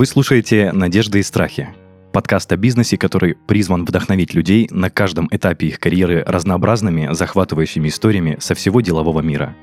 Вы 0.00 0.06
слушаете 0.06 0.72
«Надежды 0.72 1.18
и 1.18 1.22
страхи»– 1.22 1.68
подкаст 2.14 2.50
о 2.52 2.56
бизнесе, 2.56 2.96
который 2.96 3.34
призван 3.34 3.84
вдохновить 3.84 4.32
людей 4.32 4.66
на 4.70 4.88
каждом 4.88 5.28
этапе 5.30 5.66
их 5.66 5.78
карьеры 5.78 6.24
разнообразными, 6.26 7.12
захватывающими 7.12 7.88
историями 7.88 8.38
со 8.40 8.54
всего 8.54 8.80
делового 8.80 9.20
мира. 9.20 9.54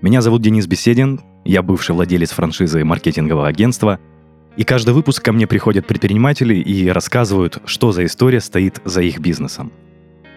Меня 0.00 0.20
зовут 0.20 0.40
Денис 0.40 0.68
Беседин, 0.68 1.20
я 1.44 1.62
бывший 1.64 1.96
владелец 1.96 2.30
франшизы 2.30 2.84
маркетингового 2.84 3.48
агентства, 3.48 3.98
и 4.56 4.62
каждый 4.62 4.94
выпуск 4.94 5.20
ко 5.24 5.32
мне 5.32 5.48
приходят 5.48 5.84
предприниматели 5.84 6.54
и 6.54 6.88
рассказывают, 6.88 7.60
что 7.64 7.90
за 7.90 8.04
история 8.04 8.40
стоит 8.40 8.80
за 8.84 9.02
их 9.02 9.18
бизнесом. 9.18 9.72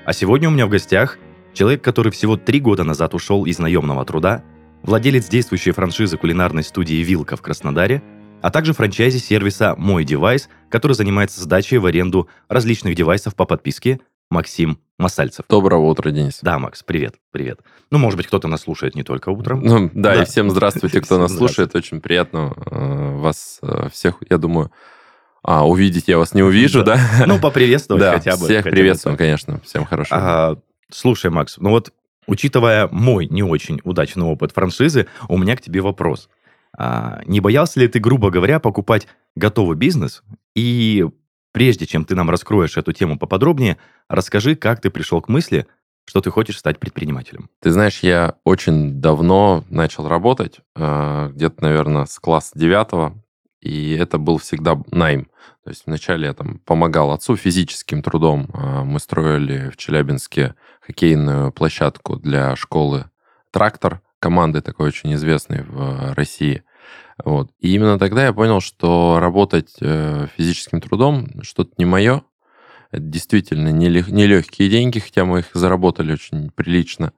А 0.08 0.14
сегодня 0.14 0.50
у 0.50 0.54
меня 0.54 0.66
в 0.66 0.72
гостях 0.72 1.20
человек, 1.54 1.84
который 1.84 2.12
всего 2.12 2.36
три 2.36 2.60
года 2.60 2.84
назад 2.84 3.14
ушел 3.14 3.46
из 3.46 3.60
наемного 3.60 4.06
труда, 4.06 4.44
владелец 4.82 5.30
действующей 5.30 5.72
франшизы 5.72 6.18
кулинарной 6.18 6.64
студии 6.64 7.04
«Вилка» 7.04 7.38
в 7.38 7.44
Краснодаре– 7.44 8.02
а 8.46 8.52
также 8.52 8.74
франчайзи 8.74 9.18
сервиса 9.18 9.74
«Мой 9.76 10.04
девайс», 10.04 10.50
который 10.70 10.92
занимается 10.92 11.42
сдачей 11.42 11.80
в 11.80 11.88
аренду 11.88 12.30
различных 12.48 12.94
девайсов 12.94 13.34
по 13.34 13.46
подписке 13.46 14.02
Максим 14.30 14.78
Масальцев. 15.00 15.46
Доброго 15.50 15.86
утра, 15.86 16.12
Денис. 16.12 16.42
Да, 16.44 16.60
Макс, 16.60 16.84
привет, 16.84 17.16
привет. 17.32 17.62
Ну, 17.90 17.98
может 17.98 18.18
быть, 18.18 18.28
кто-то 18.28 18.48
нас 18.48 18.62
слушает 18.62 18.94
не 18.94 19.02
только 19.02 19.30
утром. 19.30 19.64
Ну, 19.64 19.90
да, 19.96 20.14
да. 20.14 20.22
и 20.22 20.26
всем 20.26 20.52
здравствуйте, 20.52 21.02
кто 21.02 21.18
нас 21.18 21.36
слушает. 21.36 21.76
Очень 21.76 22.02
приятно 22.02 22.54
э, 22.70 23.16
вас 23.18 23.58
э, 23.64 23.90
всех, 23.92 24.18
я 24.30 24.38
думаю, 24.38 24.72
а, 25.42 25.68
увидеть 25.68 26.08
я 26.08 26.20
вас 26.20 26.36
не 26.36 26.44
увижу, 26.44 26.84
да? 26.84 27.00
Ну, 27.26 27.40
поприветствовать 27.40 28.04
да, 28.04 28.12
хотя 28.12 28.38
бы. 28.38 28.46
всех 28.46 28.64
приветствуем, 28.66 29.18
конечно. 29.18 29.60
Всем 29.66 29.86
хорошо. 29.86 30.16
А, 30.16 30.58
слушай, 30.92 31.32
Макс, 31.32 31.58
ну 31.58 31.72
вот, 31.72 31.92
учитывая 32.28 32.90
мой 32.92 33.26
не 33.26 33.42
очень 33.42 33.82
удачный 33.84 34.26
опыт 34.26 34.52
франшизы, 34.52 35.08
у 35.30 35.40
меня 35.40 35.58
к 35.58 35.62
тебе 35.62 35.82
вопрос. 35.82 36.30
А, 36.78 37.22
не 37.26 37.40
боялся 37.40 37.80
ли 37.80 37.88
ты, 37.88 38.00
грубо 38.00 38.30
говоря, 38.30 38.60
покупать 38.60 39.08
готовый 39.36 39.78
бизнес? 39.78 40.24
И 40.56 41.06
прежде 41.52 41.86
чем 41.86 42.06
ты 42.06 42.16
нам 42.16 42.30
раскроешь 42.30 42.78
эту 42.78 42.92
тему 42.92 43.18
поподробнее, 43.18 43.78
расскажи, 44.10 44.56
как 44.56 44.82
ты 44.82 44.90
пришел 44.90 45.22
к 45.22 45.30
мысли, 45.30 45.68
что 46.06 46.22
ты 46.22 46.30
хочешь 46.30 46.60
стать 46.60 46.80
предпринимателем. 46.80 47.50
Ты 47.62 47.72
знаешь, 47.72 48.00
я 48.00 48.36
очень 48.44 49.02
давно 49.02 49.64
начал 49.70 50.08
работать, 50.08 50.60
а, 50.76 51.30
где-то, 51.30 51.64
наверное, 51.64 52.06
с 52.06 52.20
класса 52.20 52.52
девятого, 52.56 53.16
и 53.60 53.94
это 53.94 54.20
был 54.20 54.38
всегда 54.38 54.80
найм. 54.92 55.26
То 55.64 55.72
есть 55.72 55.84
вначале 55.88 56.28
я 56.28 56.34
там 56.34 56.60
помогал 56.60 57.12
отцу 57.12 57.36
физическим 57.36 58.04
трудом. 58.04 58.50
А, 58.54 58.84
мы 58.84 59.00
строили 59.00 59.70
в 59.70 59.78
Челябинске 59.78 60.54
хоккейную 60.82 61.52
площадку 61.52 62.18
для 62.18 62.56
школы 62.56 63.10
«Трактор», 63.52 64.02
команды 64.26 64.62
такой 64.62 64.88
очень 64.88 65.14
известной 65.14 65.62
в 65.62 66.16
России. 66.16 66.64
Вот. 67.24 67.52
И 67.60 67.76
именно 67.76 68.00
тогда 68.00 68.26
я 68.26 68.34
понял, 68.34 68.60
что 68.60 69.20
работать 69.20 69.76
э, 69.80 70.26
физическим 70.36 70.82
трудом 70.82 71.44
что-то 71.44 71.74
не 71.78 71.86
мое. 71.86 72.24
Это 72.90 73.04
действительно 73.04 73.72
нелегкие 73.72 74.68
деньги, 74.68 74.98
хотя 74.98 75.26
мы 75.26 75.42
их 75.42 75.52
заработали 75.54 76.14
очень 76.14 76.50
прилично. 76.50 77.14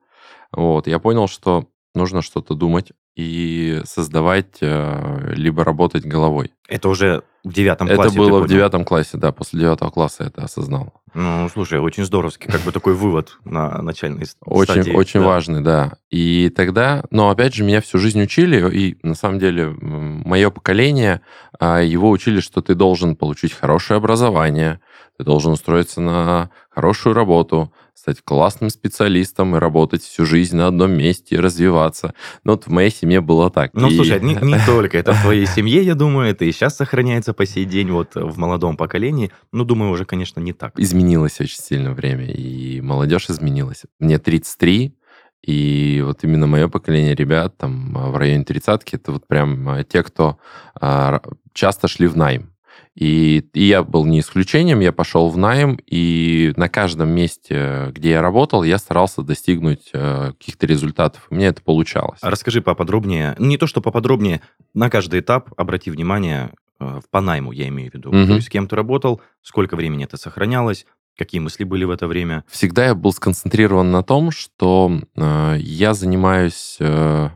Вот. 0.52 0.88
Я 0.88 1.00
понял, 1.00 1.30
что 1.30 1.70
нужно 1.96 2.22
что-то 2.22 2.56
думать 2.56 2.92
и 3.18 3.82
создавать, 3.84 4.58
э, 4.62 5.34
либо 5.34 5.64
работать 5.64 6.06
головой. 6.06 6.52
Это 6.68 6.88
уже 6.88 7.24
в 7.44 7.52
девятом 7.52 7.88
классе? 7.88 8.10
Это 8.10 8.16
было 8.16 8.40
в 8.42 8.48
девятом 8.48 8.86
классе, 8.86 9.18
да. 9.18 9.32
После 9.32 9.62
девятого 9.62 9.90
класса 9.90 10.26
это 10.26 10.44
осознал. 10.44 10.94
Ну, 11.16 11.50
слушай, 11.52 11.80
очень 11.80 12.06
здоровский, 12.06 12.52
как 12.52 12.62
бы 12.62 12.72
такой 12.72 12.94
вывод 12.94 13.40
на 13.44 13.82
начальной 13.82 14.28
очень, 14.42 14.84
стадии. 14.84 14.92
Очень 14.92 15.22
да. 15.22 15.26
важный, 15.26 15.62
да. 15.62 15.94
И 16.12 16.52
тогда, 16.56 17.06
но 17.10 17.32
опять 17.32 17.56
же, 17.56 17.64
меня 17.64 17.82
всю 17.82 17.98
жизнь 17.98 18.22
учили, 18.22 18.64
и 18.72 19.00
на 19.02 19.16
самом 19.16 19.40
деле 19.40 19.70
мое 19.70 20.52
поколение, 20.52 21.22
а, 21.60 21.82
его 21.82 22.12
учили, 22.12 22.40
что 22.40 22.62
ты 22.62 22.76
должен 22.76 23.16
получить 23.16 23.54
хорошее 23.54 23.98
образование, 23.98 24.80
ты 25.18 25.24
должен 25.24 25.54
устроиться 25.54 26.02
на 26.02 26.52
хорошую 26.70 27.16
работу, 27.16 27.74
стать 27.98 28.22
классным 28.24 28.70
специалистом 28.70 29.56
и 29.56 29.60
работать 29.60 30.04
всю 30.04 30.24
жизнь 30.24 30.56
на 30.56 30.68
одном 30.68 30.92
месте 30.92 31.36
и 31.36 31.40
развиваться. 31.40 32.14
Но 32.44 32.52
вот 32.52 32.66
в 32.66 32.70
моей 32.70 32.92
семье 32.92 33.22
было 33.22 33.50
так. 33.50 33.74
Ну, 33.74 33.90
и... 33.90 33.96
слушай, 33.96 34.22
не, 34.22 34.36
не 34.36 34.60
только 34.68 35.00
это 35.00 35.14
в 35.14 35.22
твоей 35.24 35.48
семье, 35.48 35.82
я 35.82 35.96
думаю, 35.96 36.30
это 36.30 36.46
и 36.46 36.52
сейчас 36.52 36.78
сохраняется 36.78 37.34
по 37.34 37.48
сей 37.48 37.66
день 37.66 37.90
вот 37.90 38.14
в 38.14 38.38
молодом 38.38 38.78
поколении. 38.78 39.32
Ну, 39.52 39.64
думаю, 39.64 39.92
уже, 39.92 40.06
конечно, 40.06 40.40
не 40.40 40.54
так. 40.54 40.80
Изменилось 40.80 41.42
очень 41.42 41.60
сильно 41.60 41.92
время, 41.94 42.26
и 42.26 42.82
молодежь 42.82 43.32
изменилась. 43.32 43.84
Мне 44.00 44.20
33, 44.20 44.96
и 45.42 46.04
вот 46.06 46.24
именно 46.24 46.46
мое 46.46 46.68
поколение 46.68 47.16
ребят 47.16 47.58
там 47.58 47.94
в 47.94 48.16
районе 48.16 48.44
тридцатки, 48.44 48.96
это 48.96 49.12
вот 49.12 49.26
прям 49.26 49.68
а, 49.70 49.84
те, 49.84 50.04
кто 50.04 50.38
а, 50.80 51.22
часто 51.54 51.88
шли 51.88 52.06
в 52.06 52.16
найм. 52.16 52.54
И, 52.98 53.46
и 53.54 53.64
я 53.66 53.84
был 53.84 54.06
не 54.06 54.22
исключением, 54.22 54.80
я 54.80 54.92
пошел 54.92 55.30
в 55.30 55.38
найм, 55.38 55.78
и 55.86 56.52
на 56.58 56.68
каждом 56.68 57.10
месте, 57.10 57.92
где 57.92 58.12
я 58.12 58.24
работал, 58.24 58.64
я 58.64 58.80
старался 58.80 59.22
достигнуть 59.22 59.92
э, 59.94 60.32
каких-то 60.32 60.66
результатов. 60.66 61.28
У 61.30 61.36
меня 61.36 61.50
это 61.50 61.62
получалось. 61.62 62.18
А 62.24 62.32
расскажи 62.32 62.60
поподробнее, 62.60 63.36
не 63.38 63.60
то 63.60 63.68
что 63.68 63.82
поподробнее, 63.82 64.42
на 64.74 64.90
каждый 64.90 65.20
этап 65.20 65.52
обрати 65.58 65.92
внимание, 65.92 66.54
э, 66.80 67.02
по 67.12 67.22
найму 67.22 67.52
я 67.52 67.68
имею 67.68 67.92
в 67.92 67.94
виду. 67.94 68.10
Угу. 68.10 68.26
То 68.26 68.34
есть 68.34 68.48
с 68.48 68.50
кем 68.50 68.68
ты 68.68 68.76
работал, 68.76 69.22
сколько 69.44 69.76
времени 69.76 70.06
это 70.06 70.18
сохранялось, 70.18 70.88
Какие 71.18 71.42
мысли 71.42 71.64
были 71.64 71.84
в 71.84 71.90
это 71.90 72.06
время? 72.06 72.44
Всегда 72.48 72.86
я 72.86 72.94
был 72.94 73.12
сконцентрирован 73.12 73.90
на 73.90 74.04
том, 74.04 74.30
что 74.30 75.02
э, 75.16 75.56
я 75.58 75.96
занимаюсь 75.96 76.78
э, 76.80 77.30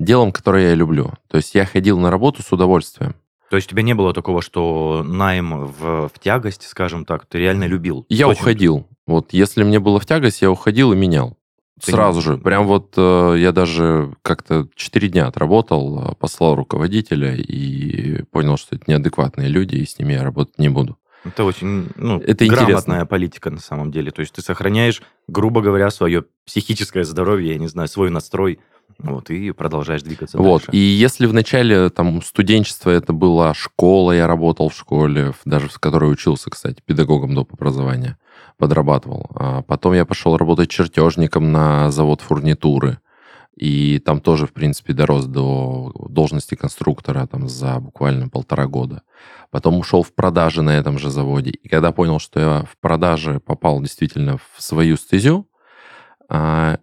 делом, 0.00 0.32
которое 0.32 0.70
я 0.70 0.74
люблю. 0.74 1.12
То 1.28 1.36
есть 1.36 1.54
я 1.54 1.64
ходил 1.64 1.96
на 2.00 2.10
работу 2.10 2.42
с 2.42 2.50
удовольствием. 2.50 3.14
То 3.50 3.56
есть 3.56 3.66
у 3.66 3.70
тебя 3.72 3.82
не 3.82 3.94
было 3.94 4.14
такого, 4.14 4.42
что 4.42 5.02
найм 5.04 5.66
в, 5.66 6.08
в 6.08 6.18
тягость, 6.20 6.68
скажем 6.68 7.04
так, 7.04 7.26
ты 7.26 7.38
реально 7.38 7.64
любил? 7.64 8.06
Я 8.08 8.26
Точно. 8.26 8.42
уходил. 8.42 8.86
Вот 9.08 9.32
если 9.32 9.64
мне 9.64 9.80
было 9.80 9.98
в 9.98 10.06
тягость, 10.06 10.40
я 10.40 10.52
уходил 10.52 10.92
и 10.92 10.96
менял. 10.96 11.36
Ты 11.84 11.90
Сразу 11.90 12.20
не... 12.20 12.24
же. 12.24 12.38
Прям 12.38 12.68
вот 12.68 12.94
э, 12.96 13.34
я 13.38 13.50
даже 13.50 14.14
как-то 14.22 14.68
4 14.76 15.08
дня 15.08 15.26
отработал, 15.26 16.12
э, 16.12 16.14
послал 16.14 16.54
руководителя 16.54 17.34
и 17.34 18.22
понял, 18.30 18.56
что 18.56 18.76
это 18.76 18.84
неадекватные 18.86 19.48
люди, 19.48 19.76
и 19.76 19.86
с 19.86 19.98
ними 19.98 20.12
я 20.12 20.22
работать 20.22 20.58
не 20.58 20.68
буду. 20.68 20.96
Это 21.24 21.44
очень 21.44 21.90
ну, 21.96 22.18
это 22.18 22.46
грамотная 22.46 22.76
интересно. 22.76 23.06
политика 23.06 23.50
на 23.50 23.60
самом 23.60 23.90
деле. 23.90 24.10
То 24.10 24.20
есть 24.20 24.32
ты 24.32 24.42
сохраняешь, 24.42 25.02
грубо 25.28 25.60
говоря, 25.60 25.90
свое 25.90 26.24
психическое 26.46 27.04
здоровье, 27.04 27.52
я 27.52 27.58
не 27.58 27.68
знаю, 27.68 27.88
свой 27.88 28.10
настрой 28.10 28.58
вот, 28.98 29.30
и 29.30 29.52
продолжаешь 29.52 30.02
двигаться 30.02 30.38
вот. 30.38 30.62
дальше. 30.62 30.70
И 30.72 30.78
если 30.78 31.26
в 31.26 31.32
начале 31.32 31.90
там 31.90 32.22
студенчества 32.22 32.90
это 32.90 33.12
была 33.12 33.54
школа, 33.54 34.12
я 34.12 34.26
работал 34.26 34.68
в 34.68 34.74
школе, 34.74 35.32
даже 35.44 35.68
в 35.68 35.78
которой 35.78 36.12
учился, 36.12 36.50
кстати, 36.50 36.82
педагогом 36.84 37.34
доп. 37.34 37.52
образования, 37.52 38.18
подрабатывал. 38.58 39.30
А 39.34 39.62
потом 39.62 39.94
я 39.94 40.04
пошел 40.04 40.36
работать 40.36 40.70
чертежником 40.70 41.52
на 41.52 41.90
завод 41.90 42.20
фурнитуры. 42.20 42.98
И 43.60 43.98
там 43.98 44.22
тоже, 44.22 44.46
в 44.46 44.54
принципе, 44.54 44.94
дорос 44.94 45.26
до 45.26 45.92
должности 46.08 46.54
конструктора 46.54 47.26
там 47.26 47.46
за 47.46 47.78
буквально 47.78 48.30
полтора 48.30 48.66
года. 48.66 49.02
Потом 49.50 49.78
ушел 49.78 50.02
в 50.02 50.14
продажи 50.14 50.62
на 50.62 50.70
этом 50.70 50.98
же 50.98 51.10
заводе. 51.10 51.50
И 51.50 51.68
когда 51.68 51.92
понял, 51.92 52.18
что 52.20 52.40
я 52.40 52.62
в 52.62 52.78
продаже 52.80 53.38
попал 53.38 53.82
действительно 53.82 54.38
в 54.38 54.62
свою 54.62 54.96
стезю, 54.96 55.46
а, 56.30 56.78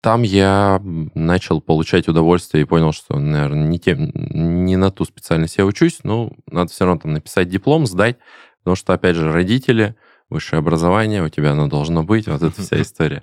там 0.00 0.22
я 0.22 0.80
начал 1.16 1.60
получать 1.60 2.06
удовольствие 2.06 2.62
и 2.62 2.66
понял, 2.66 2.92
что, 2.92 3.18
наверное, 3.18 3.66
не, 3.66 3.80
тем, 3.80 4.12
не 4.14 4.76
на 4.76 4.92
ту 4.92 5.04
специальность 5.04 5.58
я 5.58 5.66
учусь, 5.66 6.04
но 6.04 6.30
надо 6.46 6.70
все 6.70 6.84
равно 6.84 7.00
там 7.00 7.14
написать 7.14 7.48
диплом, 7.48 7.86
сдать, 7.86 8.16
потому 8.60 8.76
что, 8.76 8.92
опять 8.92 9.16
же, 9.16 9.32
родители, 9.32 9.96
высшее 10.30 10.60
образование, 10.60 11.22
у 11.22 11.28
тебя 11.28 11.52
оно 11.52 11.66
должно 11.68 12.02
быть, 12.02 12.28
вот 12.28 12.42
эта 12.42 12.62
вся 12.62 12.80
история. 12.80 13.22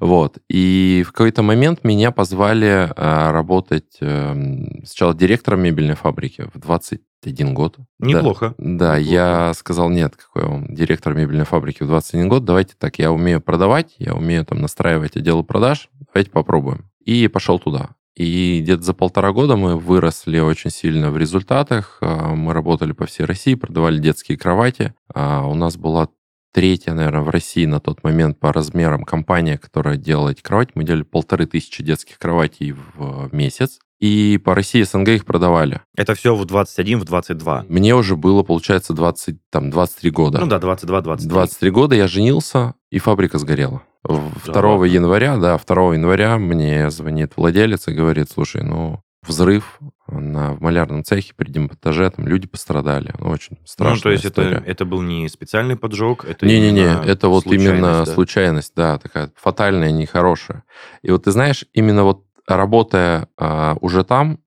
Вот. 0.00 0.38
И 0.48 1.04
в 1.06 1.12
какой-то 1.12 1.42
момент 1.42 1.82
меня 1.82 2.10
позвали 2.10 2.90
а, 2.94 3.32
работать 3.32 3.96
эм, 4.00 4.82
сначала 4.84 5.14
директором 5.14 5.62
мебельной 5.62 5.94
фабрики 5.94 6.48
в 6.52 6.58
21 6.58 7.54
год. 7.54 7.78
Неплохо. 7.98 8.54
Да, 8.58 8.92
да 8.92 8.96
я 8.96 9.52
сказал, 9.54 9.88
нет, 9.88 10.14
какой 10.16 10.44
он 10.44 10.66
директор 10.74 11.14
мебельной 11.14 11.44
фабрики 11.46 11.82
в 11.82 11.86
21 11.86 12.28
год, 12.28 12.44
давайте 12.44 12.74
так, 12.78 12.98
я 12.98 13.10
умею 13.10 13.40
продавать, 13.40 13.94
я 13.98 14.14
умею 14.14 14.44
там 14.44 14.60
настраивать 14.60 15.16
отделы 15.16 15.42
продаж, 15.44 15.88
давайте 16.12 16.30
попробуем. 16.30 16.90
И 17.04 17.26
пошел 17.28 17.58
туда. 17.58 17.90
И 18.14 18.60
где-то 18.60 18.82
за 18.82 18.92
полтора 18.92 19.32
года 19.32 19.56
мы 19.56 19.78
выросли 19.78 20.38
очень 20.38 20.70
сильно 20.70 21.10
в 21.10 21.16
результатах. 21.16 21.98
А, 22.02 22.34
мы 22.34 22.52
работали 22.52 22.92
по 22.92 23.06
всей 23.06 23.24
России, 23.24 23.54
продавали 23.54 23.98
детские 23.98 24.36
кровати. 24.36 24.94
А, 25.14 25.46
у 25.46 25.54
нас 25.54 25.76
была 25.76 26.08
третья, 26.52 26.92
наверное, 26.92 27.22
в 27.22 27.30
России 27.30 27.66
на 27.66 27.80
тот 27.80 28.04
момент 28.04 28.38
по 28.38 28.52
размерам 28.52 29.04
компания, 29.04 29.58
которая 29.58 29.96
делала 29.96 30.30
эти 30.30 30.42
кровати. 30.42 30.72
Мы 30.74 30.84
делали 30.84 31.02
полторы 31.02 31.46
тысячи 31.46 31.82
детских 31.82 32.18
кроватей 32.18 32.72
в 32.72 33.28
месяц. 33.32 33.78
И 34.00 34.40
по 34.44 34.54
России 34.56 34.82
СНГ 34.82 35.10
их 35.10 35.24
продавали. 35.24 35.80
Это 35.96 36.14
все 36.16 36.34
в 36.34 36.44
21, 36.44 36.98
в 36.98 37.04
22? 37.04 37.66
Мне 37.68 37.94
уже 37.94 38.16
было, 38.16 38.42
получается, 38.42 38.94
20, 38.94 39.36
там, 39.48 39.70
23 39.70 40.10
года. 40.10 40.40
Ну 40.40 40.46
да, 40.46 40.58
22-23. 40.58 41.18
23 41.18 41.70
года 41.70 41.94
я 41.94 42.08
женился, 42.08 42.74
и 42.90 42.98
фабрика 42.98 43.38
сгорела. 43.38 43.82
2 44.04 44.42
да, 44.46 44.86
января, 44.86 45.36
да, 45.36 45.56
2 45.56 45.94
января 45.94 46.36
мне 46.38 46.90
звонит 46.90 47.34
владелец 47.36 47.86
и 47.86 47.92
говорит, 47.92 48.28
слушай, 48.28 48.64
ну, 48.64 49.00
взрыв, 49.24 49.78
на, 50.20 50.52
в 50.54 50.60
малярном 50.60 51.04
цехе 51.04 51.32
при 51.36 51.50
демонтаже, 51.50 52.10
там 52.10 52.26
люди 52.26 52.46
пострадали. 52.46 53.14
Ну, 53.18 53.30
очень 53.30 53.58
страшная 53.64 53.96
Ну, 53.96 54.00
то 54.02 54.10
есть 54.10 54.24
это, 54.24 54.42
история. 54.42 54.62
это 54.66 54.84
был 54.84 55.02
не 55.02 55.28
специальный 55.28 55.76
поджог, 55.76 56.24
это 56.24 56.46
Не-не-не, 56.46 57.04
это 57.04 57.28
вот 57.28 57.46
именно 57.46 58.04
случайность, 58.04 58.06
да? 58.06 58.14
случайность, 58.14 58.72
да, 58.76 58.98
такая 58.98 59.32
фатальная, 59.36 59.90
нехорошая. 59.90 60.64
И 61.02 61.10
вот 61.10 61.24
ты 61.24 61.30
знаешь, 61.30 61.64
именно 61.72 62.04
вот 62.04 62.24
работая 62.46 63.28
а, 63.36 63.76
уже 63.80 64.04
там, 64.04 64.38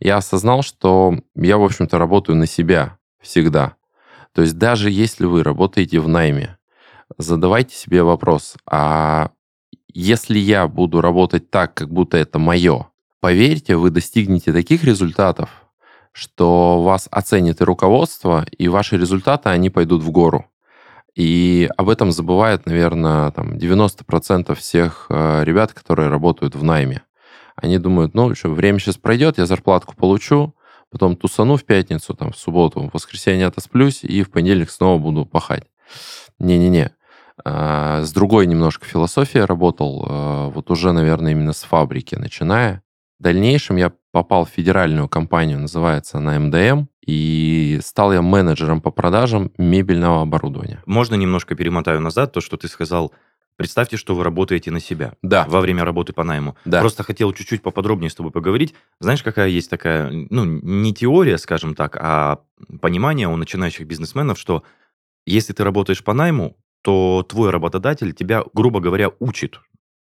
я 0.00 0.18
осознал, 0.18 0.62
что 0.62 1.18
я, 1.34 1.58
в 1.58 1.64
общем-то, 1.64 1.98
работаю 1.98 2.36
на 2.36 2.46
себя 2.46 2.98
всегда. 3.20 3.76
То 4.32 4.42
есть 4.42 4.58
даже 4.58 4.90
если 4.90 5.24
вы 5.24 5.42
работаете 5.42 5.98
в 6.00 6.08
найме, 6.08 6.58
задавайте 7.18 7.74
себе 7.74 8.02
вопрос, 8.02 8.56
а 8.70 9.30
если 9.92 10.38
я 10.38 10.68
буду 10.68 11.00
работать 11.00 11.50
так, 11.50 11.72
как 11.74 11.90
будто 11.90 12.18
это 12.18 12.38
мое, 12.38 12.88
поверьте, 13.20 13.76
вы 13.76 13.90
достигнете 13.90 14.52
таких 14.52 14.84
результатов, 14.84 15.50
что 16.12 16.82
вас 16.82 17.08
оценит 17.10 17.60
и 17.60 17.64
руководство, 17.64 18.46
и 18.56 18.68
ваши 18.68 18.96
результаты, 18.96 19.50
они 19.50 19.70
пойдут 19.70 20.02
в 20.02 20.10
гору. 20.10 20.46
И 21.14 21.68
об 21.76 21.88
этом 21.88 22.12
забывают, 22.12 22.66
наверное, 22.66 23.30
там 23.30 23.54
90% 23.54 24.54
всех 24.54 25.06
э, 25.08 25.44
ребят, 25.44 25.72
которые 25.72 26.08
работают 26.08 26.54
в 26.54 26.62
найме. 26.62 27.02
Они 27.56 27.78
думают, 27.78 28.14
ну, 28.14 28.34
что, 28.34 28.50
время 28.50 28.78
сейчас 28.78 28.98
пройдет, 28.98 29.38
я 29.38 29.46
зарплатку 29.46 29.96
получу, 29.96 30.54
потом 30.90 31.16
тусану 31.16 31.56
в 31.56 31.64
пятницу, 31.64 32.14
там, 32.14 32.32
в 32.32 32.36
субботу, 32.36 32.80
в 32.80 32.90
воскресенье 32.92 33.46
отосплюсь, 33.46 34.04
и 34.04 34.22
в 34.22 34.30
понедельник 34.30 34.70
снова 34.70 34.98
буду 34.98 35.24
пахать. 35.24 35.64
Не-не-не. 36.38 36.92
А, 37.44 38.02
С 38.02 38.12
другой 38.12 38.46
немножко 38.46 38.84
философией 38.86 39.44
работал, 39.44 40.06
э, 40.06 40.50
вот 40.50 40.70
уже, 40.70 40.92
наверное, 40.92 41.32
именно 41.32 41.52
с 41.52 41.62
фабрики 41.62 42.14
начиная. 42.14 42.82
В 43.18 43.22
дальнейшем 43.22 43.76
я 43.76 43.92
попал 44.12 44.44
в 44.44 44.50
федеральную 44.50 45.08
компанию, 45.08 45.58
называется 45.58 46.18
она 46.18 46.38
МДМ, 46.38 46.86
и 47.06 47.78
стал 47.82 48.12
я 48.12 48.20
менеджером 48.20 48.80
по 48.80 48.90
продажам 48.90 49.52
мебельного 49.56 50.22
оборудования. 50.22 50.82
Можно 50.86 51.14
немножко 51.14 51.54
перемотаю 51.54 52.00
назад 52.00 52.32
то, 52.32 52.40
что 52.40 52.56
ты 52.56 52.68
сказал. 52.68 53.12
Представьте, 53.56 53.96
что 53.96 54.14
вы 54.14 54.22
работаете 54.22 54.70
на 54.70 54.80
себя 54.80 55.14
Да, 55.22 55.46
во 55.48 55.62
время 55.62 55.82
работы 55.82 56.12
по 56.12 56.24
найму. 56.24 56.56
да. 56.66 56.80
Просто 56.80 57.04
хотел 57.04 57.32
чуть-чуть 57.32 57.62
поподробнее 57.62 58.10
с 58.10 58.14
тобой 58.14 58.30
поговорить. 58.32 58.74
Знаешь, 59.00 59.22
какая 59.22 59.48
есть 59.48 59.70
такая, 59.70 60.10
ну, 60.10 60.44
не 60.44 60.92
теория, 60.92 61.38
скажем 61.38 61.74
так, 61.74 61.96
а 61.98 62.40
понимание 62.82 63.28
у 63.28 63.36
начинающих 63.36 63.86
бизнесменов, 63.86 64.38
что 64.38 64.62
если 65.24 65.54
ты 65.54 65.64
работаешь 65.64 66.04
по 66.04 66.12
найму, 66.12 66.58
то 66.82 67.24
твой 67.26 67.48
работодатель 67.48 68.12
тебя, 68.12 68.44
грубо 68.52 68.80
говоря, 68.80 69.10
учит. 69.20 69.60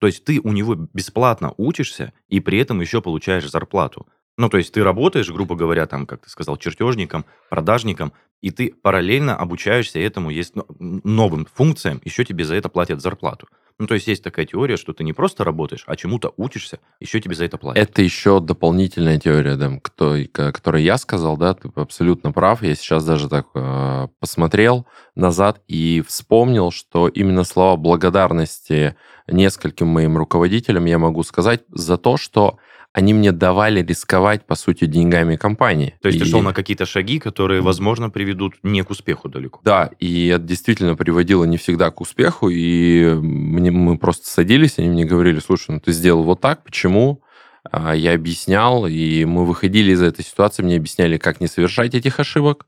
То 0.03 0.09
есть 0.09 0.25
ты 0.25 0.41
у 0.43 0.51
него 0.51 0.75
бесплатно 0.75 1.55
учишься 1.59 2.13
и 2.29 2.41
при 2.41 2.59
этом 2.59 2.81
еще 2.81 3.01
получаешь 3.01 3.49
зарплату. 3.49 4.09
Ну, 4.37 4.49
то 4.49 4.59
есть 4.59 4.75
ты 4.75 4.83
работаешь, 4.83 5.31
грубо 5.31 5.55
говоря, 5.55 5.87
там, 5.87 6.07
как 6.07 6.25
ты 6.25 6.29
сказал, 6.29 6.57
чертежником, 6.57 7.25
продажником, 7.49 8.13
и 8.41 8.51
ты 8.51 8.75
параллельно 8.83 9.37
обучаешься 9.37 10.01
этому, 10.01 10.31
есть 10.31 10.57
ну, 10.57 10.67
новым 11.05 11.47
функциям, 11.55 12.01
еще 12.05 12.25
тебе 12.25 12.45
за 12.45 12.57
это 12.57 12.69
платят 12.69 13.01
зарплату. 13.01 13.47
Ну, 13.79 13.87
то 13.87 13.95
есть 13.95 14.07
есть 14.07 14.23
такая 14.23 14.47
теория, 14.47 14.77
что 14.77 14.93
ты 14.93 15.05
не 15.05 15.13
просто 15.13 15.45
работаешь, 15.45 15.85
а 15.87 15.97
чему-то 15.97 16.33
учишься, 16.37 16.79
еще 17.01 17.21
тебе 17.21 17.35
за 17.35 17.45
это 17.45 17.59
платят. 17.59 17.83
Это 17.83 18.03
еще 18.03 18.41
дополнительная 18.41 19.19
теория, 19.19 19.57
да, 19.57 19.79
кто, 19.83 20.17
которую 20.33 20.83
я 20.83 20.99
сказал, 20.99 21.37
да, 21.37 21.55
ты 21.55 21.71
абсолютно 21.75 22.33
прав. 22.33 22.63
Я 22.63 22.75
сейчас 22.75 23.05
даже 23.05 23.29
так 23.29 23.47
э, 23.55 24.09
посмотрел 24.21 24.87
назад 25.15 25.61
и 25.69 26.03
вспомнил, 26.07 26.71
что 26.71 27.09
именно 27.09 27.45
слова 27.45 27.77
благодарности 27.77 28.97
нескольким 29.27 29.89
моим 29.89 30.17
руководителям 30.17 30.85
я 30.85 30.99
могу 30.99 31.23
сказать 31.23 31.63
за 31.69 31.97
то, 31.97 32.17
что 32.17 32.59
они 32.93 33.15
мне 33.15 33.33
давали 33.33 33.83
рисковать, 33.83 34.44
по 34.47 34.55
сути, 34.55 34.85
деньгами 34.85 35.37
компании. 35.37 35.94
То 36.03 36.09
есть 36.09 36.19
ты 36.21 36.27
И- 36.27 36.31
шел 36.31 36.43
на 36.43 36.53
какие-то 36.53 36.85
шаги, 36.85 37.19
которые, 37.19 37.62
возможно, 37.62 38.11
приведут 38.11 38.55
не 38.62 38.83
к 38.83 38.91
успеху 38.91 39.29
далеко. 39.29 39.61
Да, 39.65 39.91
и 39.99 40.27
это 40.27 40.44
действительно 40.44 40.94
приводило 40.94 41.44
не 41.44 41.56
всегда 41.56 41.91
к 41.91 42.00
успеху, 42.00 42.49
и 42.50 43.15
мне, 43.15 43.71
мы 43.71 43.97
просто 43.99 44.29
садились, 44.29 44.79
они 44.79 44.91
мне 44.91 45.05
говорили, 45.05 45.39
слушай, 45.39 45.71
ну 45.71 45.81
ты 45.81 45.93
сделал 45.93 46.23
вот 46.23 46.41
так, 46.41 46.65
почему? 46.65 47.23
А 47.71 47.94
Я 47.94 48.15
объяснял, 48.15 48.87
и 48.87 49.25
мы 49.25 49.47
выходили 49.47 49.93
из 49.93 50.03
этой 50.03 50.25
ситуации, 50.25 50.62
мне 50.62 50.77
объясняли, 50.77 51.17
как 51.17 51.41
не 51.41 51.47
совершать 51.47 51.94
этих 51.94 52.19
ошибок, 52.21 52.67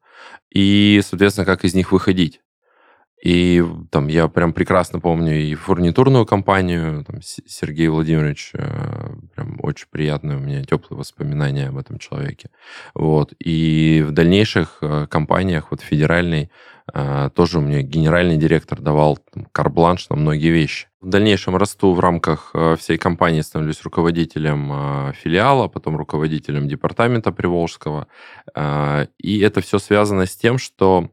и, 0.53 1.03
соответственно, 1.05 1.45
как 1.45 1.65
из 1.65 1.75
них 1.75 1.91
выходить. 1.93 2.41
И 3.25 3.65
там 3.91 4.09
я 4.09 4.29
прям 4.29 4.53
прекрасно 4.53 5.01
помню 5.01 5.41
и 5.41 5.55
фурнитурную 5.55 6.27
компанию, 6.27 7.05
там, 7.07 7.23
Сергей 7.23 7.89
Владимирович, 7.89 8.51
э, 8.53 9.17
прям 9.35 9.59
очень 9.63 9.87
приятные 9.91 10.37
у 10.37 10.41
меня 10.41 10.63
теплые 10.63 10.99
воспоминания 10.99 11.69
об 11.69 11.79
этом 11.79 11.99
человеке. 11.99 12.51
Вот. 12.95 13.33
И 13.39 14.05
в 14.07 14.13
дальнейших 14.13 14.77
э, 14.83 15.07
компаниях, 15.09 15.71
вот 15.71 15.81
федеральной, 15.81 16.51
э, 16.93 17.31
тоже 17.35 17.61
у 17.61 17.63
меня 17.63 17.81
генеральный 17.81 18.37
директор 18.37 18.79
давал 18.79 19.19
карбланш 19.53 20.11
на 20.11 20.17
многие 20.17 20.51
вещи. 20.51 20.89
В 21.01 21.09
дальнейшем 21.09 21.57
расту 21.57 21.95
в 21.95 22.01
рамках 22.01 22.55
всей 22.79 22.99
компании, 22.99 23.41
становлюсь 23.41 23.83
руководителем 23.83 25.13
филиала, 25.13 25.69
потом 25.69 25.97
руководителем 25.97 26.67
департамента 26.67 27.31
Приволжского. 27.31 28.07
И 29.19 29.41
это 29.41 29.61
все 29.61 29.79
связано 29.79 30.25
с 30.25 30.35
тем, 30.35 30.57
что 30.57 31.11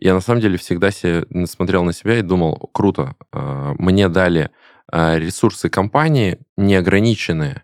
я 0.00 0.14
на 0.14 0.20
самом 0.20 0.40
деле 0.40 0.56
всегда 0.56 0.90
се- 0.90 1.26
смотрел 1.46 1.84
на 1.84 1.92
себя 1.92 2.18
и 2.18 2.22
думал, 2.22 2.70
круто, 2.72 3.14
э, 3.32 3.74
мне 3.78 4.08
дали 4.08 4.50
э, 4.92 5.18
ресурсы 5.18 5.68
компании 5.68 6.38
неограниченные, 6.56 7.62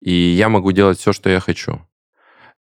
и 0.00 0.12
я 0.12 0.48
могу 0.48 0.72
делать 0.72 0.98
все, 0.98 1.12
что 1.12 1.30
я 1.30 1.40
хочу. 1.40 1.80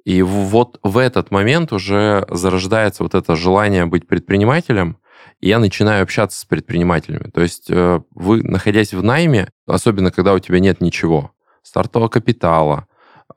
И 0.06 0.22
вот 0.22 0.80
в 0.82 0.98
этот 0.98 1.32
момент 1.32 1.72
уже 1.74 2.26
зарождается 2.30 3.04
вот 3.04 3.14
это 3.14 3.36
желание 3.36 3.86
быть 3.86 4.08
предпринимателем, 4.08 4.98
и 5.42 5.50
я 5.50 5.60
начинаю 5.60 6.04
общаться 6.04 6.40
с 6.40 6.46
предпринимателями. 6.46 7.30
То 7.30 7.42
есть 7.42 7.70
э, 7.70 8.02
вы, 8.12 8.42
находясь 8.42 8.94
в 8.94 9.04
найме, 9.04 9.50
особенно 9.68 10.12
когда 10.12 10.34
у 10.34 10.40
тебя 10.40 10.60
нет 10.60 10.82
ничего, 10.82 11.32
стартового 11.62 12.08
капитала, 12.08 12.88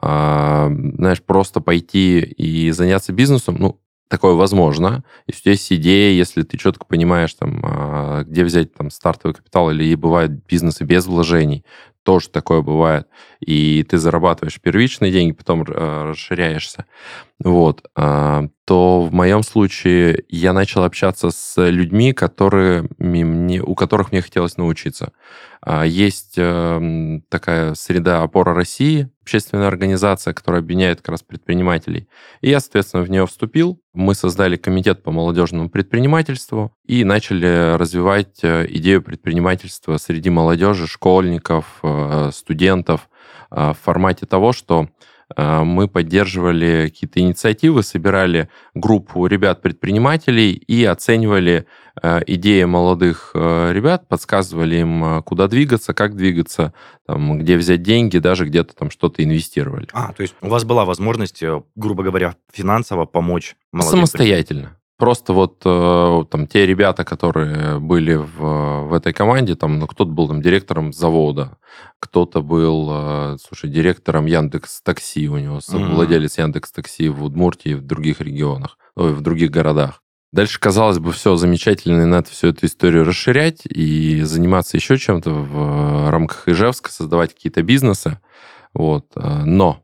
знаешь, 0.01 1.23
просто 1.23 1.61
пойти 1.61 2.19
и 2.21 2.73
заняться 2.73 3.13
бизнесом, 3.13 3.57
ну, 3.61 3.82
такое 4.09 4.35
возможно. 4.35 5.05
Тебя 5.27 5.53
есть 5.53 5.73
идея, 5.73 6.13
если 6.13 6.43
ты 6.43 6.59
четко 6.59 6.85
понимаешь, 6.85 7.35
там, 7.35 7.61
а, 7.65 8.25
где 8.25 8.45
взять 8.45 8.75
там 8.75 8.91
стартовый 8.91 9.35
капитал, 9.35 9.71
или 9.71 9.95
бывают 9.95 10.33
бизнесы 10.33 10.85
без 10.85 11.07
вложений, 11.07 11.65
тоже 12.03 12.29
такое 12.29 12.63
бывает. 12.63 13.07
И 13.41 13.85
ты 13.85 13.99
зарабатываешь 13.99 14.61
первичные 14.61 15.13
деньги, 15.13 15.33
потом 15.33 15.63
э, 15.63 16.11
расширяешься. 16.11 16.87
Вот. 17.45 17.85
а, 17.97 18.45
То 18.65 19.03
в 19.03 19.13
моем 19.13 19.43
случае 19.43 20.25
я 20.29 20.53
начал 20.53 20.85
общаться 20.85 21.31
с 21.31 21.61
людьми, 21.69 22.13
которые 22.13 22.89
мне, 22.99 23.61
у 23.61 23.75
которых 23.75 24.13
мне 24.13 24.23
хотелось 24.23 24.57
научиться. 24.57 25.13
А, 25.61 25.85
Есть 25.85 26.35
эм, 26.37 27.23
такая 27.29 27.75
среда 27.75 28.23
опора 28.23 28.55
России, 28.55 29.11
общественная 29.23 29.67
организация, 29.67 30.35
которая 30.35 30.61
объединяет 30.61 30.99
как 30.99 31.09
раз 31.11 31.23
предпринимателей. 31.23 32.07
И 32.43 32.51
я, 32.51 32.61
соответственно, 32.61 33.03
в 33.03 33.11
нее 33.11 33.27
вступил. 33.27 33.81
Мы 33.93 34.15
создали 34.15 34.57
комитет 34.57 35.03
по 35.03 35.11
молодежному 35.11 35.69
предпринимательству 35.69 36.77
и 36.87 37.03
начали 37.03 37.75
развивать 37.77 38.39
э, 38.43 38.67
идею 38.69 39.03
предпринимательства 39.03 39.97
среди 39.97 40.31
молодежи, 40.31 40.87
школьников, 40.87 41.81
э, 41.83 42.31
студентов 42.33 43.09
э, 43.51 43.73
в 43.73 43.79
формате 43.83 44.27
того, 44.27 44.53
что 44.53 44.89
мы 45.37 45.89
поддерживали 45.89 46.89
какие-то 46.89 47.21
инициативы, 47.21 47.83
собирали 47.83 48.49
группу 48.75 49.27
ребят-предпринимателей 49.27 50.53
и 50.53 50.85
оценивали 50.85 51.67
э, 52.03 52.21
идеи 52.27 52.65
молодых 52.65 53.31
э, 53.35 53.73
ребят, 53.73 54.09
подсказывали 54.09 54.77
им, 54.77 55.05
э, 55.05 55.23
куда 55.23 55.49
двигаться, 55.49 55.95
как 55.95 56.17
двигаться, 56.17 56.73
там, 57.07 57.39
где 57.39 57.57
взять 57.57 57.83
деньги, 57.83 58.19
даже 58.19 58.47
где-то 58.47 58.75
там 58.75 58.91
что-то 58.91 59.23
инвестировали. 59.23 59.89
А, 59.93 60.13
то 60.13 60.23
есть 60.23 60.35
у 60.41 60.49
вас 60.49 60.65
была 60.65 60.85
возможность, 60.85 61.43
э, 61.43 61.63
грубо 61.77 62.03
говоря, 62.03 62.37
финансово 62.53 63.05
помочь 63.05 63.57
молодым 63.73 64.01
Самостоятельно. 64.01 64.77
Просто 64.99 65.33
вот 65.33 65.63
э, 65.65 66.25
там 66.31 66.47
те 66.47 66.65
ребята, 66.65 67.05
которые 67.05 67.81
были 67.81 68.15
в, 68.15 68.87
в 68.89 68.93
этой 68.93 69.13
команде, 69.13 69.57
там, 69.57 69.79
ну, 69.81 69.87
кто-то 69.89 70.11
был 70.11 70.29
там 70.29 70.41
директором 70.43 70.93
завода, 70.93 71.59
кто-то 71.99 72.41
был, 72.41 72.89
э, 72.93 73.37
слушай, 73.43 73.69
директором 73.69 74.27
Яндекс 74.27 74.81
Такси, 74.83 75.29
у 75.29 75.39
него 75.39 75.61
Мгм. 75.69 75.95
владелец 75.95 76.39
Яндекс 76.39 76.71
Такси 76.71 77.09
в 77.09 77.25
Удмуртии 77.25 77.73
и 77.73 77.75
в 77.75 77.83
других 77.83 78.21
регионах, 78.21 78.79
ой, 78.95 79.13
в 79.13 79.23
других 79.23 79.51
городах. 79.51 80.03
Дальше, 80.33 80.61
казалось 80.61 80.99
бы, 80.99 81.11
все 81.11 81.35
замечательно, 81.37 82.03
и 82.03 82.07
надо 82.07 82.29
всю 82.31 82.49
эту 82.49 82.67
историю 82.67 83.05
расширять 83.05 83.63
и 83.67 84.21
заниматься 84.23 84.77
еще 84.77 84.99
чем-то 84.99 85.31
в 85.31 86.07
э, 86.07 86.11
рамках 86.11 86.49
Ижевска, 86.49 86.93
создавать 86.93 87.35
какие-то 87.35 87.63
бизнесы. 87.63 88.21
Вот. 88.73 89.07
Но 89.17 89.83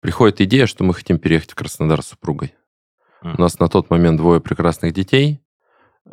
приходит 0.00 0.40
идея, 0.40 0.66
что 0.66 0.84
мы 0.84 0.94
хотим 0.94 1.18
переехать 1.18 1.50
в 1.52 1.54
Краснодар 1.54 2.02
с 2.02 2.08
супругой. 2.08 2.54
У 3.22 3.40
нас 3.40 3.58
на 3.58 3.68
тот 3.68 3.90
момент 3.90 4.16
двое 4.18 4.40
прекрасных 4.40 4.92
детей. 4.92 5.40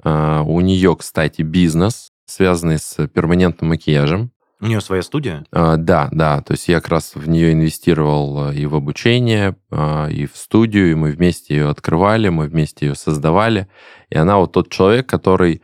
А, 0.04 0.42
У 0.44 0.60
нее, 0.62 0.96
кстати, 0.96 1.42
бизнес, 1.42 2.12
связанный 2.26 2.80
с 2.80 3.08
перманентным 3.08 3.70
макияжем. 3.70 4.32
У 4.62 4.68
нее 4.68 4.82
своя 4.82 5.04
студия? 5.04 5.46
А, 5.52 5.76
да, 5.78 6.10
да. 6.12 6.42
То 6.42 6.54
есть 6.54 6.68
я 6.68 6.80
как 6.80 6.90
раз 6.90 7.14
в 7.14 7.28
нее 7.28 7.54
инвестировал 7.54 8.52
и 8.52 8.66
в 8.66 8.76
обучение, 8.76 9.56
а, 9.70 10.08
и 10.08 10.26
в 10.26 10.36
студию, 10.36 10.92
и 10.92 10.96
мы 10.96 11.12
вместе 11.12 11.56
ее 11.56 11.70
открывали, 11.70 12.30
мы 12.30 12.48
вместе 12.48 12.88
ее 12.88 12.96
создавали. 12.96 13.68
И 14.10 14.18
она 14.18 14.38
вот 14.38 14.52
тот 14.52 14.70
человек, 14.70 15.08
который 15.08 15.62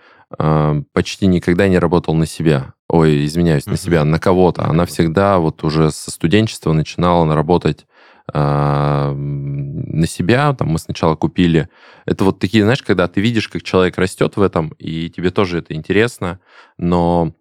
почти 0.94 1.28
никогда 1.28 1.68
не 1.68 1.78
работал 1.78 2.14
на 2.16 2.26
себя. 2.26 2.74
Ой, 2.88 3.26
извиняюсь, 3.26 3.66
на 3.66 3.76
себя, 3.76 4.06
на 4.06 4.18
кого-то. 4.18 4.66
Она 4.66 4.86
всегда 4.86 5.40
вот 5.40 5.62
уже 5.66 5.92
со 5.92 6.10
студенчества 6.10 6.72
начинала 6.72 7.36
работать 7.36 7.86
на 8.34 10.08
себя. 10.08 10.54
Там 10.54 10.70
мы 10.70 10.80
сначала 10.80 11.16
купили... 11.16 11.70
Это 12.06 12.24
вот 12.24 12.40
такие, 12.40 12.64
знаешь, 12.64 12.82
когда 12.82 13.08
ты 13.08 13.22
видишь, 13.22 13.48
как 13.48 13.64
человек 13.64 13.98
растет 13.98 14.38
в 14.38 14.42
этом, 14.42 14.70
и 14.80 15.10
тебе 15.10 15.32
тоже 15.32 15.60
это 15.60 15.74
интересно, 15.74 16.40
но 16.78 17.34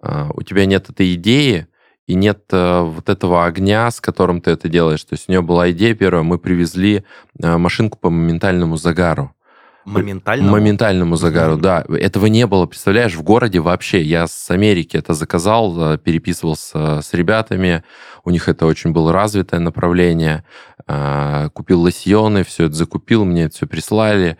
а, 0.00 0.30
у 0.34 0.42
тебя 0.42 0.66
нет 0.66 0.88
этой 0.90 1.14
идеи, 1.14 1.66
и 2.06 2.14
нет 2.14 2.44
э, 2.52 2.80
вот 2.80 3.10
этого 3.10 3.44
огня, 3.44 3.90
с 3.90 4.00
которым 4.00 4.40
ты 4.40 4.52
это 4.52 4.68
делаешь. 4.70 5.04
То 5.04 5.12
есть 5.12 5.28
у 5.28 5.32
нее 5.32 5.42
была 5.42 5.70
идея 5.72 5.94
первая, 5.94 6.22
мы 6.22 6.38
привезли 6.38 7.04
машинку 7.38 7.98
по 7.98 8.08
моментальному 8.08 8.78
загару. 8.78 9.34
Моментальному? 9.84 10.50
Моментальному 10.50 11.16
загару, 11.16 11.56
да. 11.56 11.84
Этого 11.88 12.26
не 12.26 12.46
было, 12.46 12.66
представляешь, 12.66 13.14
в 13.14 13.22
городе 13.22 13.60
вообще. 13.60 14.02
Я 14.02 14.26
с 14.26 14.50
Америки 14.50 14.96
это 14.96 15.14
заказал, 15.14 15.94
э, 15.94 15.98
переписывался 15.98 17.00
с 17.00 17.14
ребятами. 17.14 17.84
У 18.24 18.30
них 18.30 18.48
это 18.48 18.66
очень 18.66 18.92
было 18.92 19.12
развитое 19.12 19.60
направление. 19.60 20.44
А, 20.86 21.48
купил 21.50 21.80
лосьоны, 21.82 22.44
все 22.44 22.64
это 22.66 22.74
закупил, 22.74 23.24
мне 23.24 23.44
это 23.44 23.54
все 23.56 23.66
прислали. 23.66 24.36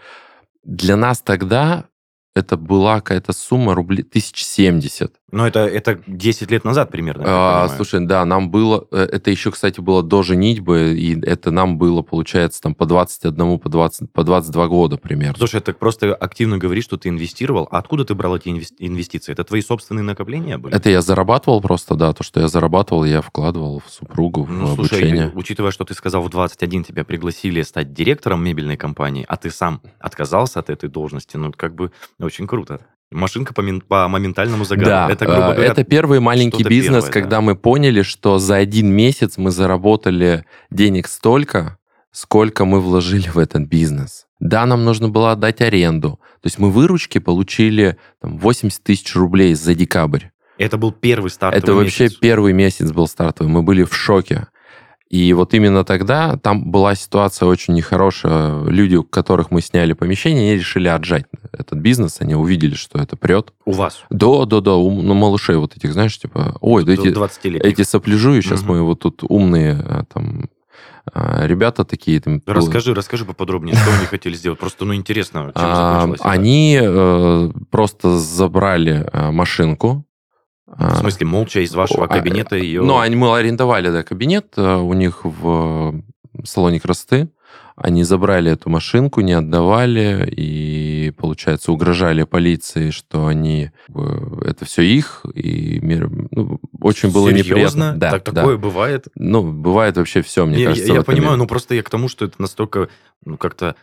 Для 0.64 0.97
нас 0.97 1.21
тогда 1.23 1.87
это 2.35 2.57
была 2.57 2.97
какая-то 2.97 3.33
сумма 3.33 3.75
рублей 3.75 4.02
1070. 4.02 5.14
Но 5.30 5.47
это, 5.47 5.61
это 5.61 6.00
10 6.06 6.50
лет 6.50 6.64
назад 6.64 6.90
примерно. 6.90 7.25
А, 7.26 7.68
слушай, 7.68 8.04
да, 8.04 8.25
нам 8.25 8.50
было... 8.50 8.87
Э, 8.90 9.02
это 9.12 9.30
еще, 9.30 9.50
кстати, 9.50 9.80
было 9.80 10.02
до 10.02 10.23
женитьбы, 10.23 10.94
и 10.97 11.20
это 11.20 11.50
нам 11.50 11.76
было, 11.76 12.00
получается, 12.00 12.62
там 12.62 12.75
по 12.75 12.87
21, 12.87 13.58
по, 13.58 13.68
20, 13.68 14.11
по 14.11 14.25
22 14.25 14.68
года 14.68 14.97
примерно. 14.97 15.37
Слушай, 15.37 15.61
так 15.61 15.78
просто 15.78 16.14
активно 16.14 16.56
говоришь, 16.56 16.85
что 16.85 16.97
ты 16.97 17.11
инвестировал. 17.11 17.68
А 17.70 17.78
откуда 17.78 18.06
ты 18.06 18.14
брал 18.14 18.37
эти 18.37 18.49
инвестиции? 18.49 19.32
Это 19.32 19.44
твои 19.44 19.61
собственные 19.61 20.02
накопления 20.02 20.56
были? 20.56 20.75
Это 20.75 20.88
я 20.88 21.02
зарабатывал 21.02 21.61
просто, 21.61 21.94
да. 21.94 22.14
То, 22.14 22.23
что 22.23 22.40
я 22.40 22.49
зарабатывал, 22.49 23.04
я 23.04 23.20
вкладывал 23.20 23.82
в 23.85 23.90
супругу, 23.90 24.44
в 24.44 24.50
ну, 24.50 24.73
обучение. 24.73 25.25
Слушай, 25.25 25.32
учитывая, 25.35 25.70
что 25.73 25.85
ты 25.85 25.92
сказал, 25.92 26.23
в 26.23 26.30
21 26.30 26.85
тебя 26.85 27.04
пригласили 27.04 27.61
стать 27.62 27.92
директором 27.92 28.42
мебельной 28.42 28.78
компании, 28.78 29.26
а 29.28 29.37
ты 29.37 29.50
сам 29.50 29.82
отказался 29.99 30.61
от 30.61 30.70
этой 30.70 30.88
должности, 30.88 31.37
ну, 31.37 31.52
как 31.52 31.75
бы 31.75 31.92
очень 32.18 32.47
круто. 32.47 32.80
Машинка 33.10 33.54
по, 33.54 33.62
по 33.88 34.08
моментальному 34.08 34.64
загару. 34.64 34.86
Да, 34.86 35.08
это, 35.10 35.24
грубо 35.24 35.52
говоря, 35.54 35.64
это 35.64 35.84
первый 35.84 36.20
маленький 36.20 36.62
бизнес, 36.62 37.04
первое, 37.04 37.12
когда 37.12 37.36
да. 37.36 37.40
мы 37.40 37.56
поняли, 37.56 38.02
что 38.02 38.38
за 38.38 38.56
один 38.56 38.92
месяц 38.92 39.38
мы 39.38 39.50
заработали 39.50 40.44
денег 40.70 41.08
столько, 41.08 41.78
сколько 42.12 42.64
мы 42.66 42.80
вложили 42.80 43.28
в 43.28 43.38
этот 43.38 43.62
бизнес. 43.62 44.26
Да, 44.40 44.66
нам 44.66 44.84
нужно 44.84 45.08
было 45.08 45.32
отдать 45.32 45.60
аренду. 45.60 46.20
То 46.42 46.46
есть 46.46 46.58
мы 46.58 46.70
выручки 46.70 47.18
получили 47.18 47.96
там, 48.20 48.38
80 48.38 48.82
тысяч 48.82 49.14
рублей 49.16 49.54
за 49.54 49.74
декабрь. 49.74 50.26
Это 50.58 50.76
был 50.76 50.92
первый 50.92 51.30
стартовый 51.30 51.62
Это 51.62 51.74
вообще 51.74 52.04
месяц. 52.04 52.18
первый 52.18 52.52
месяц 52.52 52.92
был 52.92 53.06
стартовый. 53.06 53.52
Мы 53.52 53.62
были 53.62 53.84
в 53.84 53.94
шоке. 53.94 54.48
И 55.10 55.32
вот 55.32 55.54
именно 55.54 55.84
тогда 55.84 56.36
там 56.36 56.70
была 56.70 56.94
ситуация 56.94 57.46
очень 57.46 57.74
нехорошая. 57.74 58.64
Люди, 58.64 58.96
у 58.96 59.04
которых 59.04 59.50
мы 59.50 59.62
сняли 59.62 59.94
помещение, 59.94 60.50
они 60.50 60.58
решили 60.58 60.88
отжать 60.88 61.24
этот 61.52 61.78
бизнес. 61.78 62.20
Они 62.20 62.34
увидели, 62.34 62.74
что 62.74 62.98
это 62.98 63.16
прет. 63.16 63.52
У 63.64 63.72
вас? 63.72 64.04
Да, 64.10 64.44
да, 64.44 64.60
да. 64.60 64.74
У 64.74 65.02
ну, 65.02 65.14
малышей 65.14 65.56
вот 65.56 65.76
этих, 65.76 65.94
знаешь, 65.94 66.18
типа, 66.18 66.56
ой, 66.60 66.84
да 66.84 66.92
эти, 66.92 67.66
эти 67.66 67.82
сопляжуи, 67.82 68.42
сейчас 68.42 68.60
угу. 68.60 68.72
мы 68.72 68.82
вот 68.82 69.00
тут 69.00 69.22
умные 69.22 69.82
а, 69.82 70.04
там 70.12 70.50
а, 71.14 71.46
ребята 71.46 71.84
такие. 71.84 72.20
Там, 72.20 72.42
расскажи, 72.46 72.94
расскажи 72.94 73.24
поподробнее, 73.24 73.76
что 73.76 73.90
они 73.94 74.06
хотели 74.06 74.34
сделать. 74.34 74.58
Просто, 74.58 74.84
ну, 74.84 74.94
интересно, 74.94 75.52
чем 75.54 75.64
а, 75.64 76.14
Они 76.20 76.78
э, 76.80 77.50
просто 77.70 78.18
забрали 78.18 79.08
э, 79.10 79.30
машинку, 79.30 80.04
в 80.76 80.96
смысле, 80.96 81.26
молча 81.26 81.60
из 81.60 81.75
вашего 81.75 82.04
а, 82.04 82.08
кабинета 82.08 82.56
ее... 82.56 82.82
Ну, 82.82 82.98
они, 82.98 83.16
мы 83.16 83.37
арендовали, 83.37 83.90
да, 83.90 84.02
кабинет 84.02 84.52
э, 84.56 84.76
у 84.76 84.92
них 84.92 85.20
в 85.25 86.02
салоне 86.44 86.80
красоты. 86.80 87.30
Они 87.80 88.02
забрали 88.02 88.50
эту 88.50 88.70
машинку, 88.70 89.20
не 89.20 89.34
отдавали, 89.34 90.28
и, 90.37 91.12
получается, 91.16 91.70
угрожали 91.70 92.25
полиции, 92.25 92.90
что 92.90 93.28
они... 93.28 93.70
Это 94.42 94.64
все 94.64 94.82
их, 94.82 95.25
и 95.32 95.78
мир... 95.80 96.10
Ну, 96.32 96.60
очень 96.80 97.12
было 97.12 97.30
Серьезно? 97.30 97.48
неприятно. 97.48 97.94
Да, 97.96 98.10
так 98.10 98.25
такое 98.25 98.56
да. 98.56 98.62
бывает? 98.62 99.06
Ну, 99.14 99.52
бывает 99.52 99.96
вообще 99.96 100.22
все, 100.22 100.44
мне 100.44 100.58
я, 100.58 100.68
кажется. 100.70 100.88
Я, 100.88 100.98
я 100.98 101.02
понимаю, 101.04 101.32
мире. 101.32 101.42
но 101.42 101.46
просто 101.46 101.76
я 101.76 101.84
к 101.84 101.90
тому, 101.90 102.08
что 102.08 102.25
это 102.25 102.34
настолько, 102.42 102.88
ну, 103.25 103.37
как-то 103.37 103.76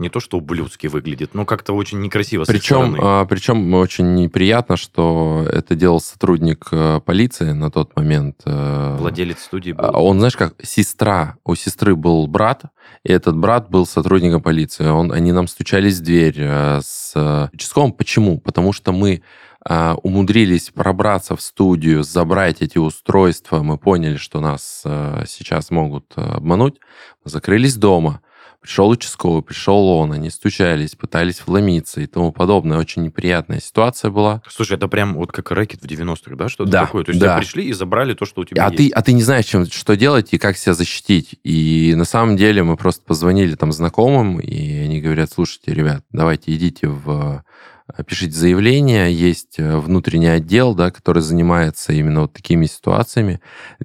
не 0.00 0.08
то 0.08 0.18
что 0.20 0.38
ублюдски 0.38 0.86
выглядит, 0.86 1.34
но 1.34 1.44
как-то 1.44 1.72
очень 1.72 2.00
некрасиво 2.00 2.44
причем, 2.46 2.96
а, 3.00 3.24
причем 3.26 3.72
очень 3.74 4.14
неприятно, 4.14 4.76
что 4.76 5.46
это 5.50 5.74
делал 5.74 6.00
сотрудник 6.00 6.68
а, 6.72 7.00
полиции 7.00 7.52
на 7.52 7.70
тот 7.70 7.94
момент. 7.94 8.40
А, 8.44 8.96
Владелец 8.96 9.42
студии 9.42 9.72
был. 9.72 9.90
Он, 9.94 10.18
знаешь, 10.18 10.36
как 10.36 10.54
сестра, 10.62 11.36
у 11.44 11.54
сестры 11.54 11.94
был 11.94 12.26
брат, 12.26 12.62
и 13.04 13.12
этот 13.12 13.36
брат 13.36 13.70
был 13.70 13.86
сотрудником 13.86 14.42
полиции. 14.42 14.88
Он, 14.88 15.12
они 15.12 15.32
нам 15.32 15.46
стучались 15.46 15.98
в 15.98 16.02
дверь 16.02 16.36
а, 16.40 16.80
с 16.82 17.50
участковым. 17.52 17.92
Почему? 17.92 18.40
Потому 18.40 18.72
что 18.72 18.92
мы 18.92 19.22
а, 19.62 19.94
умудрились 20.02 20.70
пробраться 20.70 21.36
в 21.36 21.42
студию, 21.42 22.02
забрать 22.02 22.62
эти 22.62 22.78
устройства, 22.78 23.62
мы 23.62 23.76
поняли, 23.76 24.16
что 24.16 24.40
нас 24.40 24.82
а, 24.86 25.24
сейчас 25.26 25.70
могут 25.70 26.12
обмануть, 26.16 26.76
закрылись 27.24 27.76
дома, 27.76 28.22
Пришел 28.60 28.90
участковый, 28.90 29.42
пришел 29.42 29.88
он, 29.88 30.12
они 30.12 30.28
стучались, 30.28 30.94
пытались 30.94 31.46
вломиться 31.46 32.02
и 32.02 32.06
тому 32.06 32.30
подобное. 32.30 32.76
Очень 32.78 33.02
неприятная 33.04 33.58
ситуация 33.58 34.10
была. 34.10 34.42
Слушай, 34.48 34.76
это 34.76 34.86
прям 34.86 35.14
вот 35.14 35.32
как 35.32 35.50
рэкет 35.50 35.80
в 35.80 35.86
90-х, 35.86 36.36
да? 36.36 36.50
Что-то 36.50 36.70
да, 36.70 36.84
такое? 36.84 37.04
То 37.04 37.12
есть 37.12 37.22
да. 37.22 37.38
пришли 37.38 37.64
и 37.64 37.72
забрали 37.72 38.12
то, 38.12 38.26
что 38.26 38.42
у 38.42 38.44
тебя 38.44 38.66
а 38.66 38.70
есть. 38.70 38.76
Ты, 38.76 38.90
а 38.90 39.00
ты 39.00 39.14
не 39.14 39.22
знаешь, 39.22 39.46
чем, 39.46 39.64
что 39.64 39.96
делать 39.96 40.28
и 40.32 40.38
как 40.38 40.58
себя 40.58 40.74
защитить. 40.74 41.36
И 41.42 41.94
на 41.96 42.04
самом 42.04 42.36
деле 42.36 42.62
мы 42.62 42.76
просто 42.76 43.02
позвонили 43.02 43.54
там 43.54 43.72
знакомым, 43.72 44.40
и 44.40 44.76
они 44.76 45.00
говорят, 45.00 45.32
слушайте, 45.32 45.72
ребят, 45.72 46.04
давайте 46.12 46.54
идите 46.54 46.88
в 46.88 47.42
пишите 48.06 48.32
заявление, 48.32 49.12
есть 49.12 49.58
э, 49.58 49.76
внутренний 49.78 50.28
отдел, 50.28 50.74
да, 50.74 50.90
который 50.90 51.22
занимается 51.22 51.92
именно 51.92 52.22
вот 52.22 52.32
такими 52.32 52.66
ситуациями. 52.66 53.40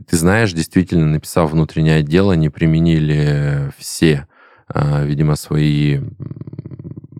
Ты 0.07 0.17
знаешь, 0.17 0.53
действительно, 0.53 1.05
написав 1.05 1.51
внутренний 1.51 1.91
отдел, 1.91 2.29
они 2.29 2.49
применили 2.49 3.71
все 3.77 4.27
видимо, 4.73 5.35
свои 5.35 5.99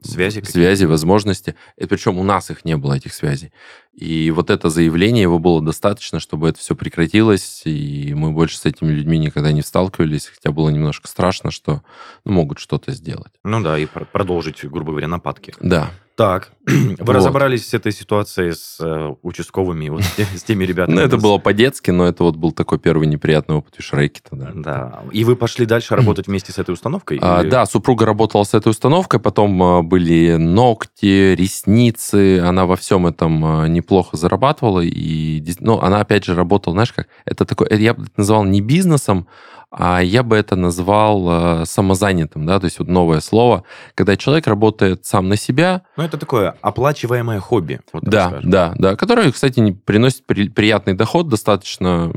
связи, 0.05 0.41
связи 0.41 0.85
возможности. 0.85 1.55
И 1.77 1.85
причем 1.85 2.17
у 2.17 2.23
нас 2.23 2.49
их 2.49 2.65
не 2.65 2.77
было, 2.77 2.93
этих 2.93 3.13
связей. 3.13 3.51
И 3.93 4.31
вот 4.31 4.49
это 4.49 4.69
заявление 4.69 5.23
его 5.23 5.39
было 5.39 5.61
достаточно, 5.61 6.19
чтобы 6.19 6.49
это 6.49 6.59
все 6.59 6.75
прекратилось, 6.75 7.61
и 7.65 8.13
мы 8.13 8.31
больше 8.31 8.57
с 8.57 8.65
этими 8.65 8.91
людьми 8.91 9.17
никогда 9.17 9.51
не 9.51 9.61
сталкивались, 9.61 10.27
хотя 10.27 10.51
было 10.51 10.69
немножко 10.69 11.07
страшно, 11.07 11.51
что 11.51 11.81
ну, 12.25 12.33
могут 12.33 12.59
что-то 12.59 12.91
сделать. 12.91 13.31
Ну 13.43 13.61
да, 13.61 13.77
и 13.77 13.85
продолжить, 13.85 14.65
грубо 14.65 14.91
говоря, 14.91 15.07
нападки. 15.07 15.53
Да. 15.61 15.91
Так, 16.15 16.51
вы 16.65 16.95
вот. 16.97 17.09
разобрались 17.09 17.67
с 17.67 17.73
этой 17.73 17.91
ситуацией 17.91 18.53
с 18.53 18.77
э, 18.79 19.15
участковыми, 19.21 19.89
вот, 19.89 20.01
с 20.03 20.43
теми 20.43 20.63
ребятами? 20.63 20.95
Ну, 20.95 21.01
это 21.01 21.17
было 21.17 21.39
по-детски, 21.39 21.91
но 21.91 22.05
это 22.05 22.23
вот 22.23 22.37
был 22.37 22.53
такой 22.53 22.79
первый 22.79 23.07
неприятный 23.07 23.55
опыт 23.57 23.73
Вишрейки. 23.77 24.21
Да. 24.31 24.51
да. 24.55 24.99
И 25.11 25.25
вы 25.25 25.35
пошли 25.35 25.65
дальше 25.65 25.93
работать 25.93 26.27
вместе 26.27 26.53
с 26.53 26.57
этой 26.57 26.71
установкой? 26.71 27.19
А, 27.21 27.43
да, 27.43 27.65
супруга 27.65 28.05
работала 28.05 28.43
с 28.45 28.53
этой 28.53 28.69
установкой, 28.69 29.19
потом 29.19 29.61
а, 29.61 29.81
были 29.81 30.35
ногти, 30.35 31.35
ресницы, 31.35 32.39
она 32.39 32.65
во 32.65 32.77
всем 32.77 33.07
этом 33.07 33.43
а, 33.45 33.67
неплохо 33.67 34.15
зарабатывала, 34.15 34.79
и, 34.79 35.43
ну, 35.59 35.81
она 35.81 35.99
опять 35.99 36.23
же 36.23 36.33
работала, 36.33 36.75
знаешь, 36.75 36.93
как, 36.93 37.07
это 37.25 37.43
такой, 37.43 37.67
я 37.77 37.93
бы 37.93 38.03
это 38.03 38.13
назвал 38.15 38.45
не 38.45 38.61
бизнесом, 38.61 39.27
а 39.77 39.99
я 39.99 40.23
бы 40.23 40.37
это 40.37 40.55
назвал 40.55 41.61
э, 41.61 41.65
самозанятым, 41.65 42.45
да, 42.45 42.59
то 42.59 42.65
есть 42.65 42.79
вот 42.79 42.87
новое 42.87 43.19
слово, 43.19 43.63
когда 43.93 44.15
человек 44.15 44.47
работает 44.47 45.05
сам 45.05 45.27
на 45.27 45.35
себя. 45.35 45.81
Ну, 45.97 46.03
это 46.03 46.17
такое 46.17 46.55
оплачиваемое 46.61 47.41
хобби. 47.41 47.81
Вот 47.91 48.03
да, 48.03 48.29
скажем. 48.29 48.49
да, 48.49 48.73
да, 48.77 48.95
которое, 48.95 49.31
кстати, 49.33 49.77
приносит 49.85 50.25
при, 50.25 50.47
приятный 50.47 50.93
доход 50.93 51.27
достаточно, 51.27 52.09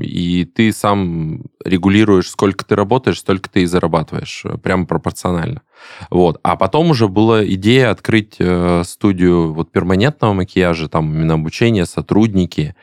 и 0.00 0.44
ты 0.44 0.72
сам 0.72 1.44
регулируешь, 1.64 2.28
сколько 2.28 2.64
ты 2.64 2.74
работаешь, 2.74 3.20
столько 3.20 3.48
ты 3.48 3.62
и 3.62 3.66
зарабатываешь, 3.66 4.42
э, 4.44 4.58
прямо 4.58 4.84
пропорционально. 4.84 5.62
Вот. 6.10 6.40
А 6.42 6.56
потом 6.56 6.90
уже 6.90 7.08
была 7.08 7.44
идея 7.44 7.90
открыть 7.90 8.36
э, 8.40 8.82
студию 8.84 9.52
вот 9.52 9.70
перманентного 9.70 10.32
макияжа, 10.32 10.88
там 10.88 11.12
именно 11.14 11.34
обучение, 11.34 11.86
сотрудники, 11.86 12.74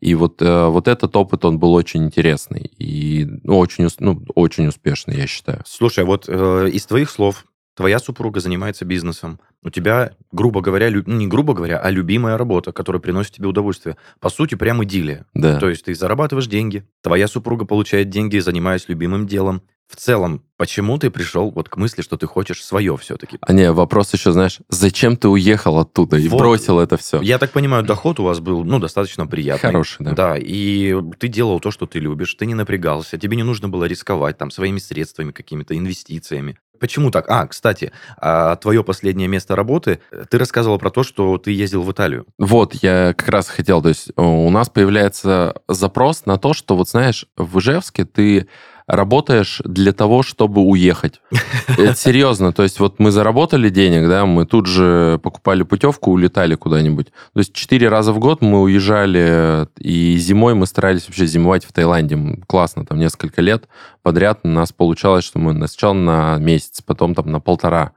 и 0.00 0.14
вот, 0.14 0.40
э, 0.40 0.66
вот 0.66 0.88
этот 0.88 1.14
опыт, 1.14 1.44
он 1.44 1.58
был 1.58 1.74
очень 1.74 2.04
интересный 2.04 2.70
и 2.78 3.26
ну, 3.44 3.58
очень, 3.58 3.88
ну, 3.98 4.22
очень 4.34 4.66
успешный, 4.66 5.16
я 5.16 5.26
считаю. 5.26 5.62
Слушай, 5.66 6.04
вот 6.04 6.24
э, 6.26 6.70
из 6.72 6.86
твоих 6.86 7.10
слов 7.10 7.44
твоя 7.74 7.98
супруга 7.98 8.40
занимается 8.40 8.84
бизнесом, 8.84 9.40
у 9.62 9.70
тебя, 9.70 10.12
грубо 10.32 10.60
говоря, 10.60 10.88
лю... 10.88 11.02
не 11.06 11.26
грубо 11.26 11.54
говоря, 11.54 11.78
а 11.78 11.90
любимая 11.90 12.38
работа, 12.38 12.72
которая 12.72 13.00
приносит 13.00 13.32
тебе 13.32 13.48
удовольствие. 13.48 13.96
По 14.20 14.30
сути, 14.30 14.54
прям 14.54 14.82
идиллия. 14.84 15.26
Да. 15.34 15.58
То 15.58 15.68
есть 15.68 15.84
ты 15.84 15.94
зарабатываешь 15.94 16.46
деньги, 16.46 16.84
твоя 17.02 17.28
супруга 17.28 17.64
получает 17.64 18.10
деньги, 18.10 18.38
занимаясь 18.38 18.88
любимым 18.88 19.26
делом. 19.26 19.62
В 19.90 19.96
целом, 19.96 20.44
почему 20.56 20.98
ты 20.98 21.10
пришел 21.10 21.50
вот 21.50 21.68
к 21.68 21.76
мысли, 21.76 22.02
что 22.02 22.16
ты 22.16 22.28
хочешь 22.28 22.64
свое 22.64 22.96
все-таки? 22.96 23.38
А 23.40 23.52
не, 23.52 23.72
вопрос 23.72 24.12
еще, 24.14 24.30
знаешь, 24.30 24.60
зачем 24.68 25.16
ты 25.16 25.26
уехал 25.26 25.78
оттуда 25.80 26.16
и 26.16 26.28
Вот. 26.28 26.38
бросил 26.38 26.78
это 26.78 26.96
все? 26.96 27.20
Я 27.20 27.38
так 27.38 27.50
понимаю, 27.50 27.82
доход 27.82 28.20
у 28.20 28.22
вас 28.22 28.38
был, 28.38 28.62
ну, 28.62 28.78
достаточно 28.78 29.26
приятный. 29.26 29.66
Хороший, 29.66 30.04
да. 30.04 30.12
Да, 30.12 30.36
и 30.38 30.94
ты 31.18 31.26
делал 31.26 31.58
то, 31.58 31.72
что 31.72 31.86
ты 31.86 31.98
любишь, 31.98 32.32
ты 32.34 32.46
не 32.46 32.54
напрягался, 32.54 33.18
тебе 33.18 33.36
не 33.36 33.42
нужно 33.42 33.68
было 33.68 33.84
рисковать 33.84 34.38
там 34.38 34.52
своими 34.52 34.78
средствами, 34.78 35.32
какими-то 35.32 35.76
инвестициями. 35.76 36.56
Почему 36.80 37.10
так? 37.10 37.26
А, 37.28 37.46
кстати, 37.46 37.92
а 38.16 38.56
твое 38.56 38.82
последнее 38.82 39.28
место 39.28 39.54
работы, 39.54 40.00
э, 40.10 40.24
ты 40.28 40.38
рассказывал 40.38 40.78
про 40.78 40.90
то, 40.90 41.02
что 41.02 41.36
ты 41.38 41.52
ездил 41.52 41.82
в 41.82 41.92
Италию. 41.92 42.26
Вот, 42.38 42.74
я 42.74 43.14
как 43.16 43.28
раз 43.28 43.48
хотел, 43.48 43.82
то 43.82 43.90
есть 43.90 44.08
э, 44.08 44.22
у 44.22 44.50
нас 44.50 44.70
появляется 44.70 45.54
запрос 45.68 46.24
на 46.26 46.38
то, 46.38 46.54
что 46.54 46.76
вот 46.76 46.88
знаешь, 46.88 47.26
в 47.36 47.58
Ижевске 47.58 48.06
ты 48.06 48.48
работаешь 48.90 49.62
для 49.64 49.92
того, 49.92 50.22
чтобы 50.22 50.62
уехать. 50.62 51.20
Это 51.68 51.94
серьезно, 51.94 52.52
то 52.52 52.62
есть 52.62 52.80
вот 52.80 52.98
мы 52.98 53.10
заработали 53.10 53.68
денег, 53.68 54.08
да, 54.08 54.26
мы 54.26 54.46
тут 54.46 54.66
же 54.66 55.20
покупали 55.22 55.62
путевку, 55.62 56.10
улетали 56.10 56.56
куда-нибудь. 56.56 57.06
То 57.32 57.38
есть 57.38 57.52
четыре 57.52 57.88
раза 57.88 58.12
в 58.12 58.18
год 58.18 58.42
мы 58.42 58.60
уезжали, 58.62 59.68
и 59.78 60.16
зимой 60.16 60.54
мы 60.54 60.66
старались 60.66 61.06
вообще 61.06 61.26
зимовать 61.26 61.64
в 61.64 61.72
Таиланде. 61.72 62.18
Классно, 62.46 62.84
там 62.84 62.98
несколько 62.98 63.40
лет 63.40 63.68
подряд 64.02 64.40
у 64.42 64.48
нас 64.48 64.72
получалось, 64.72 65.24
что 65.24 65.38
мы 65.38 65.52
сначала 65.54 65.94
на 65.94 66.38
месяц, 66.38 66.82
потом 66.84 67.14
там 67.14 67.30
на 67.30 67.40
полтора. 67.40 67.92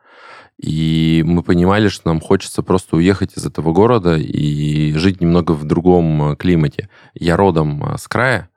И 0.61 1.23
мы 1.25 1.41
понимали, 1.41 1.87
что 1.87 2.07
нам 2.07 2.21
хочется 2.21 2.61
просто 2.61 2.95
уехать 2.95 3.35
из 3.35 3.45
этого 3.45 3.73
города 3.73 4.15
и 4.15 4.93
жить 4.93 5.19
немного 5.19 5.53
в 5.53 5.65
другом 5.65 6.31
э, 6.31 6.35
климате. 6.35 6.89
Я 7.15 7.35
родом 7.35 7.83
э, 7.83 7.97
с 7.97 8.07
края. 8.07 8.49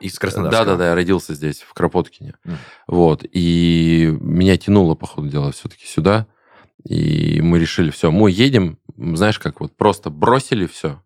Из 0.00 0.18
Краснодарского. 0.18 0.64
Да-да-да, 0.64 0.88
я 0.88 0.94
родился 0.94 1.34
здесь, 1.34 1.60
в 1.60 1.72
Кропоткине. 1.74 2.34
Мгм. 2.44 2.56
Вот. 2.88 3.24
И 3.30 4.16
меня 4.20 4.56
тянуло, 4.56 4.94
по 4.94 5.06
ходу 5.06 5.28
дела, 5.28 5.52
все-таки 5.52 5.86
сюда. 5.86 6.26
И 6.84 7.40
мы 7.42 7.58
решили, 7.58 7.90
все, 7.90 8.10
мы 8.10 8.30
едем, 8.30 8.78
знаешь, 8.96 9.38
как 9.38 9.60
вот 9.60 9.76
просто 9.76 10.10
бросили 10.10 10.66
все. 10.66 11.02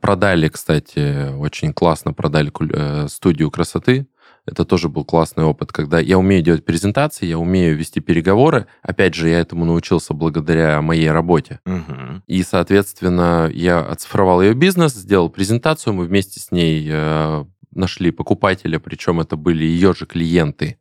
Продали, 0.00 0.48
кстати, 0.48 1.34
очень 1.36 1.72
классно 1.72 2.12
продали 2.12 2.52
э, 2.72 3.08
студию 3.08 3.50
красоты. 3.50 4.06
Это 4.46 4.66
тоже 4.66 4.88
был 4.90 5.04
классный 5.04 5.44
опыт, 5.44 5.72
когда 5.72 5.98
я 5.98 6.18
умею 6.18 6.42
делать 6.42 6.66
презентации, 6.66 7.26
я 7.26 7.38
умею 7.38 7.76
вести 7.76 8.00
переговоры. 8.00 8.66
Опять 8.82 9.14
же, 9.14 9.30
я 9.30 9.40
этому 9.40 9.64
научился 9.64 10.12
благодаря 10.12 10.80
моей 10.82 11.10
работе. 11.10 11.60
Мгм. 11.64 12.22
И, 12.26 12.42
соответственно, 12.42 13.50
я 13.52 13.80
оцифровал 13.80 14.42
ее 14.42 14.52
бизнес, 14.52 14.92
сделал 14.92 15.30
презентацию, 15.30 15.94
мы 15.94 16.04
вместе 16.04 16.40
с 16.40 16.52
ней 16.52 16.86
э, 16.90 17.44
нашли 17.74 18.10
покупателя, 18.10 18.78
причем 18.78 19.20
это 19.20 19.36
были 19.36 19.64
ее 19.64 19.94
же 19.94 20.06
клиенты. 20.06 20.78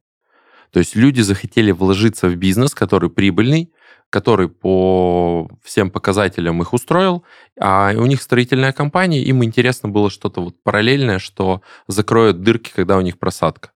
То 0.72 0.80
есть 0.80 0.96
люди 0.96 1.22
захотели 1.22 1.72
вложиться 1.72 2.28
в 2.28 2.36
бизнес, 2.36 2.74
который 2.74 3.10
прибыльный, 3.10 3.72
который 4.10 4.50
по 4.50 5.50
всем 5.64 5.90
показателям 5.90 6.62
их 6.62 6.74
устроил, 6.74 7.24
а 7.60 7.94
у 7.96 8.06
них 8.06 8.22
строительная 8.22 8.72
компания, 8.72 9.24
им 9.24 9.44
интересно 9.44 9.90
было 9.90 10.10
что-то 10.10 10.42
вот 10.42 10.56
параллельное, 10.64 11.20
что 11.20 11.62
закроет 11.88 12.42
дырки, 12.42 12.72
когда 12.74 12.98
у 12.98 13.02
них 13.02 13.18
просадка. 13.18 13.72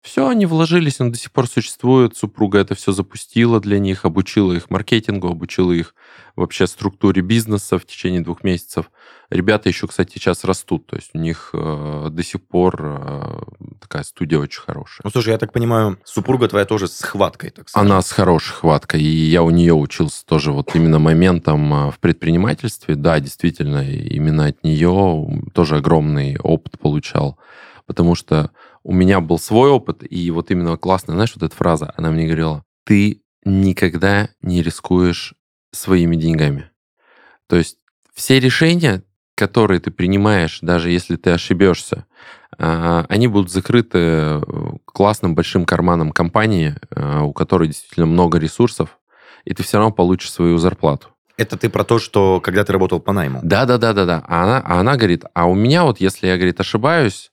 Все, 0.00 0.28
они 0.28 0.46
вложились, 0.46 1.00
он 1.00 1.12
до 1.12 1.18
сих 1.18 1.32
пор 1.32 1.48
существует, 1.48 2.16
супруга 2.16 2.58
это 2.58 2.74
все 2.74 2.92
запустила 2.92 3.60
для 3.60 3.78
них, 3.78 4.04
обучила 4.04 4.52
их 4.52 4.70
маркетингу, 4.70 5.28
обучила 5.28 5.72
их 5.72 5.94
вообще 6.38 6.66
структуре 6.66 7.20
бизнеса 7.20 7.78
в 7.78 7.84
течение 7.84 8.20
двух 8.20 8.44
месяцев. 8.44 8.90
Ребята 9.30 9.68
еще, 9.68 9.86
кстати, 9.86 10.12
сейчас 10.14 10.44
растут, 10.44 10.86
то 10.86 10.96
есть 10.96 11.10
у 11.12 11.18
них 11.18 11.50
э, 11.52 12.08
до 12.10 12.22
сих 12.22 12.42
пор 12.46 12.76
э, 12.80 13.40
такая 13.80 14.04
студия 14.04 14.38
очень 14.38 14.60
хорошая. 14.60 15.00
Ну, 15.04 15.10
слушай, 15.10 15.30
я 15.30 15.38
так 15.38 15.52
понимаю, 15.52 15.98
супруга 16.04 16.48
твоя 16.48 16.64
тоже 16.64 16.88
с 16.88 17.02
хваткой, 17.02 17.50
так 17.50 17.68
сказать. 17.68 17.90
Она 17.90 18.00
с 18.00 18.10
хорошей 18.10 18.54
хваткой, 18.54 19.02
и 19.02 19.06
я 19.06 19.42
у 19.42 19.50
нее 19.50 19.74
учился 19.74 20.24
тоже 20.24 20.52
вот 20.52 20.74
именно 20.74 20.98
моментом 20.98 21.74
а, 21.74 21.90
в 21.90 21.98
предпринимательстве. 21.98 22.94
Да, 22.94 23.20
действительно, 23.20 23.86
именно 23.88 24.46
от 24.46 24.62
нее 24.64 25.42
тоже 25.52 25.76
огромный 25.76 26.38
опыт 26.38 26.78
получал, 26.78 27.38
потому 27.86 28.14
что 28.14 28.50
у 28.82 28.92
меня 28.92 29.20
был 29.20 29.38
свой 29.38 29.70
опыт, 29.70 30.02
и 30.08 30.30
вот 30.30 30.50
именно 30.50 30.76
классная, 30.76 31.14
знаешь, 31.14 31.34
вот 31.34 31.42
эта 31.42 31.54
фраза, 31.54 31.92
она 31.96 32.10
мне 32.10 32.24
говорила, 32.24 32.64
ты 32.84 33.22
никогда 33.44 34.30
не 34.40 34.62
рискуешь 34.62 35.34
своими 35.72 36.16
деньгами. 36.16 36.70
То 37.46 37.56
есть 37.56 37.78
все 38.14 38.40
решения, 38.40 39.02
которые 39.34 39.80
ты 39.80 39.90
принимаешь, 39.90 40.58
даже 40.62 40.90
если 40.90 41.16
ты 41.16 41.30
ошибешься, 41.30 42.06
а, 42.58 43.06
они 43.08 43.28
будут 43.28 43.52
закрыты 43.52 43.98
э, 43.98 44.42
классным 44.84 45.34
большим 45.34 45.64
карманом 45.64 46.10
компании, 46.10 46.74
э, 46.90 47.20
у 47.20 47.32
которой 47.32 47.68
действительно 47.68 48.06
много 48.06 48.38
ресурсов, 48.38 48.98
и 49.44 49.54
ты 49.54 49.62
все 49.62 49.78
равно 49.78 49.92
получишь 49.92 50.32
свою 50.32 50.58
зарплату. 50.58 51.08
Это 51.36 51.56
ты 51.56 51.68
про 51.68 51.84
то, 51.84 52.00
что 52.00 52.40
когда 52.40 52.64
ты 52.64 52.72
работал 52.72 52.98
по 52.98 53.12
найму. 53.12 53.40
Да, 53.44 53.64
да, 53.64 53.78
да, 53.78 53.92
да, 53.92 54.04
да. 54.04 54.24
А 54.26 54.42
она, 54.42 54.62
а 54.64 54.80
она 54.80 54.96
говорит, 54.96 55.24
а 55.34 55.46
у 55.46 55.54
меня 55.54 55.84
вот, 55.84 56.00
если 56.00 56.26
я, 56.26 56.36
говорит, 56.36 56.58
ошибаюсь, 56.58 57.30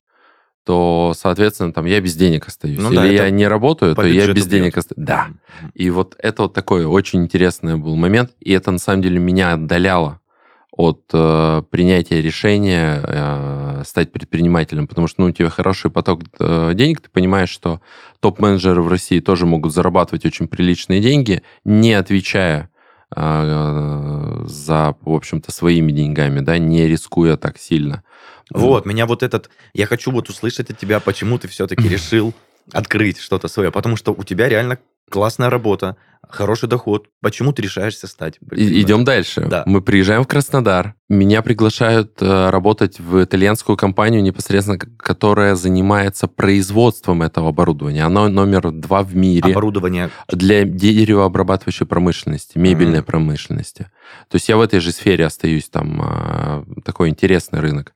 то, 0.66 1.14
соответственно, 1.16 1.72
там 1.72 1.86
я 1.86 2.02
без 2.02 2.16
денег 2.16 2.48
остаюсь. 2.48 2.80
Ну 2.80 2.90
Или 2.90 2.96
да, 2.96 3.06
я 3.06 3.30
не 3.30 3.48
работаю, 3.48 3.96
то 3.96 4.06
я 4.06 4.28
без 4.34 4.48
денег 4.48 4.74
бьет. 4.74 4.78
остаюсь. 4.80 5.06
Да. 5.06 5.28
И 5.76 5.92
вот 5.92 6.16
это 6.18 6.44
вот 6.44 6.54
такой 6.54 6.86
очень 6.86 7.24
интересный 7.24 7.78
был 7.78 7.96
момент, 7.96 8.32
и 8.40 8.52
это 8.52 8.72
на 8.72 8.80
самом 8.80 9.04
деле 9.04 9.20
меня 9.20 9.54
отдаляло 9.54 10.20
от 10.72 11.04
э, 11.14 11.64
принятия 11.70 12.22
решения 12.22 13.00
э, 13.02 13.84
стать 13.86 14.12
предпринимателем, 14.12 14.88
потому 14.88 15.08
что 15.08 15.22
ну, 15.22 15.28
у 15.28 15.32
тебя 15.32 15.50
хороший 15.50 15.92
поток 15.92 16.24
э, 16.40 16.72
денег, 16.74 17.00
ты 17.00 17.10
понимаешь, 17.10 17.50
что 17.50 17.80
топ-менеджеры 18.20 18.82
в 18.82 18.90
России 18.90 19.20
тоже 19.20 19.46
могут 19.46 19.74
зарабатывать 19.74 20.26
очень 20.26 20.48
приличные 20.48 21.00
деньги, 21.00 21.44
не 21.64 21.94
отвечая 21.94 22.70
э, 23.16 24.44
за, 24.46 24.96
в 25.00 25.14
общем-то, 25.14 25.52
своими 25.52 25.92
деньгами, 25.92 26.42
да, 26.42 26.58
не 26.58 26.88
рискуя 26.88 27.38
так 27.38 27.58
сильно. 27.58 28.04
Вот, 28.52 28.86
меня 28.86 29.06
вот 29.06 29.24
этот... 29.24 29.50
Я 29.74 29.86
хочу 29.88 30.12
вот 30.12 30.30
услышать 30.30 30.70
от 30.70 30.78
тебя, 30.78 31.00
почему 31.00 31.38
ты 31.40 31.48
все-таки 31.48 31.88
решил 31.88 32.34
открыть 32.72 33.20
что-то 33.20 33.48
свое. 33.48 33.72
Потому 33.72 33.96
что 33.96 34.12
у 34.14 34.24
тебя 34.24 34.50
реально 34.50 34.80
классная 35.10 35.52
работа, 35.52 35.98
хороший 36.28 36.68
доход. 36.68 37.08
Почему 37.22 37.54
ты 37.54 37.62
решаешься 37.62 38.08
стать? 38.08 38.40
И-? 38.52 38.82
Идем 38.82 39.04
дальше. 39.04 39.42
Да. 39.48 39.62
Мы 39.68 39.82
приезжаем 39.82 40.24
в 40.24 40.28
Краснодар. 40.28 40.96
Меня 41.08 41.44
приглашают 41.44 42.20
э, 42.22 42.50
работать 42.50 43.00
в 43.00 43.24
итальянскую 43.24 43.78
компанию, 43.78 44.24
непосредственно 44.24 44.80
которая 44.80 45.54
занимается 45.54 46.28
производством 46.28 47.22
этого 47.22 47.50
оборудования. 47.50 48.04
Оно 48.04 48.28
номер 48.30 48.72
два 48.72 49.04
в 49.04 49.16
мире 49.16 49.52
Оборудование. 49.52 50.10
для 50.28 50.64
деревообрабатывающей 50.64 51.86
промышленности, 51.86 52.58
мебельной 52.58 53.00
Мгм. 53.00 53.06
промышленности. 53.06 53.92
То 54.30 54.36
есть 54.36 54.50
я 54.50 54.58
в 54.58 54.62
этой 54.62 54.80
же 54.80 54.92
сфере 54.92 55.26
остаюсь, 55.28 55.70
там 55.70 56.02
а, 56.04 56.66
такой 56.84 57.10
интересный 57.10 57.60
рынок. 57.60 57.94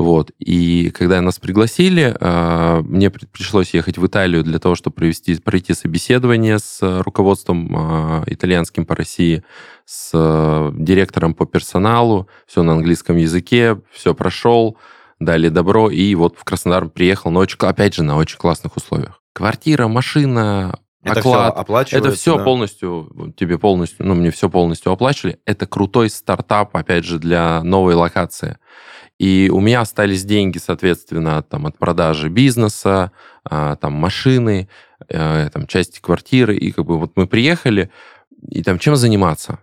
Вот. 0.00 0.30
И 0.38 0.90
когда 0.96 1.20
нас 1.20 1.38
пригласили, 1.38 2.16
а, 2.20 2.80
мне 2.80 3.10
при- 3.10 3.26
пришлось 3.26 3.74
ехать 3.74 3.98
в 3.98 4.06
Италию 4.06 4.42
для 4.42 4.58
того, 4.58 4.74
чтобы 4.74 4.94
провести, 4.94 5.38
пройти 5.38 5.74
собеседование 5.74 6.58
с 6.58 6.78
а, 6.80 7.02
руководством 7.02 7.70
а, 7.76 8.24
итальянским 8.26 8.86
по 8.86 8.96
России, 8.96 9.44
с 9.84 10.70
директором 10.74 11.34
по 11.34 11.44
персоналу, 11.44 12.28
все 12.46 12.62
на 12.62 12.72
английском 12.72 13.18
языке, 13.18 13.78
все 13.92 14.14
прошел, 14.14 14.78
дали 15.18 15.50
добро, 15.50 15.90
и 15.90 16.14
вот 16.14 16.34
в 16.38 16.44
Краснодар 16.44 16.88
приехал, 16.88 17.30
но 17.30 17.40
очень, 17.40 17.58
опять 17.58 17.92
же, 17.94 18.02
на 18.02 18.16
очень 18.16 18.38
классных 18.38 18.78
условиях. 18.78 19.20
Квартира, 19.34 19.86
машина, 19.86 20.78
Это 21.04 21.20
все 21.20 21.30
оклад, 21.30 21.56
оплачивается. 21.58 22.08
это 22.08 22.16
все 22.16 22.38
да? 22.38 22.44
полностью, 22.44 23.34
тебе 23.36 23.58
полностью, 23.58 24.06
ну, 24.06 24.14
мне 24.14 24.30
все 24.30 24.48
полностью 24.48 24.92
оплачивали. 24.92 25.40
Это 25.44 25.66
крутой 25.66 26.08
стартап, 26.08 26.74
опять 26.74 27.04
же, 27.04 27.18
для 27.18 27.62
новой 27.62 27.92
локации. 27.92 28.56
И 29.20 29.50
у 29.52 29.60
меня 29.60 29.82
остались 29.82 30.24
деньги, 30.24 30.56
соответственно, 30.56 31.42
там, 31.42 31.66
от 31.66 31.76
продажи 31.76 32.30
бизнеса, 32.30 33.12
а, 33.44 33.76
там, 33.76 33.92
машины, 33.92 34.66
э, 35.08 35.50
там, 35.52 35.66
части 35.66 36.00
квартиры. 36.00 36.56
И 36.56 36.72
как 36.72 36.86
бы 36.86 36.98
вот 36.98 37.12
мы 37.16 37.26
приехали, 37.26 37.90
и 38.48 38.62
там 38.62 38.78
чем 38.78 38.96
заниматься? 38.96 39.58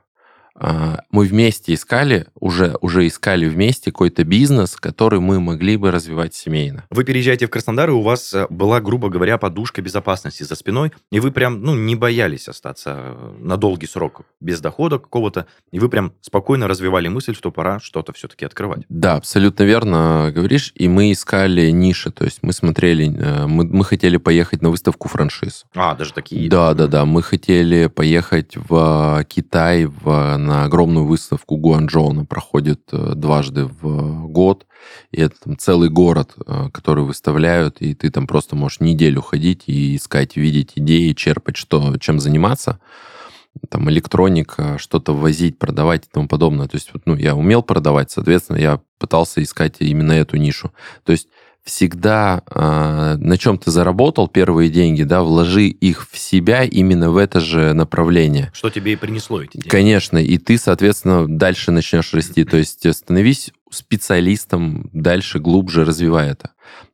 А, 0.59 1.01
мы 1.11 1.25
вместе 1.25 1.73
искали, 1.73 2.25
уже, 2.39 2.75
уже 2.81 3.05
искали 3.05 3.47
вместе 3.47 3.91
какой-то 3.91 4.23
бизнес, 4.23 4.75
который 4.75 5.19
мы 5.19 5.39
могли 5.39 5.77
бы 5.77 5.91
развивать 5.91 6.33
семейно. 6.33 6.85
Вы 6.89 7.03
переезжаете 7.03 7.45
в 7.45 7.49
Краснодар, 7.49 7.89
и 7.89 7.93
у 7.93 8.01
вас 8.01 8.33
э, 8.33 8.47
была, 8.49 8.81
грубо 8.81 9.09
говоря, 9.09 9.37
подушка 9.37 9.81
безопасности 9.81 10.43
за 10.43 10.55
спиной, 10.55 10.91
и 11.11 11.19
вы 11.19 11.31
прям, 11.31 11.61
ну, 11.61 11.75
не 11.75 11.95
боялись 11.95 12.47
остаться 12.47 12.95
э, 12.97 13.35
на 13.39 13.57
долгий 13.57 13.85
срок 13.85 14.21
без 14.41 14.59
дохода 14.59 14.97
какого-то, 14.97 15.45
и 15.71 15.79
вы 15.79 15.89
прям 15.89 16.13
спокойно 16.21 16.67
развивали 16.67 17.07
мысль, 17.07 17.35
что 17.35 17.51
пора 17.51 17.79
что-то 17.79 18.13
все-таки 18.13 18.45
открывать. 18.45 18.83
Да, 18.89 19.15
абсолютно 19.15 19.63
верно 19.63 20.31
говоришь, 20.33 20.71
и 20.73 20.87
мы 20.87 21.11
искали 21.11 21.69
ниши, 21.69 22.11
то 22.11 22.25
есть 22.25 22.39
мы 22.41 22.51
смотрели, 22.51 23.15
э, 23.15 23.45
мы, 23.45 23.65
мы 23.65 23.85
хотели 23.85 24.17
поехать 24.17 24.63
на 24.63 24.71
выставку 24.71 25.07
франшиз. 25.07 25.65
А, 25.75 25.93
даже 25.93 26.13
такие? 26.13 26.49
Да, 26.49 26.73
да, 26.73 26.87
да, 26.87 27.05
мы 27.05 27.21
хотели 27.21 27.85
поехать 27.87 28.55
в 28.55 29.23
Китай, 29.29 29.85
в 29.85 30.37
на 30.47 30.63
огромную 30.63 31.05
выставку 31.05 31.57
Гуанчжоу. 31.57 32.11
Она 32.11 32.23
проходит 32.23 32.81
э, 32.91 33.13
дважды 33.15 33.65
в 33.65 34.27
год. 34.27 34.65
И 35.11 35.21
это 35.21 35.35
там 35.43 35.57
целый 35.57 35.89
город, 35.89 36.33
э, 36.45 36.69
который 36.71 37.03
выставляют, 37.03 37.81
и 37.81 37.93
ты 37.93 38.09
там 38.09 38.25
просто 38.25 38.55
можешь 38.55 38.79
неделю 38.79 39.21
ходить 39.21 39.63
и 39.67 39.95
искать, 39.95 40.35
видеть 40.37 40.73
идеи, 40.75 41.13
черпать, 41.13 41.57
что, 41.57 41.97
чем 41.97 42.19
заниматься 42.19 42.79
там 43.69 43.89
электроника, 43.89 44.77
что-то 44.77 45.13
возить, 45.13 45.57
продавать 45.57 46.05
и 46.05 46.09
тому 46.11 46.27
подобное. 46.27 46.67
То 46.67 46.75
есть, 46.75 46.91
ну, 47.05 47.15
я 47.15 47.35
умел 47.35 47.63
продавать, 47.63 48.11
соответственно, 48.11 48.57
я 48.57 48.81
пытался 48.99 49.41
искать 49.41 49.75
именно 49.79 50.11
эту 50.11 50.37
нишу. 50.37 50.71
То 51.03 51.11
есть 51.11 51.27
всегда 51.67 52.43
э, 52.49 53.17
на 53.19 53.37
чем 53.37 53.57
ты 53.57 53.71
заработал 53.71 54.29
первые 54.29 54.69
деньги, 54.69 55.03
да, 55.03 55.21
вложи 55.21 55.65
их 55.65 56.07
в 56.09 56.17
себя 56.17 56.63
именно 56.63 57.11
в 57.11 57.17
это 57.17 57.41
же 57.41 57.73
направление. 57.73 58.51
Что 58.53 58.69
тебе 58.69 58.93
и 58.93 58.95
принесло 58.95 59.41
эти 59.41 59.57
деньги. 59.57 59.67
Конечно, 59.67 60.17
и 60.17 60.37
ты, 60.37 60.57
соответственно, 60.57 61.27
дальше 61.27 61.71
начнешь 61.71 62.13
расти. 62.13 62.45
То 62.45 62.57
есть 62.57 62.91
становись 62.95 63.51
специалистом 63.69 64.89
дальше, 64.93 65.39
глубже 65.39 65.83
развивай 65.83 66.29
это. 66.29 66.51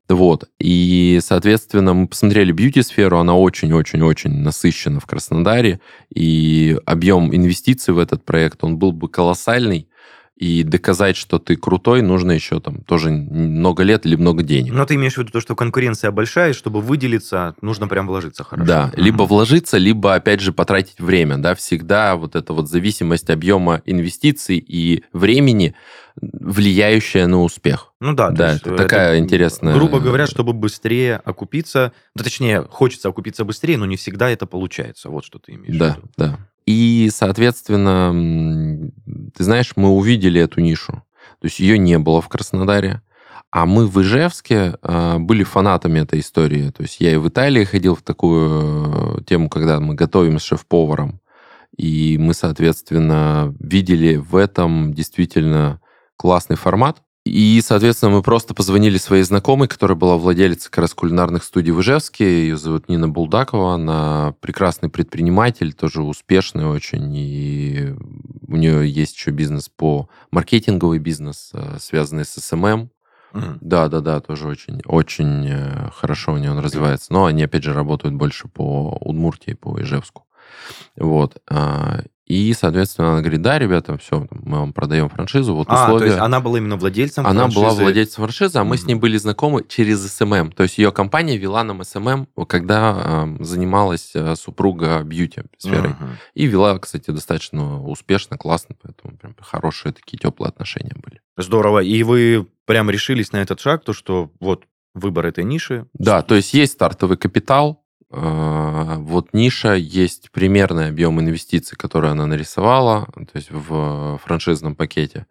Вот. 0.10 0.50
И, 0.60 1.20
соответственно, 1.24 1.94
мы 1.94 2.08
посмотрели 2.08 2.52
бьюти-сферу, 2.52 3.20
она 3.20 3.36
очень-очень-очень 3.36 4.32
насыщена 4.32 5.00
в 5.00 5.06
Краснодаре, 5.06 5.80
и 6.14 6.78
объем 6.86 7.34
инвестиций 7.34 7.94
в 7.94 8.00
этот 8.00 8.26
проект, 8.26 8.64
он 8.64 8.78
был 8.78 8.92
бы 8.92 9.08
колоссальный, 9.08 9.88
и 10.36 10.64
доказать, 10.64 11.16
что 11.16 11.38
ты 11.38 11.56
крутой, 11.56 12.02
нужно 12.02 12.32
еще 12.32 12.60
там 12.60 12.82
тоже 12.82 13.12
много 13.12 13.84
лет 13.84 14.06
или 14.06 14.16
много 14.16 14.42
денег. 14.42 14.74
Но 14.74 14.86
ты 14.86 14.96
имеешь 14.96 15.14
в 15.14 15.18
виду 15.20 15.32
то, 15.32 15.40
что 15.40 15.56
конкуренция 15.56 16.12
большая, 16.12 16.52
и 16.52 16.54
чтобы 16.54 16.82
выделиться, 16.82 17.56
нужно 17.62 17.88
прям 17.88 18.08
вложиться 18.08 18.44
хорошо. 18.44 18.68
Да, 18.68 18.92
mm-hmm. 18.94 19.02
либо 19.02 19.24
вложиться, 19.24 19.78
либо, 19.78 20.16
опять 20.16 20.40
же, 20.42 20.52
потратить 20.52 21.00
время, 21.00 21.38
да, 21.38 21.54
всегда 21.54 22.16
вот 22.16 22.36
эта 22.36 22.54
вот 22.54 22.68
зависимость 22.68 23.30
объема 23.30 23.82
инвестиций 23.86 24.58
и 24.58 25.04
времени, 25.14 25.76
влияющая 26.16 27.28
на 27.28 27.42
успех. 27.44 27.94
Ну 28.00 28.14
да, 28.14 28.32
да, 28.32 28.56
это, 28.56 28.70
это 28.70 28.84
такая 28.84 29.20
интересная... 29.20 29.76
Грубо 29.76 30.00
говоря, 30.00 30.28
чтобы 30.28 30.54
быстрее 30.54 31.18
окупиться, 31.18 31.94
да 32.16 32.24
точнее, 32.24 32.64
хочется 32.64 33.10
окупиться 33.10 33.46
быстрее, 33.46 33.78
но 33.78 33.86
не 33.86 33.98
всегда 33.98 34.30
это 34.30 34.46
получается, 34.46 35.10
вот 35.10 35.26
что 35.26 35.40
ты 35.40 35.54
имеешь 35.54 35.78
да, 35.78 35.94
в 35.94 35.98
виду. 35.98 36.10
Да, 36.18 36.28
да. 36.28 36.40
И, 36.66 37.10
соответственно, 37.14 38.92
ты 39.36 39.44
знаешь, 39.44 39.74
мы 39.76 39.90
увидели 39.90 40.40
эту 40.40 40.62
нишу. 40.62 41.04
То 41.40 41.48
есть 41.48 41.60
ее 41.60 41.78
не 41.78 42.00
было 42.00 42.22
в 42.22 42.30
Краснодаре. 42.30 43.02
А 43.52 43.66
мы 43.66 43.86
в 43.86 44.02
Ижевске 44.02 44.78
э, 44.82 45.18
были 45.20 45.44
фанатами 45.44 46.00
этой 46.00 46.22
истории. 46.22 46.72
То 46.72 46.82
есть 46.84 47.00
я 47.00 47.14
и 47.14 47.18
в 47.18 47.28
Италии 47.28 47.66
ходил 47.66 47.96
в 47.96 48.02
такую 48.02 49.20
э, 49.20 49.24
тему, 49.26 49.48
когда 49.48 49.80
мы 49.80 49.94
готовим 49.94 50.40
с 50.40 50.44
шеф-поваром. 50.44 51.20
И 51.78 52.18
мы, 52.18 52.34
соответственно, 52.34 53.54
видели 53.60 54.16
в 54.16 54.36
этом 54.36 54.94
действительно 54.94 55.82
классный 56.18 56.56
формат. 56.56 57.04
И, 57.26 57.62
соответственно, 57.64 58.12
мы 58.12 58.22
просто 58.22 58.54
позвонили 58.54 58.98
своей 58.98 59.24
знакомой, 59.24 59.70
которая 59.70 59.98
была 59.98 60.18
владелицей 60.18 60.70
как 60.70 60.80
раз 60.80 60.94
кулинарных 60.94 61.46
студий 61.46 61.72
в 61.72 61.80
Ижевске. 61.80 62.26
Ее 62.26 62.58
зовут 62.58 62.90
Нина 62.90 63.08
Булдакова. 63.08 63.76
Она 63.76 64.36
прекрасный 64.42 64.90
предприниматель, 64.90 65.74
тоже 65.74 66.02
успешный 66.02 66.66
очень. 66.66 67.16
И 67.16 67.96
у 68.48 68.58
нее 68.58 68.90
есть 68.90 69.16
еще 69.16 69.32
бизнес 69.32 69.70
по 69.70 70.10
маркетинговый 70.32 71.00
бизнес, 71.00 71.52
э, 71.54 71.78
связанный 71.80 72.26
с 72.26 72.34
SMM. 72.34 72.90
Mm-hmm. 73.34 73.58
Да, 73.62 73.88
да, 73.88 74.02
да, 74.02 74.20
тоже 74.20 74.48
очень, 74.48 74.82
очень 74.86 75.48
э, 75.48 75.90
хорошо 75.96 76.34
у 76.34 76.38
нее 76.38 76.52
он 76.52 76.60
развивается. 76.60 77.14
Но 77.14 77.26
они, 77.26 77.44
опять 77.44 77.64
же, 77.64 77.74
работают 77.74 78.16
больше 78.16 78.50
по 78.50 78.98
Удмуртии, 79.00 79.54
по 79.54 79.82
Ижевску. 79.82 80.26
Вот. 80.98 81.42
И, 82.34 82.52
соответственно, 82.54 83.12
она 83.12 83.22
говорит, 83.22 83.44
да, 83.44 83.60
ребята, 83.60 83.96
все, 84.00 84.28
мы 84.32 84.58
вам 84.58 84.74
продаем 84.74 85.08
франшизу, 85.08 85.54
вот 85.54 85.68
а, 85.70 85.86
условия. 85.86 86.00
то 86.00 86.06
есть 86.06 86.18
она 86.18 86.40
была 86.40 86.58
именно 86.58 86.78
владельцем 86.78 87.28
Она 87.28 87.42
франшизы. 87.42 87.60
была 87.60 87.74
владельцем 87.74 88.24
франшизы, 88.24 88.58
а 88.58 88.64
мы 88.64 88.76
mm-hmm. 88.76 88.80
с 88.80 88.86
ней 88.86 88.96
были 88.96 89.18
знакомы 89.18 89.64
через 89.68 90.02
SMM. 90.12 90.52
То 90.52 90.64
есть 90.64 90.80
ее 90.80 90.92
компания 90.92 91.38
вела 91.38 91.64
нам 91.64 91.84
SMM, 91.84 92.28
когда 92.48 93.28
э, 93.40 93.44
занималась 93.44 94.14
э, 94.16 94.36
супруга 94.36 95.04
beauty 95.04 95.44
сферой. 95.60 95.92
Mm-hmm. 95.92 96.10
И 96.34 96.46
вела, 96.48 96.80
кстати, 96.80 97.12
достаточно 97.12 97.84
успешно, 97.84 98.36
классно, 98.36 98.76
поэтому 98.82 99.16
прям 99.16 99.36
хорошие 99.40 99.94
такие 99.94 100.18
теплые 100.18 100.50
отношения 100.50 100.96
были. 100.96 101.22
Здорово. 101.38 101.84
И 101.84 102.02
вы 102.02 102.48
прям 102.66 102.90
решились 102.90 103.32
на 103.32 103.38
этот 103.44 103.60
шаг, 103.60 103.84
то, 103.84 103.94
что 103.94 104.32
вот 104.40 104.64
выбор 104.96 105.28
этой 105.28 105.44
ниши. 105.44 105.86
Да, 105.94 106.24
то 106.24 106.34
есть 106.34 106.54
есть 106.56 106.74
стартовый 106.74 107.18
капитал, 107.18 107.83
вот 108.16 109.34
ниша 109.34 109.74
есть 109.74 110.30
примерный 110.32 110.90
объем 110.90 111.20
инвестиций, 111.20 111.76
который 111.76 112.12
она 112.12 112.28
нарисовала, 112.28 113.08
то 113.14 113.36
есть 113.36 113.50
в 113.52 114.20
франшизном 114.24 114.76
пакете. 114.76 115.26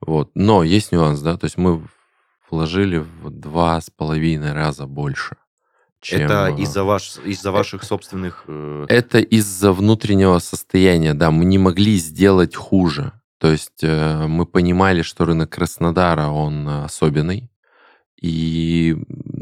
Вот. 0.00 0.30
Но 0.34 0.64
есть 0.64 0.92
нюанс, 0.92 1.20
да, 1.20 1.36
то 1.36 1.44
есть 1.44 1.58
мы 1.58 1.82
вложили 2.50 2.98
в 2.98 3.30
два 3.30 3.80
с 3.80 3.90
половиной 3.90 4.52
раза 4.52 4.86
больше. 4.86 5.36
Чем... 6.00 6.22
Это 6.22 6.48
из-за 6.58 6.82
ваш, 6.84 7.18
из-за 7.24 7.52
ваших 7.52 7.84
собственных... 7.84 8.44
Э, 8.48 8.86
Это 8.88 9.18
из-за 9.18 9.72
внутреннего 9.72 10.38
состояния, 10.38 11.12
да. 11.12 11.30
Мы 11.30 11.44
не 11.44 11.58
могли 11.58 11.96
сделать 11.98 12.56
хуже. 12.56 13.12
То 13.38 13.52
есть 13.52 13.82
э, 13.82 14.26
мы 14.26 14.46
понимали, 14.46 15.02
что 15.02 15.26
рынок 15.26 15.50
Краснодара, 15.50 16.28
он 16.28 16.66
особенный 16.68 17.50
и 18.20 18.96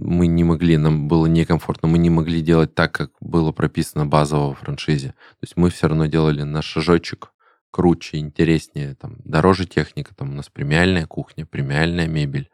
мы 0.08 0.26
не 0.26 0.44
могли, 0.44 0.76
нам 0.76 1.08
было 1.08 1.26
некомфортно, 1.26 1.88
мы 1.88 1.98
не 1.98 2.10
могли 2.10 2.40
делать 2.40 2.74
так, 2.74 2.92
как 2.92 3.10
было 3.20 3.52
прописано 3.52 4.06
базово 4.06 4.54
в 4.54 4.58
франшизе. 4.58 5.08
То 5.08 5.42
есть 5.42 5.56
мы 5.56 5.70
все 5.70 5.88
равно 5.88 6.06
делали 6.06 6.42
на 6.42 6.62
шажочек 6.62 7.32
круче, 7.70 8.18
интереснее, 8.18 8.94
там, 8.94 9.16
дороже 9.24 9.66
техника, 9.66 10.14
там 10.14 10.30
у 10.30 10.34
нас 10.34 10.48
премиальная 10.48 11.06
кухня, 11.06 11.46
премиальная 11.46 12.06
мебель, 12.06 12.50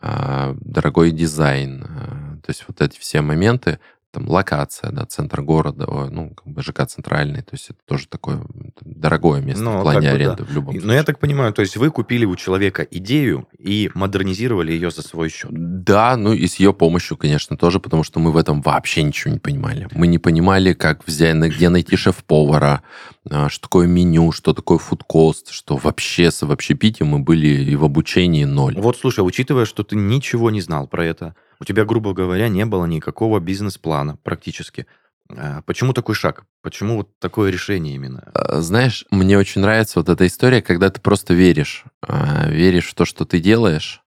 а, 0.00 0.56
дорогой 0.60 1.10
дизайн. 1.10 1.84
А, 1.84 2.36
то 2.42 2.50
есть 2.50 2.64
вот 2.66 2.80
эти 2.80 2.98
все 2.98 3.20
моменты, 3.20 3.78
там 4.10 4.28
локация, 4.28 4.90
да, 4.90 5.06
центр 5.06 5.42
города, 5.42 5.86
ну, 6.10 6.30
как 6.30 6.46
бы 6.46 6.62
ЖК 6.62 6.86
центральный, 6.86 7.42
то 7.42 7.50
есть 7.52 7.70
это 7.70 7.78
тоже 7.86 8.08
такое 8.08 8.42
дорогое 8.80 9.40
место 9.40 9.62
Но, 9.62 9.80
в 9.80 9.82
плане 9.82 10.00
как 10.00 10.10
бы, 10.10 10.14
аренды 10.16 10.36
да. 10.38 10.44
в 10.44 10.52
любом 10.52 10.72
случае. 10.72 10.86
Но 10.86 10.94
я 10.94 11.04
так 11.04 11.18
понимаю, 11.18 11.52
то 11.52 11.62
есть 11.62 11.76
вы 11.76 11.90
купили 11.90 12.24
у 12.24 12.34
человека 12.36 12.82
идею 12.90 13.46
и 13.58 13.90
модернизировали 13.94 14.72
ее 14.72 14.90
за 14.90 15.02
свой 15.02 15.28
счет? 15.28 15.50
Да, 15.52 16.16
ну 16.16 16.32
и 16.32 16.46
с 16.46 16.56
ее 16.56 16.72
помощью, 16.72 17.16
конечно, 17.16 17.56
тоже, 17.56 17.78
потому 17.78 18.02
что 18.02 18.18
мы 18.20 18.32
в 18.32 18.36
этом 18.36 18.62
вообще 18.62 19.02
ничего 19.02 19.32
не 19.32 19.38
понимали. 19.38 19.88
Мы 19.92 20.06
не 20.06 20.18
понимали, 20.18 20.72
как 20.72 21.06
взять, 21.06 21.36
где 21.36 21.68
найти 21.68 21.96
шеф-повара, 21.96 22.82
а, 23.30 23.48
что 23.48 23.62
такое 23.62 23.86
меню, 23.86 24.32
что 24.32 24.54
такое 24.54 24.78
фудкост, 24.78 25.50
что 25.50 25.76
вообще 25.76 26.30
с 26.30 26.42
общепитием 26.42 27.08
мы 27.08 27.20
были 27.20 27.48
и 27.48 27.76
в 27.76 27.84
обучении 27.84 28.44
ноль. 28.44 28.74
Вот, 28.76 28.96
слушай, 28.96 29.20
учитывая, 29.20 29.66
что 29.66 29.84
ты 29.84 29.96
ничего 29.96 30.50
не 30.50 30.60
знал 30.60 30.86
про 30.86 31.04
это, 31.04 31.34
у 31.60 31.64
тебя, 31.64 31.84
грубо 31.84 32.14
говоря, 32.14 32.48
не 32.48 32.64
было 32.64 32.86
никакого 32.86 33.38
бизнес-плана 33.38 34.16
практически. 34.16 34.86
А, 35.28 35.62
почему 35.62 35.92
такой 35.92 36.14
шаг? 36.14 36.44
Почему 36.62 36.96
вот 36.96 37.18
такое 37.18 37.50
решение 37.50 37.94
именно? 37.94 38.30
А, 38.34 38.60
знаешь, 38.60 39.04
мне 39.10 39.38
очень 39.38 39.60
нравится 39.60 40.00
вот 40.00 40.08
эта 40.08 40.26
история, 40.26 40.62
когда 40.62 40.90
ты 40.90 41.00
просто 41.00 41.34
веришь. 41.34 41.84
А, 42.02 42.48
веришь 42.48 42.88
в 42.88 42.94
то, 42.94 43.04
что 43.04 43.24
ты 43.24 43.40
делаешь, 43.40 44.02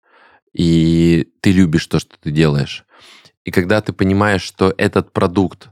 и 0.52 1.28
ты 1.40 1.52
любишь 1.52 1.86
то, 1.86 1.98
что 1.98 2.16
ты 2.20 2.30
делаешь. 2.30 2.84
И 3.44 3.50
когда 3.50 3.80
ты 3.80 3.92
понимаешь, 3.92 4.42
что 4.42 4.72
этот 4.76 5.12
продукт, 5.12 5.68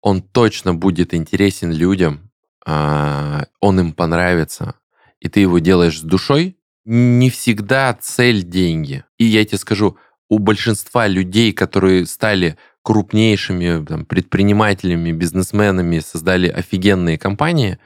он 0.00 0.22
точно 0.22 0.74
будет 0.74 1.14
интересен 1.14 1.72
людям, 1.72 2.30
он 2.64 3.80
им 3.80 3.92
понравится, 3.92 4.74
и 5.20 5.28
ты 5.28 5.40
его 5.40 5.58
делаешь 5.58 5.98
с 5.98 6.02
душой, 6.02 6.58
не 6.84 7.30
всегда 7.30 7.96
цель 8.00 8.42
деньги. 8.42 9.04
И 9.16 9.24
я 9.24 9.44
тебе 9.44 9.58
скажу, 9.58 9.96
у 10.32 10.38
большинства 10.38 11.08
людей, 11.08 11.52
которые 11.52 12.06
стали 12.06 12.56
крупнейшими 12.82 13.84
там, 13.84 14.06
предпринимателями, 14.06 15.12
бизнесменами, 15.12 15.98
создали 15.98 16.48
офигенные 16.48 17.18
компании, 17.18 17.78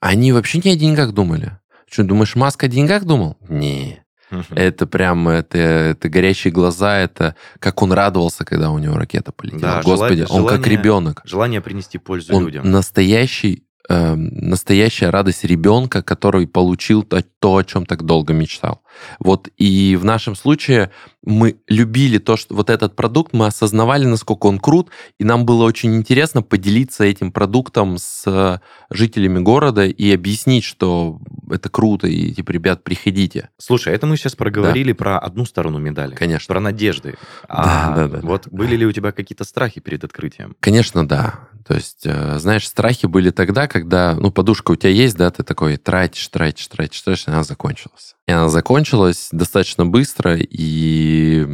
они 0.00 0.32
вообще 0.32 0.58
не 0.58 0.72
о 0.72 0.76
деньгах 0.76 1.12
думали. 1.12 1.56
Что, 1.88 2.02
думаешь, 2.02 2.34
Маск 2.34 2.64
о 2.64 2.68
деньгах 2.68 3.04
думал? 3.04 3.36
Не. 3.48 4.02
Это 4.50 4.88
прям, 4.88 5.28
это, 5.28 5.56
это 5.56 6.08
горящие 6.08 6.52
глаза, 6.52 6.98
это 6.98 7.36
как 7.60 7.80
он 7.80 7.92
радовался, 7.92 8.44
когда 8.44 8.70
у 8.72 8.78
него 8.78 8.96
ракета 8.96 9.30
полетела. 9.30 9.60
Да, 9.60 9.82
Господи, 9.82 10.26
желание, 10.26 10.42
он 10.42 10.48
как 10.48 10.66
ребенок. 10.66 11.22
Желание 11.24 11.60
принести 11.60 11.98
пользу 11.98 12.34
он 12.34 12.44
людям. 12.44 12.68
настоящий 12.68 13.62
э, 13.88 14.14
настоящая 14.14 15.10
радость 15.10 15.44
ребенка, 15.44 16.02
который 16.02 16.46
получил 16.46 17.02
то, 17.02 17.22
то, 17.38 17.56
о 17.56 17.64
чем 17.64 17.86
так 17.86 18.04
долго 18.04 18.32
мечтал. 18.32 18.82
Вот 19.18 19.48
и 19.56 19.96
в 19.96 20.04
нашем 20.04 20.34
случае 20.34 20.90
мы 21.24 21.56
любили 21.68 22.18
то, 22.18 22.36
что 22.36 22.54
вот 22.54 22.70
этот 22.70 22.96
продукт, 22.96 23.32
мы 23.32 23.46
осознавали, 23.46 24.06
насколько 24.06 24.46
он 24.46 24.58
крут, 24.58 24.90
и 25.18 25.24
нам 25.24 25.44
было 25.44 25.64
очень 25.64 25.94
интересно 25.94 26.42
поделиться 26.42 27.04
этим 27.04 27.32
продуктом 27.32 27.98
с 27.98 28.60
жителями 28.90 29.38
города 29.40 29.86
и 29.86 30.12
объяснить, 30.12 30.64
что 30.64 31.20
это 31.50 31.68
круто, 31.68 32.06
и 32.06 32.32
типа, 32.32 32.50
ребят, 32.52 32.82
приходите. 32.82 33.50
Слушай, 33.58 33.94
это 33.94 34.06
мы 34.06 34.16
сейчас 34.16 34.34
проговорили 34.34 34.92
да. 34.92 34.96
про 34.96 35.18
одну 35.18 35.44
сторону 35.44 35.78
медали. 35.78 36.14
Конечно. 36.14 36.52
Про 36.52 36.60
надежды. 36.60 37.14
А 37.48 37.94
да, 37.94 38.08
да, 38.08 38.20
да. 38.20 38.26
Вот 38.26 38.48
были 38.48 38.76
ли 38.76 38.86
у 38.86 38.92
тебя 38.92 39.12
какие-то 39.12 39.44
страхи 39.44 39.80
перед 39.80 40.04
открытием? 40.04 40.56
Конечно, 40.60 41.06
да. 41.06 41.48
То 41.68 41.74
есть, 41.74 42.06
э, 42.06 42.38
знаешь, 42.38 42.66
страхи 42.66 43.04
были 43.04 43.28
тогда, 43.28 43.68
когда, 43.68 44.14
ну, 44.14 44.30
подушка 44.30 44.70
у 44.70 44.76
тебя 44.76 44.90
есть, 44.90 45.18
да, 45.18 45.30
ты 45.30 45.42
такой 45.42 45.76
тратишь, 45.76 46.26
тратишь, 46.28 46.66
тратишь, 46.66 47.02
тратишь, 47.02 47.28
и 47.28 47.30
она 47.30 47.42
закончилась. 47.42 48.16
И 48.26 48.32
она 48.32 48.48
закончилась 48.48 49.28
достаточно 49.32 49.84
быстро, 49.84 50.38
и 50.38 51.46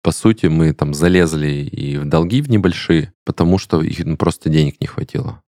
по 0.00 0.12
сути 0.12 0.46
мы 0.46 0.72
там 0.72 0.94
залезли 0.94 1.48
и 1.48 1.98
в 1.98 2.06
долги 2.06 2.40
в 2.40 2.48
небольшие, 2.48 3.12
потому 3.26 3.58
что 3.58 3.82
их 3.82 4.06
ну, 4.06 4.16
просто 4.16 4.48
денег 4.48 4.80
не 4.80 4.86
хватило. 4.86 5.42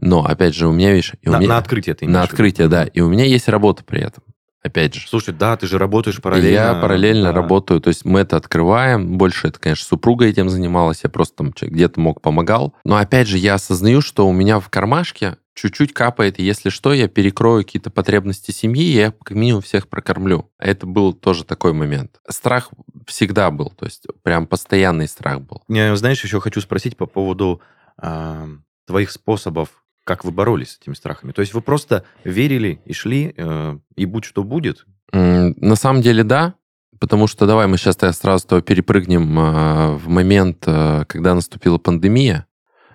Но, 0.00 0.24
опять 0.24 0.56
же, 0.56 0.66
у 0.66 0.72
меня, 0.72 0.90
видишь... 0.90 1.12
На, 1.22 1.36
у 1.36 1.40
меня, 1.40 1.48
на 1.48 1.58
открытие 1.58 1.94
ты 1.94 2.08
На 2.08 2.24
открытие, 2.24 2.66
да. 2.66 2.86
И 2.86 3.00
у 3.00 3.08
меня 3.08 3.24
есть 3.24 3.48
работа 3.48 3.84
при 3.84 4.00
этом. 4.00 4.24
Опять 4.62 4.94
же. 4.94 5.08
Слушай, 5.08 5.34
да, 5.34 5.56
ты 5.56 5.66
же 5.66 5.78
работаешь 5.78 6.20
параллельно. 6.20 6.54
Я 6.54 6.74
параллельно 6.74 7.28
да. 7.28 7.32
работаю. 7.32 7.80
То 7.80 7.88
есть 7.88 8.04
мы 8.04 8.20
это 8.20 8.36
открываем. 8.36 9.16
Больше 9.16 9.48
это, 9.48 9.58
конечно, 9.60 9.84
супруга 9.84 10.26
этим 10.26 10.48
занималась. 10.48 11.00
Я 11.04 11.10
просто 11.10 11.36
там 11.36 11.52
где-то 11.60 12.00
мог 12.00 12.20
помогал. 12.20 12.74
Но 12.84 12.96
опять 12.96 13.28
же, 13.28 13.38
я 13.38 13.54
осознаю, 13.54 14.00
что 14.00 14.28
у 14.28 14.32
меня 14.32 14.58
в 14.58 14.68
кармашке 14.68 15.36
чуть-чуть 15.58 15.92
капает, 15.92 16.38
и 16.38 16.44
если 16.44 16.70
что, 16.70 16.92
я 16.92 17.08
перекрою 17.08 17.64
какие-то 17.64 17.90
потребности 17.90 18.52
семьи, 18.52 18.84
и 18.84 18.94
я 18.94 19.10
как 19.10 19.32
минимум 19.32 19.60
всех 19.60 19.88
прокормлю. 19.88 20.48
Это 20.58 20.86
был 20.86 21.12
тоже 21.12 21.44
такой 21.44 21.72
момент. 21.72 22.20
Страх 22.28 22.70
всегда 23.06 23.50
был, 23.50 23.70
то 23.70 23.84
есть 23.84 24.06
прям 24.22 24.46
постоянный 24.46 25.08
страх 25.08 25.40
был. 25.40 25.62
Я, 25.68 25.94
знаешь, 25.96 26.22
еще 26.22 26.40
хочу 26.40 26.60
спросить 26.60 26.96
по 26.96 27.06
поводу 27.06 27.60
э, 28.00 28.46
твоих 28.86 29.10
способов 29.10 29.82
как 30.08 30.24
вы 30.24 30.30
боролись 30.30 30.70
с 30.70 30.78
этими 30.80 30.94
страхами? 30.94 31.32
То 31.32 31.42
есть 31.42 31.52
вы 31.52 31.60
просто 31.60 32.02
верили 32.24 32.80
и 32.86 32.94
шли, 32.94 33.34
э, 33.36 33.78
и 33.94 34.06
будь 34.06 34.24
что 34.24 34.42
будет? 34.42 34.86
На 35.12 35.76
самом 35.76 36.00
деле, 36.00 36.24
да. 36.24 36.54
Потому 36.98 37.26
что 37.26 37.46
давай 37.46 37.66
мы 37.66 37.76
сейчас 37.76 37.96
сразу 38.16 38.62
перепрыгнем 38.62 39.38
э, 39.38 39.96
в 39.96 40.08
момент, 40.08 40.64
э, 40.66 41.04
когда 41.06 41.34
наступила 41.34 41.76
пандемия. 41.76 42.46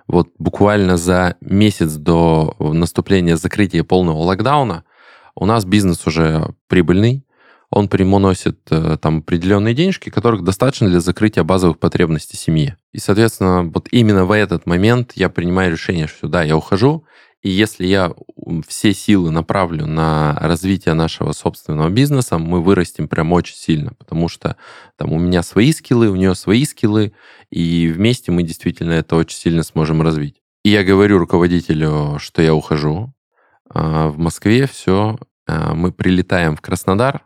Вот 0.07 0.29
буквально 0.39 0.97
за 0.97 1.35
месяц 1.39 1.93
до 1.93 2.55
наступления 2.59 3.37
закрытия 3.37 3.83
полного 3.83 4.17
локдауна 4.17 4.83
у 5.35 5.45
нас 5.45 5.65
бизнес 5.65 6.07
уже 6.07 6.55
прибыльный, 6.67 7.25
он 7.73 7.87
приносит 7.87 8.59
э, 8.69 8.97
там 9.01 9.19
определенные 9.19 9.73
денежки, 9.73 10.09
которых 10.09 10.43
достаточно 10.43 10.87
для 10.89 10.99
закрытия 10.99 11.43
базовых 11.43 11.79
потребностей 11.79 12.37
семьи. 12.37 12.75
И, 12.91 12.99
соответственно, 12.99 13.63
вот 13.63 13.87
именно 13.91 14.25
в 14.25 14.31
этот 14.31 14.65
момент 14.65 15.13
я 15.15 15.29
принимаю 15.29 15.71
решение, 15.71 16.07
что 16.07 16.27
да, 16.27 16.43
я 16.43 16.55
ухожу, 16.55 17.05
и 17.41 17.49
если 17.49 17.85
я 17.85 18.13
все 18.67 18.93
силы 18.93 19.31
направлю 19.31 19.85
на 19.85 20.37
развитие 20.39 20.93
нашего 20.93 21.33
собственного 21.33 21.89
бизнеса, 21.89 22.37
мы 22.37 22.61
вырастем 22.61 23.09
прям 23.09 23.33
очень 23.33 23.55
сильно, 23.55 23.93
потому 23.97 24.29
что 24.29 24.55
там 24.97 25.11
у 25.11 25.19
меня 25.19 25.43
свои 25.43 25.73
скиллы, 25.73 26.09
у 26.09 26.15
нее 26.15 26.35
свои 26.35 26.63
скиллы, 26.63 27.11
и 27.49 27.91
вместе 27.93 28.31
мы 28.31 28.43
действительно 28.43 28.93
это 28.93 29.17
очень 29.17 29.37
сильно 29.37 29.63
сможем 29.63 30.01
развить. 30.01 30.41
И 30.63 30.69
я 30.69 30.83
говорю 30.83 31.17
руководителю, 31.17 32.17
что 32.19 32.41
я 32.41 32.53
ухожу. 32.55 33.13
А 33.69 34.07
в 34.07 34.17
Москве 34.19 34.67
все, 34.67 35.17
а, 35.45 35.73
мы 35.73 35.91
прилетаем 35.91 36.55
в 36.55 36.61
Краснодар, 36.61 37.23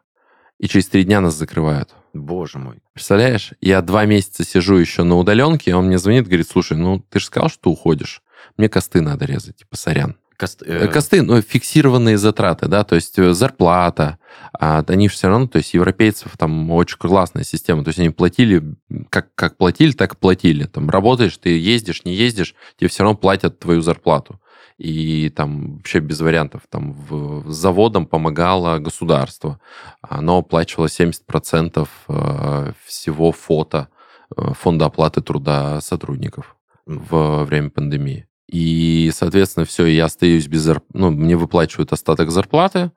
и 0.59 0.67
через 0.67 0.87
три 0.87 1.03
дня 1.03 1.21
нас 1.21 1.35
закрывают. 1.35 1.91
Боже 2.13 2.57
мой. 2.57 2.77
Представляешь, 2.93 3.51
я 3.61 3.81
два 3.81 4.05
месяца 4.05 4.43
сижу 4.43 4.75
еще 4.75 5.03
на 5.03 5.17
удаленке, 5.17 5.75
он 5.75 5.87
мне 5.87 5.97
звонит, 5.97 6.25
говорит, 6.25 6.47
слушай, 6.49 6.77
ну 6.77 6.99
ты 6.99 7.19
же 7.19 7.25
сказал, 7.25 7.49
что 7.49 7.69
уходишь. 7.69 8.21
Мне 8.57 8.69
косты 8.69 9.01
надо 9.01 9.25
резать, 9.25 9.57
типа, 9.57 9.75
сорян. 9.77 10.15
Кост, 10.37 10.61
э... 10.63 10.85
э 10.85 10.87
косты, 10.87 11.23
ну, 11.23 11.41
фиксированные 11.41 12.17
затраты, 12.17 12.67
да, 12.67 12.83
то 12.83 12.95
есть 12.95 13.17
э, 13.17 13.33
зарплата, 13.33 14.19
а 14.53 14.83
они 14.87 15.07
все 15.07 15.29
равно, 15.29 15.47
то 15.47 15.57
есть 15.57 15.73
европейцев 15.73 16.37
там 16.37 16.69
очень 16.71 16.97
классная 16.97 17.43
система, 17.43 17.83
то 17.83 17.89
есть 17.89 17.99
они 17.99 18.11
платили, 18.11 18.63
как, 19.09 19.33
как 19.33 19.57
платили, 19.57 19.93
так 19.93 20.13
и 20.13 20.17
платили. 20.17 20.65
Там 20.65 20.89
работаешь, 20.89 21.37
ты 21.37 21.57
ездишь, 21.57 22.05
не 22.05 22.13
ездишь, 22.13 22.53
тебе 22.77 22.87
все 22.87 23.03
равно 23.03 23.17
платят 23.17 23.59
твою 23.59 23.81
зарплату 23.81 24.39
и 24.77 25.29
там 25.29 25.77
вообще 25.77 25.99
без 25.99 26.19
вариантов. 26.19 26.61
Там 26.69 26.93
в, 26.93 27.51
с 27.51 27.55
заводом 27.55 28.05
помогало 28.05 28.77
государство. 28.79 29.59
Оно 30.01 30.39
оплачивало 30.39 30.85
70% 30.87 31.87
э, 32.07 32.71
всего 32.85 33.31
фото 33.31 33.89
э, 34.35 34.53
фонда 34.53 34.85
оплаты 34.85 35.21
труда 35.21 35.81
сотрудников 35.81 36.55
во 36.85 37.43
время 37.43 37.69
пандемии. 37.69 38.27
И, 38.47 39.11
соответственно, 39.13 39.65
все, 39.65 39.85
я 39.85 40.05
остаюсь 40.05 40.47
без 40.47 40.61
зарплаты. 40.61 40.91
Ну, 40.93 41.11
мне 41.11 41.35
выплачивают 41.35 41.91
остаток 41.91 42.31
зарплаты, 42.31 42.91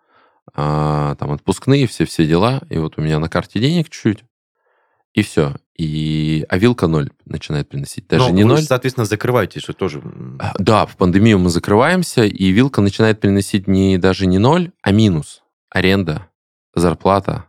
а, 0.54 1.16
там 1.16 1.32
отпускные, 1.32 1.86
все-все 1.86 2.26
дела. 2.26 2.62
И 2.70 2.78
вот 2.78 2.98
у 2.98 3.02
меня 3.02 3.18
на 3.18 3.28
карте 3.28 3.58
денег 3.58 3.88
чуть-чуть, 3.88 4.24
и 5.12 5.22
все. 5.22 5.56
И, 5.80 6.44
а 6.50 6.58
вилка 6.58 6.88
ноль 6.88 7.08
начинает 7.24 7.70
приносить. 7.70 8.06
Даже 8.06 8.24
Но 8.24 8.30
не 8.34 8.42
вы, 8.44 8.50
ноль. 8.50 8.62
соответственно, 8.62 9.06
закрываетесь 9.06 9.62
что 9.62 9.72
тоже. 9.72 10.02
А, 10.38 10.52
да, 10.58 10.84
в 10.84 10.94
пандемию 10.98 11.38
мы 11.38 11.48
закрываемся, 11.48 12.22
и 12.24 12.50
вилка 12.50 12.82
начинает 12.82 13.18
приносить 13.18 13.66
не 13.66 13.96
даже 13.96 14.26
не 14.26 14.36
ноль, 14.36 14.72
а 14.82 14.92
минус. 14.92 15.42
Аренда, 15.70 16.26
зарплата, 16.74 17.46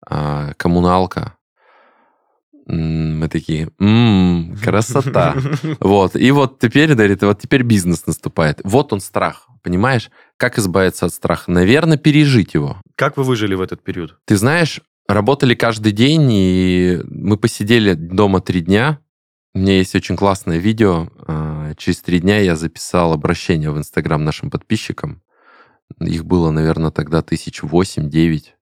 а, 0.00 0.54
коммуналка. 0.56 1.34
Мы 2.66 3.28
такие, 3.28 3.68
м-м, 3.78 4.56
красота. 4.56 5.34
Вот. 5.78 6.16
И 6.16 6.30
вот 6.30 6.58
теперь, 6.58 6.94
Дарит, 6.94 7.22
вот 7.22 7.40
теперь 7.42 7.62
бизнес 7.62 8.06
наступает. 8.06 8.60
Вот 8.64 8.94
он 8.94 9.00
страх, 9.00 9.48
понимаешь? 9.62 10.10
Как 10.38 10.58
избавиться 10.58 11.04
от 11.04 11.12
страха? 11.12 11.50
Наверное, 11.50 11.98
пережить 11.98 12.54
его. 12.54 12.80
Как 12.94 13.18
вы 13.18 13.22
выжили 13.22 13.54
в 13.54 13.60
этот 13.60 13.82
период? 13.84 14.16
Ты 14.24 14.38
знаешь, 14.38 14.80
Работали 15.08 15.54
каждый 15.54 15.92
день, 15.92 16.28
и 16.32 17.00
мы 17.04 17.36
посидели 17.36 17.94
дома 17.94 18.40
три 18.40 18.60
дня. 18.60 18.98
У 19.54 19.58
меня 19.60 19.78
есть 19.78 19.94
очень 19.94 20.16
классное 20.16 20.58
видео. 20.58 21.08
А, 21.26 21.74
через 21.76 22.00
три 22.00 22.18
дня 22.18 22.40
я 22.40 22.56
записал 22.56 23.12
обращение 23.12 23.70
в 23.70 23.78
Инстаграм 23.78 24.24
нашим 24.24 24.50
подписчикам. 24.50 25.22
Их 26.00 26.24
было, 26.24 26.50
наверное, 26.50 26.90
тогда 26.90 27.22
тысяч 27.22 27.62
восемь-девять. 27.62 28.56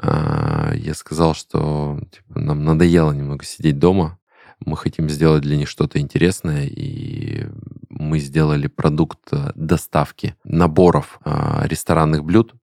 А, 0.00 0.72
я 0.74 0.94
сказал, 0.94 1.34
что 1.34 2.00
типа, 2.12 2.38
нам 2.38 2.64
надоело 2.64 3.10
немного 3.10 3.44
сидеть 3.44 3.80
дома. 3.80 4.20
Мы 4.64 4.76
хотим 4.76 5.10
сделать 5.10 5.42
для 5.42 5.56
них 5.56 5.68
что-то 5.68 5.98
интересное, 5.98 6.66
и 6.66 7.46
мы 7.88 8.20
сделали 8.20 8.68
продукт 8.68 9.18
э, 9.32 9.50
доставки 9.56 10.36
наборов 10.44 11.18
а, 11.24 11.64
ресторанных 11.66 12.24
блюд 12.24 12.54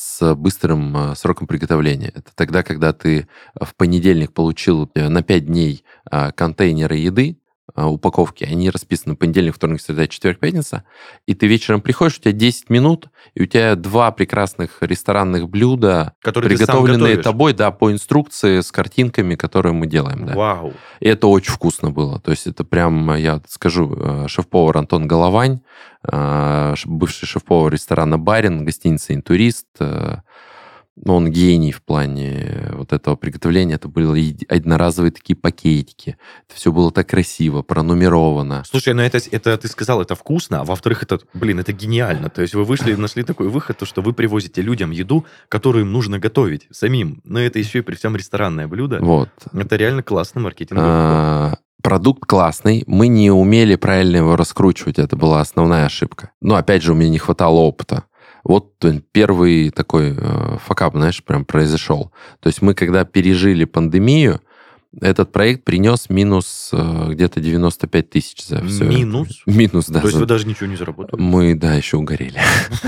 с 0.00 0.34
быстрым 0.34 0.96
э, 0.96 1.14
сроком 1.14 1.46
приготовления. 1.46 2.08
Это 2.14 2.34
тогда, 2.34 2.62
когда 2.62 2.94
ты 2.94 3.28
в 3.54 3.74
понедельник 3.74 4.32
получил 4.32 4.90
э, 4.94 5.10
на 5.10 5.22
5 5.22 5.46
дней 5.46 5.84
а, 6.10 6.32
контейнеры 6.32 6.96
еды, 6.96 7.38
упаковки, 7.76 8.44
они 8.44 8.70
расписаны 8.70 9.16
понедельник, 9.16 9.54
вторник, 9.54 9.80
среда, 9.80 10.06
четверг, 10.06 10.38
пятница, 10.38 10.84
и 11.26 11.34
ты 11.34 11.46
вечером 11.46 11.80
приходишь, 11.80 12.18
у 12.18 12.22
тебя 12.22 12.32
10 12.32 12.70
минут, 12.70 13.08
и 13.34 13.42
у 13.42 13.46
тебя 13.46 13.74
два 13.76 14.10
прекрасных 14.10 14.78
ресторанных 14.80 15.48
блюда, 15.48 16.14
которые 16.20 16.56
приготовленные 16.56 17.16
тобой, 17.16 17.52
да, 17.52 17.70
по 17.70 17.92
инструкции 17.92 18.60
с 18.60 18.72
картинками, 18.72 19.34
которые 19.34 19.72
мы 19.72 19.86
делаем. 19.86 20.26
Да. 20.26 20.34
Вау. 20.34 20.72
И 21.00 21.08
это 21.08 21.26
очень 21.26 21.52
вкусно 21.52 21.90
было. 21.90 22.20
То 22.20 22.30
есть 22.30 22.46
это 22.46 22.64
прям, 22.64 23.14
я 23.14 23.40
скажу, 23.48 23.94
э, 23.96 24.28
шеф-повар 24.28 24.78
Антон 24.78 25.06
Головань, 25.06 25.60
э, 26.10 26.74
бывший 26.84 27.26
шеф-повар 27.26 27.72
ресторана 27.72 28.18
«Барин», 28.18 28.64
гостиница 28.64 29.14
«Интурист», 29.14 29.66
э, 29.78 30.18
ну, 31.02 31.14
он 31.14 31.30
гений 31.30 31.72
в 31.72 31.82
плане 31.82 32.68
вот 32.72 32.92
этого 32.92 33.16
приготовления. 33.16 33.74
Это 33.74 33.88
были 33.88 34.36
одноразовые 34.48 35.12
такие 35.12 35.36
пакетики. 35.36 36.16
Это 36.46 36.56
все 36.56 36.72
было 36.72 36.90
так 36.92 37.08
красиво, 37.08 37.62
пронумеровано. 37.62 38.64
Слушай, 38.66 38.94
ну 38.94 39.02
это, 39.02 39.18
это 39.30 39.56
ты 39.56 39.68
сказал, 39.68 40.02
это 40.02 40.14
вкусно, 40.14 40.60
а 40.60 40.64
во-вторых, 40.64 41.02
это, 41.02 41.18
блин, 41.32 41.60
это 41.60 41.72
гениально. 41.72 42.28
То 42.28 42.42
есть 42.42 42.54
вы 42.54 42.64
вышли 42.64 42.92
и 42.92 42.96
нашли 42.96 43.22
такой 43.22 43.48
выход, 43.48 43.78
то, 43.78 43.86
что 43.86 44.02
вы 44.02 44.12
привозите 44.12 44.60
людям 44.60 44.90
еду, 44.90 45.24
которую 45.48 45.84
им 45.84 45.92
нужно 45.92 46.18
готовить 46.18 46.66
самим. 46.70 47.20
Но 47.24 47.40
это 47.40 47.58
еще 47.58 47.78
и 47.78 47.82
при 47.82 47.94
всем 47.94 48.14
ресторанное 48.16 48.68
блюдо. 48.68 48.98
Вот. 49.00 49.30
Это 49.52 49.76
реально 49.76 50.02
классный 50.02 50.42
маркетинг. 50.42 50.80
А, 50.82 51.56
продукт 51.82 52.26
классный, 52.26 52.84
мы 52.86 53.08
не 53.08 53.30
умели 53.30 53.76
правильно 53.76 54.18
его 54.18 54.36
раскручивать, 54.36 54.98
это 54.98 55.16
была 55.16 55.40
основная 55.40 55.86
ошибка. 55.86 56.32
Но 56.40 56.56
опять 56.56 56.82
же, 56.82 56.92
у 56.92 56.94
меня 56.94 57.08
не 57.08 57.18
хватало 57.18 57.60
опыта. 57.60 58.04
Вот 58.44 58.72
первый 59.12 59.70
такой 59.70 60.14
э, 60.16 60.56
факап, 60.64 60.94
знаешь, 60.94 61.22
прям 61.22 61.44
произошел. 61.44 62.10
То 62.40 62.48
есть 62.48 62.62
мы, 62.62 62.74
когда 62.74 63.04
пережили 63.04 63.64
пандемию, 63.64 64.40
Этот 65.00 65.30
проект 65.30 65.62
принес 65.62 66.10
минус 66.10 66.70
э, 66.72 67.10
где-то 67.12 67.40
95 67.40 68.10
тысяч 68.10 68.44
за 68.44 68.60
все. 68.64 68.84
Минус? 68.84 69.42
Минус, 69.46 69.86
да. 69.86 70.00
То 70.00 70.06
есть 70.06 70.14
за- 70.14 70.20
вы 70.20 70.26
даже 70.26 70.48
ничего 70.48 70.66
не 70.66 70.74
заработали? 70.76 71.20
Мы, 71.20 71.54
да, 71.54 71.74
еще 71.74 71.96
угорели. 71.96 72.40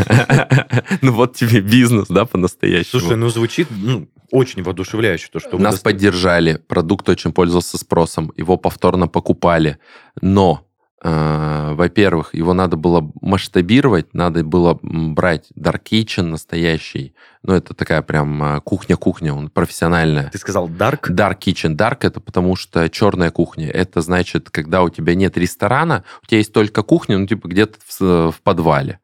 Ну 1.01 1.13
вот 1.13 1.37
тебе 1.37 1.61
бизнес, 1.61 2.09
да, 2.09 2.25
по-настоящему. 2.25 3.01
Слушай, 3.01 3.17
ну 3.17 3.29
звучит 3.29 3.69
ну, 3.71 4.09
очень 4.33 4.63
воодушевляюще, 4.63 5.29
то, 5.33 5.39
что 5.41 5.59
Нас 5.59 5.79
поддержали, 5.79 6.57
продукт 6.67 7.09
очень 7.09 7.33
пользовался 7.33 7.79
спросом, 7.79 8.33
его 8.37 8.57
повторно 8.57 9.07
покупали. 9.09 9.79
Но, 10.21 10.49
э, 10.59 10.72
во-первых, 11.05 12.35
его 12.35 12.55
надо 12.55 12.77
было 12.77 13.11
масштабировать, 13.21 14.15
надо 14.15 14.45
было 14.45 14.79
брать 14.83 15.49
Dark 15.59 15.83
Kitchen 15.91 16.23
настоящий. 16.23 17.15
Ну, 17.43 17.55
это 17.55 17.75
такая 17.75 18.03
прям 18.03 18.41
э, 18.43 18.61
кухня-кухня, 18.61 19.35
он 19.35 19.51
профессиональная. 19.51 20.31
Ты 20.31 20.39
сказал 20.39 20.69
Dark? 20.69 21.09
Dark 21.11 21.41
Kitchen. 21.41 21.77
Dark 21.77 21.99
это 22.03 22.21
потому 22.21 22.55
что 22.55 22.89
черная 22.89 23.33
кухня. 23.33 23.69
Это 23.69 24.01
значит, 24.01 24.51
когда 24.51 24.83
у 24.83 24.91
тебя 24.91 25.17
нет 25.17 25.37
ресторана, 25.37 26.05
у 26.23 26.27
тебя 26.27 26.39
есть 26.39 26.53
только 26.53 26.85
кухня, 26.85 27.19
ну, 27.19 27.27
типа 27.27 27.49
где-то 27.49 27.79
в, 27.85 28.31
в 28.31 28.41
подвале. 28.43 29.01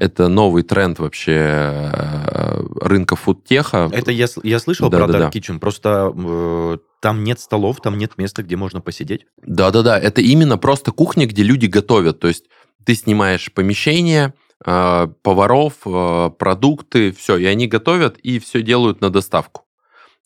Это 0.00 0.28
новый 0.28 0.62
тренд 0.62 0.98
вообще 0.98 1.32
э, 1.32 2.62
рынка 2.80 3.16
фудтеха. 3.16 3.88
Это 3.92 4.10
я, 4.10 4.26
я 4.42 4.58
слышал 4.58 4.88
Да, 4.90 4.98
про 4.98 5.06
да, 5.06 5.18
Dark 5.18 5.30
да. 5.32 5.38
Kitchen, 5.38 5.58
просто 5.58 6.12
э, 6.16 6.78
там 7.00 7.24
нет 7.24 7.40
столов, 7.40 7.80
там 7.80 7.98
нет 7.98 8.18
места, 8.18 8.42
где 8.42 8.56
можно 8.56 8.80
посидеть. 8.80 9.26
Да-да-да, 9.42 9.98
это 9.98 10.20
именно 10.20 10.58
просто 10.58 10.92
кухня, 10.92 11.26
где 11.26 11.42
люди 11.42 11.66
готовят. 11.66 12.20
То 12.20 12.28
есть 12.28 12.44
ты 12.84 12.94
снимаешь 12.94 13.52
помещение, 13.52 14.34
э, 14.64 15.08
поваров, 15.22 15.74
э, 15.84 16.30
продукты, 16.38 17.12
все, 17.12 17.36
и 17.36 17.44
они 17.44 17.66
готовят 17.66 18.18
и 18.18 18.38
все 18.38 18.62
делают 18.62 19.00
на 19.00 19.10
доставку. 19.10 19.62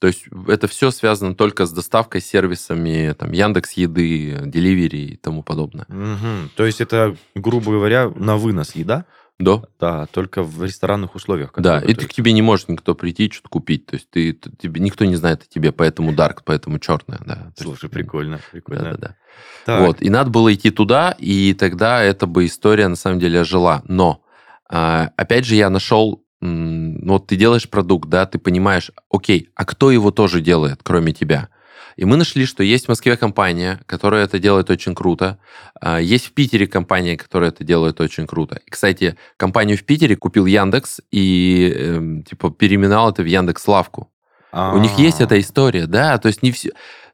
То 0.00 0.06
есть 0.06 0.24
это 0.48 0.66
все 0.66 0.90
связано 0.90 1.34
только 1.34 1.66
с 1.66 1.72
доставкой, 1.72 2.22
сервисами, 2.22 3.14
там, 3.18 3.32
Яндекс 3.32 3.72
Еды, 3.72 4.38
Деливери 4.46 4.96
и 4.96 5.16
тому 5.16 5.42
подобное. 5.42 5.84
Мгм. 5.88 6.50
То 6.56 6.64
есть 6.64 6.80
это, 6.80 7.16
грубо 7.34 7.72
говоря, 7.72 8.08
на 8.08 8.36
вынос 8.38 8.74
еда? 8.74 9.04
Да, 9.40 9.62
Да, 9.80 10.06
только 10.06 10.42
в 10.42 10.62
ресторанных 10.62 11.14
условиях. 11.14 11.52
да. 11.56 11.80
И 11.80 11.94
ты, 11.94 12.06
к 12.06 12.12
тебе 12.12 12.32
не 12.32 12.42
может 12.42 12.68
никто 12.68 12.94
прийти 12.94 13.26
и 13.26 13.30
что-то 13.32 13.48
купить. 13.48 13.86
То 13.86 13.96
есть 13.96 14.08
ты, 14.10 14.32
ты- 14.34 14.50
тебе, 14.56 14.80
никто 14.80 15.04
не 15.06 15.16
знает 15.16 15.42
о 15.42 15.52
тебе, 15.52 15.72
поэтому 15.72 16.12
дарк, 16.14 16.42
поэтому 16.44 16.78
черная. 16.78 17.18
Да. 17.24 17.34
То 17.34 17.42
есть- 17.48 17.62
Слушай, 17.62 17.88
прикольно, 17.90 18.38
прикольно. 18.52 18.82
Да-да-да. 18.84 19.16
Так, 19.64 19.80
Вот, 19.86 20.02
и 20.02 20.10
надо 20.10 20.30
было 20.30 20.52
идти 20.52 20.70
туда, 20.70 21.14
и 21.18 21.54
тогда 21.54 22.02
эта 22.02 22.26
бы 22.26 22.44
история 22.46 22.88
на 22.88 22.96
самом 22.96 23.18
деле 23.18 23.42
жила. 23.44 23.82
Но, 23.88 24.22
а, 24.68 25.10
опять 25.16 25.46
же, 25.46 25.54
я 25.54 25.70
нашел, 25.70 26.22
ну 26.42 27.12
вот 27.14 27.26
ты 27.26 27.36
делаешь 27.36 27.68
продукт, 27.68 28.08
да, 28.08 28.26
ты 28.26 28.38
понимаешь, 28.38 28.90
окей, 29.10 29.48
а 29.54 29.64
кто 29.64 29.90
его 29.90 30.10
тоже 30.10 30.40
делает, 30.40 30.80
кроме 30.82 31.12
тебя? 31.12 31.48
И 31.96 32.04
мы 32.04 32.16
нашли, 32.16 32.46
что 32.46 32.62
есть 32.62 32.86
в 32.86 32.88
Москве 32.88 33.16
компания, 33.16 33.80
которая 33.86 34.24
это 34.24 34.38
делает 34.38 34.70
очень 34.70 34.94
круто. 34.94 35.38
А, 35.80 36.00
Есть 36.00 36.26
в 36.26 36.32
Питере 36.32 36.66
компания, 36.66 37.16
которая 37.16 37.50
это 37.50 37.64
делает 37.64 38.00
очень 38.00 38.26
круто. 38.26 38.60
И, 38.66 38.70
кстати, 38.70 39.16
компанию 39.36 39.76
в 39.76 39.84
Питере 39.84 40.16
купил 40.16 40.46
Яндекс 40.46 41.00
и 41.10 41.72
эм, 41.76 42.22
типа 42.22 42.50
переименовал 42.50 43.10
это 43.10 43.22
в 43.22 43.26
Яндекс 43.26 43.66
Лавку. 43.66 44.10
У 44.52 44.78
них 44.78 44.98
есть 44.98 45.20
А, 45.20 45.24
эта 45.24 45.38
история, 45.38 45.86
да, 45.86 46.18
то 46.18 46.26
есть 46.26 46.42
не 46.42 46.50
все, 46.50 46.70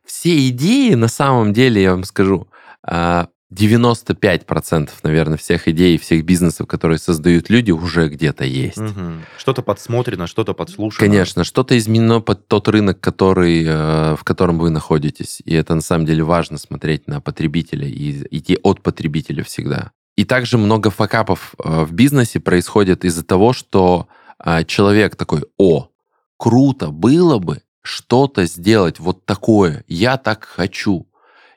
все 0.07 0.49
идеи, 0.49 0.95
на 0.95 1.09
самом 1.09 1.53
деле, 1.53 1.83
я 1.83 1.91
вам 1.91 2.05
скажу, 2.05 2.49
а, 2.83 3.29
95%, 3.55 4.91
наверное, 5.05 5.39
всех 5.39 5.69
идей, 5.69 5.99
всех 5.99 6.25
бизнесов, 6.25 6.67
которые 6.67 6.99
создают 6.99 7.49
люди, 7.49 7.71
уже 7.71 8.09
где-то 8.09 8.45
есть. 8.45 8.77
мгм. 8.77 9.25
Что-то 9.39 9.63
подсмотрено, 9.63 10.27
что-то 10.27 10.53
подслушано. 10.53 11.07
Конечно, 11.07 11.45
что-то 11.45 11.79
изменено 11.79 12.21
под 12.21 12.49
тот 12.49 12.67
рынок, 12.69 13.01
который, 13.01 13.65
э, 13.65 14.17
в 14.17 14.25
котором 14.25 14.59
вы 14.59 14.71
находитесь. 14.71 15.41
И 15.45 15.55
это 15.55 15.75
на 15.77 15.81
самом 15.81 16.07
деле 16.07 16.25
важно 16.25 16.59
смотреть 16.59 17.07
на 17.07 17.21
потребителя 17.21 17.87
и 17.87 18.27
идти 18.37 18.59
от 18.63 18.83
потребителя 18.83 19.45
всегда. 19.45 19.93
И 20.17 20.25
также 20.25 20.59
много 20.59 20.91
факапов 20.91 21.55
э, 21.63 21.85
в 21.85 21.93
бизнесе 21.93 22.41
происходит 22.41 23.05
из-за 23.05 23.25
того, 23.25 23.53
что 23.53 24.09
э, 24.45 24.65
человек 24.65 25.15
такой, 25.15 25.45
о, 25.57 25.91
круто 26.37 26.89
было 26.91 27.39
бы 27.39 27.63
что-то 27.83 28.47
сделать 28.47 28.99
вот 28.99 29.25
такое, 29.25 29.85
я 29.87 30.17
так 30.17 30.45
хочу. 30.45 31.07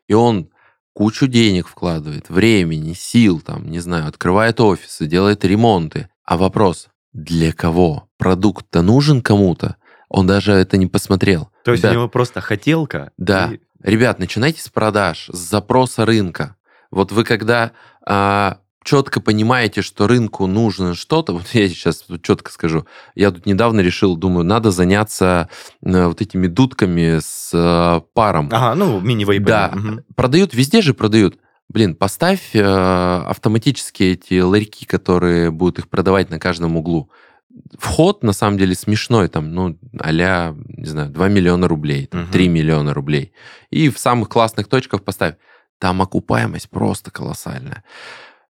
И 0.07 0.13
он 0.13 0.49
кучу 0.99 1.27
денег 1.27 1.69
вкладывает, 1.69 2.27
времени, 2.29 2.91
сил, 2.91 3.39
там, 3.39 3.71
не 3.71 3.79
знаю, 3.79 4.09
открывает 4.09 4.59
офисы, 4.59 5.05
делает 5.05 5.45
ремонты. 5.45 6.09
А 6.25 6.35
вопрос, 6.35 6.89
для 7.13 7.53
кого? 7.53 8.09
Продукт-то 8.17 8.81
нужен 8.81 9.21
кому-то? 9.21 9.77
Он 10.09 10.27
даже 10.27 10.51
это 10.51 10.75
не 10.75 10.87
посмотрел. 10.87 11.51
То 11.63 11.71
есть 11.71 11.83
Ребят, 11.85 11.93
у 11.93 11.99
него 11.99 12.09
просто 12.09 12.41
хотелка. 12.41 13.13
Да. 13.17 13.49
и- 13.53 13.61
Ребят, 13.81 14.19
начинайте 14.19 14.61
с 14.61 14.67
продаж, 14.67 15.29
с 15.31 15.37
запроса 15.37 16.05
рынка. 16.05 16.57
Вот 16.91 17.13
вы 17.13 17.23
когда 17.23 17.71
четко 18.83 19.19
понимаете, 19.21 19.81
что 19.81 20.07
рынку 20.07 20.47
нужно 20.47 20.95
что-то, 20.95 21.33
вот 21.33 21.47
я 21.53 21.67
сейчас 21.67 22.05
четко 22.23 22.51
скажу, 22.51 22.85
я 23.15 23.31
тут 23.31 23.45
недавно 23.45 23.81
решил, 23.81 24.15
думаю, 24.15 24.45
надо 24.45 24.71
заняться 24.71 25.49
э, 25.83 26.05
вот 26.05 26.21
этими 26.21 26.47
дудками 26.47 27.19
с 27.19 27.51
э, 27.53 28.01
паром. 28.13 28.49
Ага, 28.51 28.75
ну, 28.75 28.99
мини-вейпы. 28.99 29.45
Да, 29.45 29.71
Мгм. 29.73 30.03
продают, 30.15 30.53
везде 30.53 30.81
же 30.81 30.93
продают. 30.93 31.37
Блин, 31.69 31.95
поставь 31.95 32.55
э, 32.55 32.63
автоматически 32.63 34.03
эти 34.03 34.39
ларьки, 34.39 34.85
которые 34.85 35.51
будут 35.51 35.79
их 35.79 35.87
продавать 35.89 36.29
на 36.31 36.39
каждом 36.39 36.77
углу. 36.77 37.11
Вход, 37.77 38.23
на 38.23 38.33
самом 38.33 38.57
деле, 38.57 38.73
смешной, 38.73 39.27
там, 39.27 39.53
ну, 39.53 39.77
а 39.99 40.11
не 40.11 40.85
знаю, 40.85 41.09
2 41.09 41.27
миллиона 41.27 41.67
рублей, 41.67 42.07
там, 42.07 42.21
Мгм. 42.21 42.31
3 42.31 42.47
миллиона 42.47 42.93
рублей. 42.93 43.33
И 43.69 43.89
в 43.89 43.99
самых 43.99 44.29
классных 44.29 44.67
точках 44.67 45.03
поставь. 45.03 45.35
Там 45.77 46.01
окупаемость 46.01 46.69
просто 46.69 47.09
колоссальная. 47.11 47.83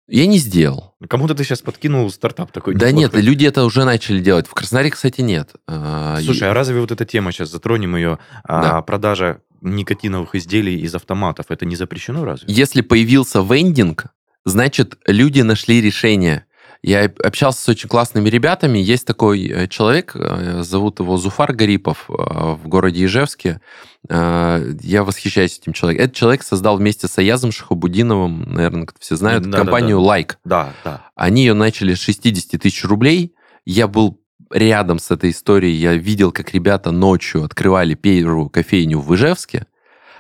Я 0.08 0.28
не 0.28 0.38
сделал. 0.38 0.94
Кому-то 1.08 1.34
ты 1.34 1.44
сейчас 1.44 1.62
подкинул 1.62 2.10
стартап 2.12 2.52
такой. 2.52 2.76
Да 2.76 2.92
нет, 2.92 3.14
люди 3.16 3.46
это 3.46 3.64
уже 3.66 3.86
начали 3.86 4.20
делать. 4.20 4.48
В 4.48 4.54
Краснодаре, 4.54 4.92
кстати, 4.92 5.22
нет. 5.22 5.54
А, 5.68 6.20
Слушай, 6.22 6.50
а 6.52 6.54
разве 6.54 6.80
вот 6.80 6.92
эта 6.92 7.06
тема, 7.06 7.32
сейчас 7.32 7.50
затронем 7.50 7.96
ее, 7.96 8.20
а, 8.44 8.62
Да. 8.62 8.82
продажа 8.84 9.42
никотиновых 9.62 10.36
изделий 10.36 10.80
из 10.82 10.94
автоматов, 10.94 11.48
это 11.50 11.66
не 11.66 11.76
запрещено 11.76 12.24
разве? 12.24 12.54
Если 12.54 12.82
появился 12.82 13.42
вендинг, 13.42 14.06
значит, 14.46 14.98
люди 15.08 15.42
нашли 15.42 15.82
решение. 15.82 16.45
Я 16.86 17.12
общался 17.24 17.64
с 17.64 17.70
очень 17.70 17.90
классными 17.90 18.30
ребятами. 18.30 18.78
Есть 18.78 19.08
такой 19.08 19.48
э, 19.48 19.68
человек, 19.68 20.12
э, 20.14 20.62
зовут 20.62 21.00
его 21.00 21.18
Зуфар 21.18 21.52
Гарипов 21.52 22.06
э, 22.10 22.14
в 22.14 22.68
городе 22.68 23.06
Ижевске. 23.06 23.60
Я 24.08 25.04
восхищаюсь 25.04 25.58
этим 25.58 25.74
человеком. 25.74 26.06
Этот 26.06 26.16
человек 26.16 26.44
создал 26.44 26.78
вместе 26.78 27.08
с 27.08 27.18
Аязом 27.18 27.52
Шахабудиновым, 27.52 28.54
наверное, 28.54 28.88
все 29.00 29.16
знают, 29.16 29.46
Да-да-да. 29.46 29.64
компанию 29.64 29.98
Like. 29.98 30.34
Да, 30.44 30.74
да. 30.84 31.08
Они 31.16 31.44
ее 31.44 31.56
начали 31.56 31.96
с 31.96 32.02
60 32.02 32.62
тысяч 32.62 32.84
рублей. 32.84 33.34
Я 33.66 33.88
был 33.88 34.22
рядом 34.52 35.00
с 35.00 35.10
этой 35.10 35.32
историей. 35.32 35.74
Я 35.74 35.96
видел, 35.96 36.32
как 36.32 36.54
ребята 36.54 36.92
ночью 36.92 37.44
открывали 37.44 37.96
первую 37.96 38.50
кофейню 38.50 39.00
в 39.00 39.16
Ижевске. 39.16 39.66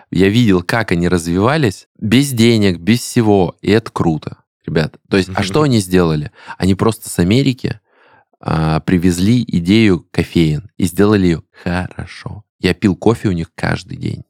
Я 0.09 0.29
видел, 0.29 0.63
как 0.63 0.91
они 0.91 1.09
развивались 1.09 1.87
без 1.99 2.31
денег, 2.31 2.79
без 2.79 3.01
всего. 3.01 3.55
И 3.61 3.69
это 3.69 3.91
круто, 3.91 4.37
ребят. 4.65 4.97
То 5.09 5.17
есть, 5.17 5.29
а 5.33 5.43
что 5.43 5.61
они 5.63 5.79
сделали? 5.79 6.31
Они 6.57 6.75
просто 6.75 7.09
с 7.09 7.19
Америки 7.19 7.79
а, 8.39 8.79
привезли 8.81 9.43
идею 9.47 10.07
кофеин 10.11 10.69
и 10.77 10.85
сделали 10.85 11.25
ее 11.27 11.43
хорошо. 11.63 12.43
Я 12.59 12.73
пил 12.73 12.95
кофе 12.95 13.29
у 13.29 13.31
них 13.31 13.51
каждый 13.55 13.97
день. 13.97 14.23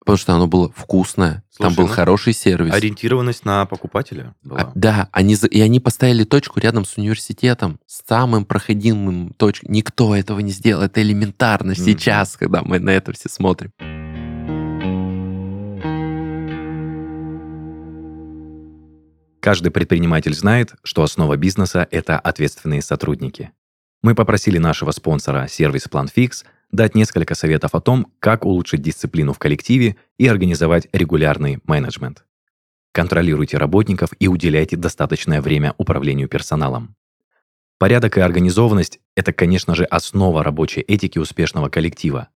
Потому 0.00 0.16
что 0.16 0.34
оно 0.34 0.46
было 0.46 0.72
вкусное, 0.74 1.44
там 1.58 1.68
Слушай, 1.72 1.76
был 1.76 1.86
ну, 1.88 1.92
хороший 1.92 2.32
сервис. 2.32 2.72
Ориентированность 2.72 3.44
на 3.44 3.66
покупателя 3.66 4.34
была. 4.42 4.60
А, 4.60 4.72
да, 4.74 5.08
они, 5.12 5.34
за- 5.34 5.46
и 5.46 5.60
они 5.60 5.78
поставили 5.78 6.24
точку 6.24 6.58
рядом 6.58 6.86
с 6.86 6.96
университетом, 6.96 7.78
с 7.86 8.00
самым 8.08 8.46
проходимым 8.46 9.34
точкой. 9.34 9.66
Никто 9.68 10.16
этого 10.16 10.40
не 10.40 10.52
сделал. 10.52 10.82
Это 10.82 11.02
элементарно 11.02 11.72
Мгм. 11.72 11.84
сейчас, 11.84 12.36
когда 12.38 12.62
мы 12.62 12.78
на 12.80 12.90
это 12.90 13.12
все 13.12 13.28
смотрим. 13.28 13.72
Каждый 19.40 19.70
предприниматель 19.70 20.34
знает, 20.34 20.74
что 20.82 21.02
основа 21.02 21.36
бизнеса– 21.36 21.88
это 21.90 22.18
ответственные 22.18 22.82
сотрудники. 22.82 23.52
Мы 24.02 24.14
попросили 24.14 24.58
нашего 24.58 24.90
спонсора 24.90 25.48
сервис 25.48 25.86
PlanFix 25.90 26.44
дать 26.70 26.94
несколько 26.94 27.34
советов 27.34 27.74
о 27.74 27.80
том, 27.80 28.12
как 28.20 28.44
улучшить 28.44 28.82
дисциплину 28.82 29.32
в 29.32 29.38
коллективе 29.38 29.96
и 30.18 30.26
организовать 30.26 30.88
регулярный 30.92 31.58
менеджмент. 31.66 32.24
Контролируйте 32.92 33.56
работников 33.56 34.10
и 34.18 34.28
уделяйте 34.28 34.76
достаточное 34.76 35.40
время 35.40 35.74
управлению 35.78 36.28
персоналом. 36.28 36.94
Порядок 37.78 38.18
и 38.18 38.20
организованность– 38.20 39.00
это, 39.16 39.32
конечно 39.32 39.74
же, 39.74 39.84
основа 39.84 40.44
рабочей 40.44 40.82
этики 40.82 41.18
успешного 41.18 41.70
коллектива. 41.70 42.28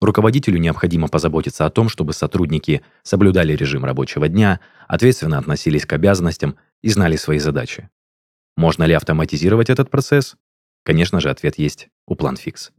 Руководителю 0.00 0.58
необходимо 0.58 1.08
позаботиться 1.08 1.66
о 1.66 1.70
том, 1.70 1.88
чтобы 1.88 2.14
сотрудники 2.14 2.82
соблюдали 3.02 3.54
режим 3.54 3.84
рабочего 3.84 4.28
дня, 4.28 4.60
ответственно 4.88 5.38
относились 5.38 5.84
к 5.84 5.92
обязанностям 5.92 6.56
и 6.82 6.88
знали 6.88 7.16
свои 7.16 7.38
задачи. 7.38 7.90
Можно 8.56 8.84
ли 8.84 8.94
автоматизировать 8.94 9.68
этот 9.68 9.90
процесс? 9.90 10.36
Конечно 10.84 11.20
же, 11.20 11.28
ответ 11.28 11.58
есть 11.58 11.88
у 12.06 12.14
PlanFix. 12.14 12.70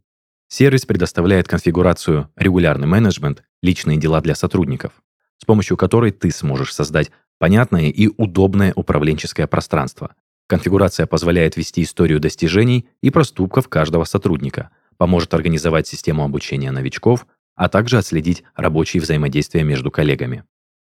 Сервис 0.47 0.85
предоставляет 0.85 1.47
конфигурацию 1.47 2.29
«Регулярный 2.35 2.87
менеджмент. 2.87 3.43
Личные 3.61 3.97
дела 3.97 4.19
для 4.21 4.35
сотрудников», 4.35 4.91
с 5.37 5.45
помощью 5.45 5.77
которой 5.77 6.11
ты 6.11 6.31
сможешь 6.31 6.73
создать 6.73 7.11
понятное 7.37 7.89
и 7.89 8.09
удобное 8.17 8.73
управленческое 8.75 9.47
пространство. 9.47 10.15
Конфигурация 10.47 11.05
позволяет 11.05 11.55
вести 11.55 11.83
историю 11.83 12.19
достижений 12.19 12.89
и 13.01 13.11
проступков 13.11 13.69
каждого 13.69 14.03
сотрудника, 14.03 14.71
поможет 15.01 15.33
организовать 15.33 15.87
систему 15.87 16.23
обучения 16.23 16.69
новичков, 16.69 17.25
а 17.55 17.69
также 17.69 17.97
отследить 17.97 18.43
рабочие 18.55 19.01
взаимодействия 19.01 19.63
между 19.63 19.89
коллегами. 19.89 20.43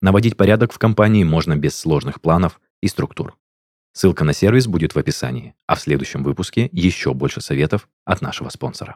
Наводить 0.01 0.37
порядок 0.37 0.73
в 0.73 0.79
компании 0.79 1.25
можно 1.25 1.57
без 1.57 1.77
сложных 1.77 2.21
планов 2.21 2.61
и 2.81 2.87
структур. 2.87 3.37
Ссылка 3.95 4.23
на 4.23 4.33
сервис 4.33 4.69
будет 4.69 4.95
в 4.95 4.97
описании, 4.97 5.57
а 5.67 5.75
в 5.75 5.81
следующем 5.81 6.23
выпуске 6.23 6.69
еще 6.71 7.15
больше 7.15 7.41
советов 7.41 7.89
от 8.05 8.21
нашего 8.23 8.49
спонсора. 8.49 8.95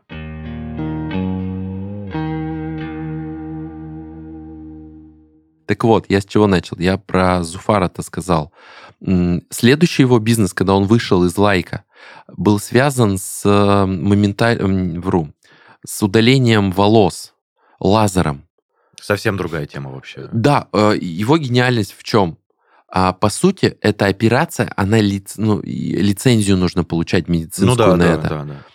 Так 5.67 5.83
вот, 5.83 6.07
я 6.09 6.21
с 6.21 6.25
чего 6.25 6.47
начал? 6.47 6.79
Я 6.79 6.99
про 6.99 7.43
Зуфара-то 7.43 8.03
сказал. 8.03 8.53
Следующий 9.01 10.05
его 10.05 10.21
бизнес, 10.21 10.55
когда 10.55 10.77
он 10.77 10.85
вышел 10.85 11.25
из 11.25 11.37
лайка, 11.37 11.83
был 12.29 12.59
связан 12.59 13.19
с 13.19 13.45
моментальным, 13.87 15.01
вру, 15.01 15.33
с 15.85 16.03
удалением 16.03 16.71
волос 16.73 17.35
лазером. 17.79 18.47
Совсем 19.01 19.37
другая 19.37 19.67
тема 19.67 19.91
вообще. 19.91 20.29
Да, 20.33 20.69
э, 20.73 20.95
его 21.01 21.39
гениальность 21.39 21.97
в 21.97 22.03
чем? 22.03 22.39
А, 22.89 23.13
по 23.13 23.31
сути, 23.31 23.79
эта 23.81 24.07
операция, 24.07 24.73
она 24.77 25.01
лиц, 25.01 25.35
ну, 25.37 25.63
лицензию 25.63 26.57
нужно 26.57 26.85
получать 26.85 27.29
медицинскую 27.29 27.69
ну, 27.69 27.77
да, 27.77 27.97
на 27.97 28.05
да, 28.05 28.13
это. 28.13 28.29
Да, 28.29 28.45
да. 28.45 28.67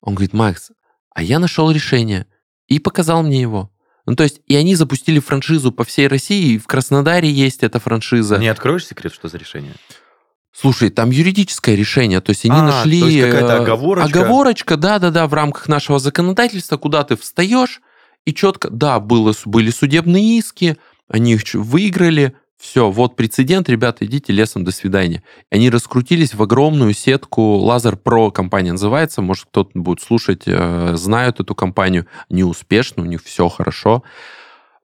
Он 0.00 0.14
говорит, 0.14 0.34
Макс, 0.34 0.70
а 1.14 1.22
я 1.22 1.38
нашел 1.38 1.70
решение 1.70 2.26
и 2.68 2.78
показал 2.78 3.22
мне 3.22 3.40
его. 3.40 3.70
Ну, 4.06 4.16
то 4.16 4.22
есть, 4.22 4.42
и 4.46 4.54
они 4.54 4.74
запустили 4.74 5.18
франшизу 5.18 5.72
по 5.72 5.82
всей 5.82 6.08
России, 6.08 6.54
и 6.54 6.58
в 6.58 6.66
Краснодаре 6.66 7.30
есть 7.30 7.62
эта 7.62 7.80
франшиза. 7.80 8.36
Не 8.36 8.48
откроешь 8.48 8.86
секрет, 8.86 9.14
что 9.14 9.28
за 9.28 9.38
решение? 9.38 9.74
Слушай, 10.56 10.90
там 10.90 11.10
юридическое 11.10 11.74
решение, 11.74 12.20
то 12.20 12.30
есть 12.30 12.44
они 12.44 12.56
а, 12.56 12.62
нашли... 12.62 13.00
То 13.00 13.08
есть 13.08 13.24
какая-то 13.24 13.56
оговорочка? 13.56 14.08
Оговорочка, 14.08 14.76
да-да-да, 14.76 15.26
в 15.26 15.34
рамках 15.34 15.66
нашего 15.66 15.98
законодательства, 15.98 16.76
куда 16.76 17.02
ты 17.02 17.16
встаешь, 17.16 17.80
и 18.24 18.32
четко, 18.32 18.70
да, 18.70 19.00
было, 19.00 19.34
были 19.46 19.70
судебные 19.70 20.38
иски, 20.38 20.76
они 21.08 21.34
их 21.34 21.42
выиграли, 21.54 22.34
все, 22.56 22.90
вот 22.90 23.16
прецедент, 23.16 23.68
ребята, 23.68 24.06
идите 24.06 24.32
лесом, 24.32 24.64
до 24.64 24.70
свидания. 24.70 25.22
Они 25.50 25.68
раскрутились 25.68 26.34
в 26.34 26.42
огромную 26.42 26.94
сетку 26.94 27.56
Лазер 27.56 27.94
Pro 28.02 28.30
компания 28.30 28.72
называется, 28.72 29.20
может 29.22 29.46
кто-то 29.46 29.72
будет 29.74 30.00
слушать, 30.00 30.44
э, 30.46 30.94
знают 30.96 31.40
эту 31.40 31.54
компанию, 31.54 32.06
они 32.30 32.44
успешны, 32.44 33.02
у 33.02 33.06
них 33.06 33.22
все 33.22 33.48
хорошо. 33.48 34.02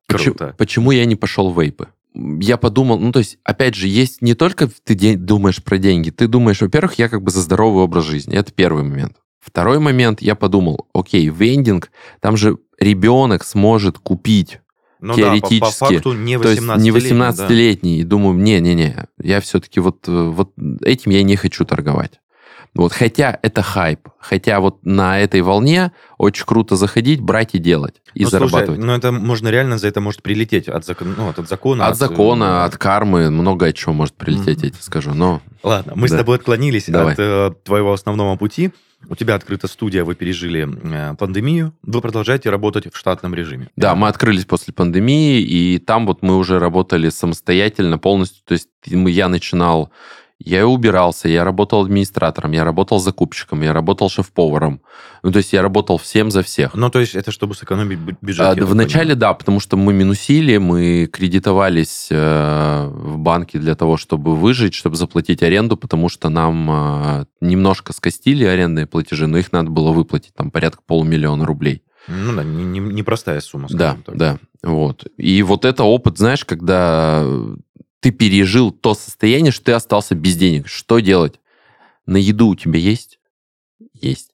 Круто. 0.08 0.24
Почему, 0.24 0.54
почему 0.58 0.90
я 0.90 1.06
не 1.06 1.16
пошел 1.16 1.50
в 1.50 1.58
вейпы? 1.58 1.88
Я 2.14 2.56
подумал, 2.56 2.98
ну 2.98 3.12
то 3.12 3.20
есть, 3.20 3.38
опять 3.44 3.74
же, 3.74 3.86
есть 3.86 4.20
не 4.20 4.34
только 4.34 4.68
ты 4.84 5.16
думаешь 5.16 5.62
про 5.62 5.78
деньги, 5.78 6.10
ты 6.10 6.26
думаешь, 6.26 6.60
во-первых, 6.60 6.94
я 6.98 7.08
как 7.08 7.22
бы 7.22 7.30
за 7.30 7.40
здоровый 7.40 7.84
образ 7.84 8.04
жизни, 8.04 8.36
это 8.36 8.52
первый 8.52 8.82
момент. 8.82 9.16
Второй 9.38 9.78
момент, 9.78 10.20
я 10.20 10.34
подумал, 10.34 10.88
окей, 10.92 11.28
вендинг, 11.28 11.90
там 12.20 12.36
же 12.36 12.58
ребенок 12.78 13.44
сможет 13.44 13.98
купить 13.98 14.60
ну 15.00 15.14
теоретически. 15.14 15.60
Да, 15.60 15.66
по, 15.66 15.72
по 15.72 15.72
факту 15.72 16.12
не 16.12 16.34
18-летний. 16.34 16.42
То 16.42 16.48
есть 16.50 16.82
не 16.82 16.90
18-летний. 16.90 18.02
Да. 18.02 18.08
Думаю, 18.08 18.36
не-не-не, 18.36 19.06
я 19.22 19.40
все-таки 19.40 19.80
вот, 19.80 20.06
э, 20.08 20.28
вот 20.28 20.52
этим 20.82 21.10
я 21.12 21.22
не 21.22 21.36
хочу 21.36 21.64
торговать. 21.64 22.20
Вот, 22.74 22.92
хотя 22.92 23.38
это 23.42 23.62
хайп, 23.62 24.08
хотя 24.20 24.60
вот 24.60 24.86
на 24.86 25.18
этой 25.18 25.42
волне 25.42 25.90
очень 26.18 26.44
круто 26.44 26.76
заходить, 26.76 27.20
брать 27.20 27.54
и 27.54 27.58
делать, 27.58 28.00
и 28.14 28.22
ну, 28.22 28.30
зарабатывать. 28.30 28.76
Слушай, 28.76 28.86
ну 28.86 28.92
это 28.92 29.10
можно 29.12 29.48
реально 29.48 29.76
за 29.76 29.88
это 29.88 30.00
может 30.00 30.22
прилететь 30.22 30.68
от, 30.68 30.86
закон, 30.86 31.14
ну, 31.18 31.28
от, 31.28 31.48
закона. 31.48 31.86
От, 31.86 31.92
от 31.92 31.98
закона, 31.98 32.44
э, 32.44 32.64
от 32.66 32.76
кармы, 32.78 33.30
много 33.30 33.66
от 33.66 33.74
чего 33.74 33.92
может 33.92 34.14
прилететь, 34.14 34.58
mm-hmm. 34.58 34.66
я 34.66 34.70
тебе 34.70 34.82
скажу. 34.82 35.14
Но... 35.14 35.42
Ладно, 35.64 35.94
мы 35.96 36.08
да. 36.08 36.14
с 36.14 36.18
тобой 36.18 36.36
отклонились 36.36 36.86
Давай. 36.86 37.14
от 37.14 37.18
э, 37.18 37.52
твоего 37.64 37.92
основного 37.92 38.36
пути. 38.36 38.70
У 39.08 39.16
тебя 39.16 39.34
открыта 39.34 39.66
студия, 39.66 40.04
вы 40.04 40.14
пережили 40.14 40.68
э, 40.68 41.16
пандемию, 41.16 41.72
вы 41.82 42.00
продолжаете 42.00 42.50
работать 42.50 42.92
в 42.92 42.96
штатном 42.96 43.34
режиме. 43.34 43.68
Да, 43.74 43.96
мы 43.96 44.06
открылись 44.06 44.44
после 44.44 44.72
пандемии, 44.74 45.40
и 45.40 45.78
там 45.78 46.06
вот 46.06 46.22
мы 46.22 46.36
уже 46.36 46.60
работали 46.60 47.08
самостоятельно 47.08 47.98
полностью. 47.98 48.42
То 48.44 48.52
есть 48.52 48.68
я 48.84 49.28
начинал 49.28 49.90
я 50.42 50.66
убирался, 50.66 51.28
я 51.28 51.44
работал 51.44 51.82
администратором, 51.82 52.52
я 52.52 52.64
работал 52.64 52.98
закупщиком, 52.98 53.62
я 53.62 53.74
работал 53.74 54.08
шеф-поваром. 54.08 54.80
Ну, 55.22 55.32
то 55.32 55.36
есть 55.38 55.52
я 55.52 55.60
работал 55.60 55.98
всем 55.98 56.30
за 56.30 56.42
всех. 56.42 56.74
Ну, 56.74 56.90
то 56.90 56.98
есть 56.98 57.14
это 57.14 57.30
чтобы 57.30 57.54
сэкономить 57.54 57.98
бюджет? 57.98 58.40
А, 58.40 58.54
вначале 58.64 59.14
да, 59.14 59.34
потому 59.34 59.60
что 59.60 59.76
мы 59.76 59.92
минусили, 59.92 60.56
мы 60.56 61.08
кредитовались 61.12 62.08
э, 62.10 62.88
в 62.90 63.18
банке 63.18 63.58
для 63.58 63.74
того, 63.74 63.98
чтобы 63.98 64.34
выжить, 64.34 64.74
чтобы 64.74 64.96
заплатить 64.96 65.42
аренду, 65.42 65.76
потому 65.76 66.08
что 66.08 66.30
нам 66.30 66.70
э, 66.70 67.24
немножко 67.42 67.92
скостили 67.92 68.44
арендные 68.44 68.86
платежи, 68.86 69.26
но 69.26 69.36
их 69.36 69.52
надо 69.52 69.68
было 69.68 69.92
выплатить, 69.92 70.34
там 70.34 70.50
порядка 70.50 70.80
полумиллиона 70.86 71.44
рублей. 71.44 71.82
Ну 72.08 72.34
да, 72.34 72.42
непростая 72.42 73.36
не, 73.36 73.40
не 73.40 73.42
сумма. 73.42 73.68
Да, 73.70 73.98
так. 74.06 74.16
да, 74.16 74.38
вот. 74.62 75.06
И 75.18 75.42
вот 75.42 75.66
это 75.66 75.84
опыт, 75.84 76.16
знаешь, 76.16 76.46
когда 76.46 77.26
ты 78.00 78.10
пережил 78.10 78.72
то 78.72 78.94
состояние, 78.94 79.52
что 79.52 79.66
ты 79.66 79.72
остался 79.72 80.14
без 80.14 80.36
денег. 80.36 80.68
Что 80.68 80.98
делать? 81.00 81.38
На 82.06 82.16
еду 82.16 82.48
у 82.48 82.56
тебя 82.56 82.78
есть? 82.78 83.20
Есть. 83.92 84.30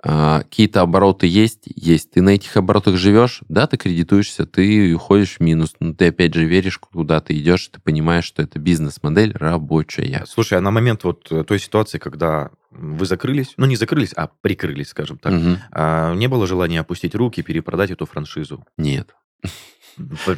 А, 0.00 0.42
какие-то 0.42 0.82
обороты 0.82 1.26
есть? 1.26 1.64
Есть. 1.66 2.12
Ты 2.12 2.22
на 2.22 2.30
этих 2.30 2.56
оборотах 2.56 2.96
живешь? 2.96 3.42
Да, 3.48 3.66
ты 3.66 3.76
кредитуешься, 3.76 4.46
ты 4.46 4.94
уходишь 4.94 5.36
в 5.36 5.40
минус. 5.40 5.74
Но 5.80 5.92
ты 5.92 6.06
опять 6.06 6.34
же 6.34 6.44
веришь, 6.44 6.78
куда 6.78 7.20
ты 7.20 7.36
идешь, 7.36 7.66
ты 7.66 7.80
понимаешь, 7.80 8.24
что 8.24 8.40
это 8.40 8.60
бизнес-модель 8.60 9.32
рабочая. 9.34 10.24
Слушай, 10.26 10.58
а 10.58 10.60
на 10.60 10.70
момент 10.70 11.02
вот 11.02 11.24
той 11.46 11.58
ситуации, 11.58 11.98
когда 11.98 12.50
вы 12.70 13.06
закрылись, 13.06 13.54
ну 13.56 13.66
не 13.66 13.74
закрылись, 13.74 14.12
а 14.12 14.28
прикрылись, 14.40 14.90
скажем 14.90 15.18
так, 15.18 15.32
угу. 15.32 15.56
а, 15.72 16.14
не 16.14 16.28
было 16.28 16.46
желания 16.46 16.80
опустить 16.80 17.16
руки, 17.16 17.42
перепродать 17.42 17.90
эту 17.90 18.06
франшизу? 18.06 18.64
Нет. 18.76 19.16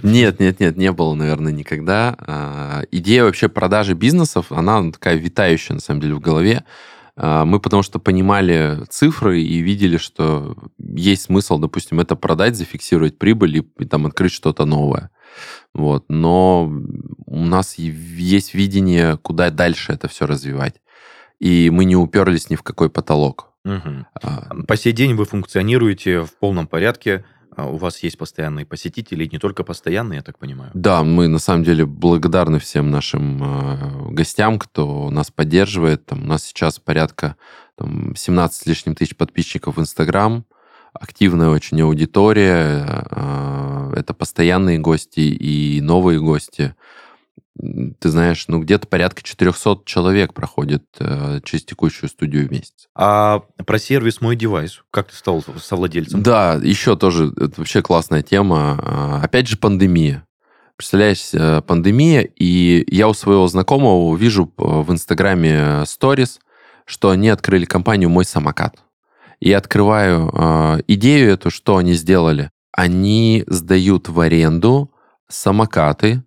Нет, 0.02 0.40
нет, 0.40 0.60
нет, 0.60 0.76
не 0.76 0.92
было, 0.92 1.14
наверное, 1.14 1.52
никогда. 1.52 2.16
А, 2.18 2.82
идея 2.90 3.24
вообще 3.24 3.48
продажи 3.48 3.94
бизнесов, 3.94 4.52
она 4.52 4.90
такая 4.90 5.16
витающая, 5.16 5.74
на 5.74 5.80
самом 5.80 6.00
деле, 6.00 6.14
в 6.14 6.20
голове. 6.20 6.64
А, 7.16 7.44
мы 7.44 7.60
потому 7.60 7.82
что 7.82 7.98
понимали 7.98 8.84
цифры 8.88 9.42
и 9.42 9.58
видели, 9.58 9.96
что 9.96 10.56
есть 10.78 11.22
смысл, 11.22 11.58
допустим, 11.58 12.00
это 12.00 12.16
продать, 12.16 12.56
зафиксировать 12.56 13.18
прибыль 13.18 13.58
и, 13.58 13.68
и 13.78 13.84
там 13.84 14.06
открыть 14.06 14.32
что-то 14.32 14.64
новое. 14.64 15.10
Вот. 15.74 16.04
Но 16.08 16.72
у 17.26 17.44
нас 17.44 17.76
есть 17.76 18.54
видение, 18.54 19.18
куда 19.18 19.50
дальше 19.50 19.92
это 19.92 20.08
все 20.08 20.26
развивать. 20.26 20.80
И 21.38 21.70
мы 21.70 21.84
не 21.84 21.96
уперлись 21.96 22.50
ни 22.50 22.56
в 22.56 22.62
какой 22.62 22.90
потолок. 22.90 23.48
Угу. 23.64 24.64
По 24.66 24.76
сей 24.76 24.92
день 24.92 25.14
вы 25.14 25.26
функционируете 25.26 26.24
в 26.24 26.34
полном 26.38 26.66
порядке 26.66 27.24
а 27.24 27.39
у 27.56 27.76
вас 27.76 28.02
есть 28.02 28.18
постоянные 28.18 28.66
посетители, 28.66 29.28
не 29.30 29.38
только 29.38 29.64
постоянные, 29.64 30.18
я 30.18 30.22
так 30.22 30.38
понимаю. 30.38 30.70
Да, 30.74 31.02
мы 31.02 31.28
на 31.28 31.38
самом 31.38 31.64
деле 31.64 31.86
благодарны 31.86 32.58
всем 32.58 32.90
нашим 32.90 33.42
э, 33.42 34.10
гостям, 34.12 34.58
кто 34.58 35.10
нас 35.10 35.30
поддерживает. 35.30 36.06
Там, 36.06 36.22
у 36.22 36.26
нас 36.26 36.44
сейчас 36.44 36.78
порядка 36.78 37.36
там, 37.76 38.14
17 38.16 38.62
с 38.62 38.66
лишним 38.66 38.94
тысяч 38.94 39.16
подписчиков 39.16 39.76
в 39.76 39.80
Инстаграм, 39.80 40.44
активная 40.92 41.48
очень 41.48 41.80
аудитория, 41.82 43.06
э, 43.10 43.94
это 43.96 44.14
постоянные 44.14 44.78
гости 44.78 45.20
и 45.20 45.80
новые 45.80 46.20
гости 46.20 46.74
ты 47.98 48.08
знаешь, 48.08 48.46
ну 48.48 48.60
где-то 48.60 48.86
порядка 48.86 49.22
400 49.22 49.82
человек 49.84 50.32
проходит 50.34 50.84
э, 50.98 51.40
через 51.44 51.64
текущую 51.64 52.08
студию 52.08 52.48
в 52.48 52.50
месяц. 52.50 52.88
А 52.94 53.40
про 53.66 53.78
сервис 53.78 54.20
«Мой 54.20 54.36
девайс», 54.36 54.82
как 54.90 55.10
ты 55.10 55.16
стал 55.16 55.44
совладельцем? 55.58 56.22
Да, 56.22 56.54
еще 56.54 56.96
тоже, 56.96 57.32
это 57.36 57.52
вообще 57.56 57.82
классная 57.82 58.22
тема. 58.22 58.78
А, 58.82 59.20
опять 59.22 59.48
же, 59.48 59.56
пандемия. 59.56 60.24
Представляешь, 60.76 61.28
э, 61.32 61.60
пандемия, 61.62 62.22
и 62.22 62.84
я 62.94 63.08
у 63.08 63.14
своего 63.14 63.46
знакомого 63.48 64.16
вижу 64.16 64.52
в 64.56 64.90
Инстаграме 64.90 65.84
сторис, 65.86 66.40
что 66.86 67.10
они 67.10 67.28
открыли 67.28 67.66
компанию 67.66 68.08
«Мой 68.08 68.24
самокат». 68.24 68.76
И 69.40 69.52
открываю 69.52 70.30
э, 70.32 70.80
идею 70.88 71.32
эту, 71.32 71.50
что 71.50 71.76
они 71.76 71.94
сделали. 71.94 72.50
Они 72.72 73.44
сдают 73.46 74.08
в 74.08 74.20
аренду 74.20 74.92
самокаты, 75.28 76.22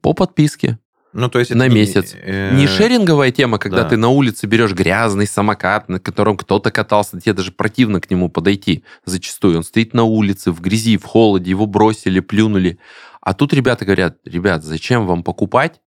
по 0.00 0.12
подписке. 0.12 0.78
Ну, 1.12 1.28
то 1.28 1.38
есть 1.38 1.54
на 1.54 1.68
не, 1.68 1.74
месяц. 1.74 2.14
Э, 2.14 2.56
не 2.56 2.66
шеринговая 2.66 3.30
тема, 3.30 3.58
когда 3.58 3.82
да. 3.82 3.90
ты 3.90 3.96
на 3.98 4.08
улице 4.08 4.46
берешь 4.46 4.72
грязный 4.72 5.26
самокат, 5.26 5.88
на 5.90 6.00
котором 6.00 6.38
кто-то 6.38 6.70
катался, 6.70 7.20
тебе 7.20 7.34
даже 7.34 7.52
противно 7.52 8.00
к 8.00 8.10
нему 8.10 8.30
подойти 8.30 8.84
зачастую. 9.04 9.58
Он 9.58 9.62
стоит 9.62 9.92
на 9.92 10.04
улице, 10.04 10.52
в 10.52 10.62
грязи, 10.62 10.96
в 10.96 11.04
холоде, 11.04 11.50
его 11.50 11.66
бросили, 11.66 12.20
плюнули. 12.20 12.78
А 13.20 13.34
тут 13.34 13.52
ребята 13.52 13.84
говорят, 13.84 14.16
ребят, 14.24 14.64
зачем 14.64 15.06
вам 15.06 15.22
покупать, 15.22 15.82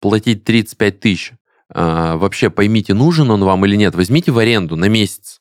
платить 0.00 0.44
35 0.44 1.00
тысяч? 1.00 1.32
А, 1.70 2.16
вообще 2.16 2.50
поймите, 2.50 2.92
нужен 2.92 3.30
он 3.30 3.42
вам 3.44 3.64
или 3.64 3.76
нет. 3.76 3.94
Возьмите 3.94 4.32
в 4.32 4.38
аренду 4.38 4.76
на 4.76 4.88
месяц. 4.90 5.40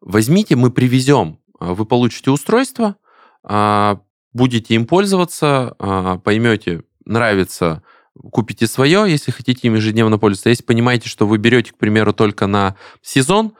Возьмите, 0.00 0.56
мы 0.56 0.72
привезем 0.72 1.38
а, 1.58 1.74
вы 1.74 1.84
получите 1.84 2.30
устройство, 2.30 2.96
а, 3.42 4.00
будете 4.32 4.74
им 4.74 4.86
пользоваться, 4.86 5.74
а, 5.78 6.18
поймете, 6.18 6.82
нравится, 7.08 7.82
купите 8.32 8.66
свое, 8.66 9.04
если 9.08 9.30
хотите 9.30 9.66
им 9.68 9.74
ежедневно 9.74 10.18
пользоваться. 10.18 10.50
Если 10.50 10.64
понимаете, 10.64 11.08
что 11.08 11.26
вы 11.26 11.38
берете, 11.38 11.72
к 11.72 11.78
примеру, 11.78 12.12
только 12.12 12.46
на 12.46 12.76
сезон, 13.02 13.52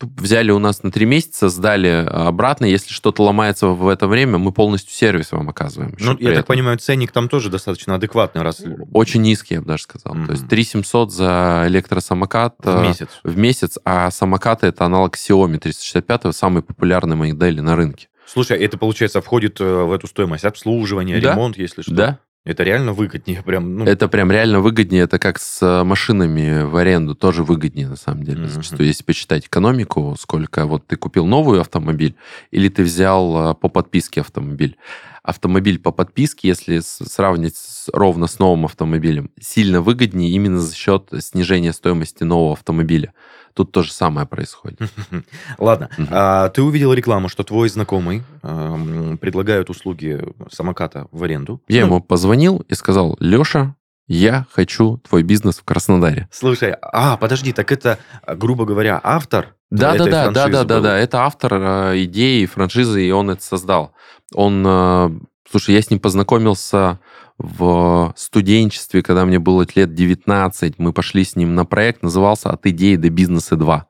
взяли 0.00 0.50
у 0.50 0.58
нас 0.58 0.82
на 0.82 0.90
три 0.90 1.06
месяца, 1.06 1.48
сдали 1.48 2.06
обратно. 2.08 2.64
Если 2.64 2.92
что-то 2.92 3.22
ломается 3.22 3.68
в 3.68 3.88
это 3.88 4.06
время, 4.08 4.38
мы 4.38 4.52
полностью 4.52 4.92
сервис 4.92 5.32
вам 5.32 5.48
оказываем. 5.48 5.94
Ну, 5.98 6.16
я 6.18 6.34
так 6.34 6.46
понимаю, 6.46 6.78
ценник 6.78 7.12
там 7.12 7.28
тоже 7.28 7.50
достаточно 7.50 7.94
адекватный. 7.94 8.42
Раз... 8.42 8.62
Очень 8.92 9.22
низкий, 9.22 9.54
я 9.54 9.60
бы 9.60 9.66
даже 9.66 9.82
сказал. 9.82 10.14
Mm-hmm. 10.14 10.26
То 10.26 10.32
есть 10.32 10.48
3 10.48 10.64
700 10.64 11.12
за 11.12 11.64
электросамокат 11.66 12.56
в 12.58 12.68
э, 12.68 12.82
месяц. 12.82 13.08
В 13.22 13.36
месяц, 13.36 13.78
а 13.84 14.10
самокаты 14.10 14.68
это 14.68 14.84
аналог 14.84 15.16
Xiaomi 15.16 15.58
365, 15.58 16.34
самой 16.34 16.62
популярной 16.62 17.16
модели 17.16 17.60
на 17.60 17.76
рынке. 17.76 18.08
Слушай, 18.26 18.58
это, 18.58 18.78
получается, 18.78 19.20
входит 19.20 19.60
э, 19.60 19.64
в 19.64 19.92
эту 19.92 20.06
стоимость 20.06 20.44
обслуживания, 20.44 21.20
да? 21.20 21.32
ремонт, 21.32 21.58
если 21.58 21.82
что? 21.82 21.92
Да, 21.92 22.18
это 22.44 22.62
реально 22.62 22.92
выгоднее, 22.92 23.42
прям. 23.46 23.76
Ну... 23.76 23.84
Это 23.84 24.08
прям 24.08 24.30
реально 24.32 24.60
выгоднее. 24.60 25.02
Это 25.02 25.18
как 25.18 25.38
с 25.38 25.62
э, 25.62 25.84
машинами 25.84 26.62
в 26.62 26.76
аренду 26.76 27.14
тоже 27.14 27.44
выгоднее 27.44 27.88
на 27.88 27.96
самом 27.96 28.24
деле. 28.24 28.44
Mm-hmm. 28.44 28.62
Что 28.62 28.82
если 28.82 29.04
почитать 29.04 29.46
экономику, 29.46 30.16
сколько 30.18 30.66
вот 30.66 30.86
ты 30.86 30.96
купил 30.96 31.26
новый 31.26 31.60
автомобиль 31.60 32.16
или 32.50 32.68
ты 32.68 32.82
взял 32.82 33.50
э, 33.50 33.54
по 33.54 33.68
подписке 33.68 34.22
автомобиль. 34.22 34.76
Автомобиль 35.22 35.78
по 35.78 35.92
подписке, 35.92 36.48
если 36.48 36.80
сравнить 36.80 37.54
с, 37.54 37.90
ровно 37.92 38.26
с 38.26 38.38
новым 38.38 38.64
автомобилем, 38.64 39.30
сильно 39.38 39.82
выгоднее 39.82 40.30
именно 40.30 40.58
за 40.58 40.74
счет 40.74 41.10
снижения 41.20 41.74
стоимости 41.74 42.24
нового 42.24 42.54
автомобиля. 42.54 43.12
Тут 43.54 43.72
то 43.72 43.82
же 43.82 43.92
самое 43.92 44.26
происходит. 44.26 44.80
Ладно. 45.58 45.90
А, 46.10 46.48
ты 46.50 46.62
увидел 46.62 46.92
рекламу, 46.92 47.28
что 47.28 47.42
твой 47.42 47.68
знакомый 47.68 48.22
предлагает 48.42 49.70
услуги 49.70 50.22
самоката 50.50 51.08
в 51.10 51.22
аренду. 51.22 51.60
Я 51.68 51.82
ну, 51.82 51.86
ему 51.86 52.00
позвонил 52.00 52.64
и 52.68 52.74
сказал, 52.74 53.16
Леша, 53.20 53.74
я 54.06 54.46
хочу 54.52 54.98
твой 55.08 55.22
бизнес 55.22 55.58
в 55.58 55.64
Краснодаре. 55.64 56.28
Слушай, 56.32 56.74
а, 56.80 57.16
подожди, 57.16 57.52
так 57.52 57.70
это, 57.70 57.98
грубо 58.26 58.64
говоря, 58.64 59.00
автор 59.02 59.54
да, 59.70 59.94
да, 59.94 60.04
да, 60.06 60.30
да, 60.30 60.48
да, 60.48 60.64
да, 60.64 60.80
да, 60.80 60.98
это 60.98 61.22
автор 61.22 61.54
э, 61.54 62.04
идеи 62.04 62.44
франшизы, 62.46 63.06
и 63.06 63.10
он 63.12 63.30
это 63.30 63.42
создал. 63.42 63.92
Он, 64.34 64.64
э, 64.66 65.10
слушай, 65.48 65.74
я 65.74 65.80
с 65.80 65.90
ним 65.90 66.00
познакомился 66.00 66.98
в 67.42 68.12
студенчестве, 68.16 69.02
когда 69.02 69.24
мне 69.24 69.38
было 69.38 69.66
лет 69.74 69.94
19, 69.94 70.78
мы 70.78 70.92
пошли 70.92 71.24
с 71.24 71.36
ним 71.36 71.54
на 71.54 71.64
проект, 71.64 72.02
назывался 72.02 72.50
«От 72.50 72.66
идеи 72.66 72.96
до 72.96 73.08
бизнеса 73.08 73.54
2». 73.54 73.82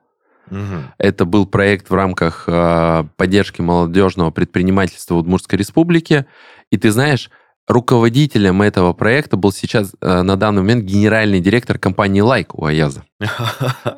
Угу. 0.51 0.59
Это 0.97 1.25
был 1.25 1.45
проект 1.45 1.89
в 1.89 1.93
рамках 1.93 2.45
э, 2.47 3.03
поддержки 3.17 3.61
молодежного 3.61 4.31
предпринимательства 4.31 5.15
в 5.15 5.17
Удмуртской 5.19 5.59
республике. 5.59 6.25
И 6.71 6.77
ты 6.77 6.91
знаешь, 6.91 7.29
руководителем 7.67 8.61
этого 8.61 8.93
проекта 8.93 9.37
был 9.37 9.51
сейчас 9.51 9.93
э, 10.01 10.21
на 10.21 10.35
данный 10.35 10.61
момент 10.61 10.83
генеральный 10.83 11.39
директор 11.39 11.77
компании 11.77 12.23
Like 12.23 12.49
у 12.53 12.65
Аяза. 12.65 13.03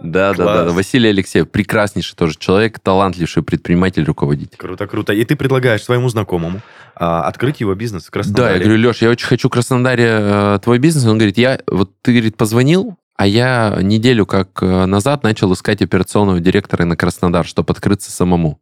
Да, 0.01 0.34
да, 0.34 0.66
да. 0.66 0.72
Василий 0.72 1.09
Алексеев, 1.09 1.49
прекраснейший 1.49 2.16
тоже 2.16 2.38
человек, 2.38 2.80
талантливший 2.80 3.41
предприниматель, 3.41 4.03
руководитель. 4.03 4.57
Круто, 4.57 4.86
круто. 4.86 5.14
И 5.14 5.24
ты 5.24 5.36
предлагаешь 5.36 5.84
своему 5.84 6.09
знакомому 6.09 6.61
а, 6.95 7.24
открыть 7.24 7.61
его 7.61 7.74
бизнес 7.74 8.05
в 8.05 8.11
Краснодаре. 8.11 8.47
Да, 8.47 8.55
я 8.55 8.64
говорю, 8.64 8.88
Леш, 8.88 9.01
я 9.01 9.09
очень 9.09 9.28
хочу 9.28 9.47
в 9.47 9.51
Краснодаре 9.51 10.07
э, 10.09 10.59
твой 10.61 10.80
бизнес. 10.80 11.05
Он 11.05 11.18
говорит, 11.18 11.38
я, 11.38 11.59
вот 11.68 11.91
ты, 12.01 12.11
говорит, 12.11 12.38
позвонил, 12.38 12.97
а 13.16 13.26
я 13.26 13.78
неделю 13.82 14.26
как 14.26 14.61
э, 14.61 14.86
назад 14.86 15.24
начал 15.24 15.53
искать 15.53 15.82
операционного 15.82 16.39
директора 16.39 16.86
на 16.86 16.95
Краснодар, 16.95 17.45
чтобы 17.45 17.72
открыться 17.72 18.11
самому. 18.11 18.59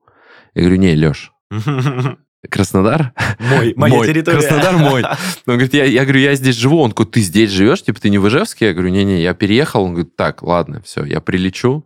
Я 0.53 0.61
говорю, 0.61 0.77
не, 0.77 0.95
Леш, 0.95 1.31
Краснодар? 2.49 3.13
Мой, 3.39 3.73
моя 3.75 3.95
мой. 3.95 4.07
территория. 4.07 4.39
Краснодар 4.39 4.77
мой. 4.77 5.03
Он 5.45 5.53
говорит, 5.53 5.73
я, 5.73 5.85
я 5.85 6.03
говорю, 6.03 6.21
я 6.21 6.35
здесь 6.35 6.55
живу. 6.55 6.79
Он 6.79 6.91
говорит, 6.91 7.13
ты 7.13 7.21
здесь 7.21 7.51
живешь? 7.51 7.83
Типа, 7.83 8.01
ты 8.01 8.09
не 8.09 8.17
в 8.17 8.27
Ижевске? 8.27 8.67
Я 8.67 8.73
говорю, 8.73 8.89
не-не, 8.89 9.21
я 9.21 9.33
переехал. 9.33 9.83
Он 9.83 9.91
говорит, 9.91 10.15
так, 10.15 10.41
ладно, 10.41 10.81
все, 10.83 11.03
я 11.05 11.21
прилечу. 11.21 11.85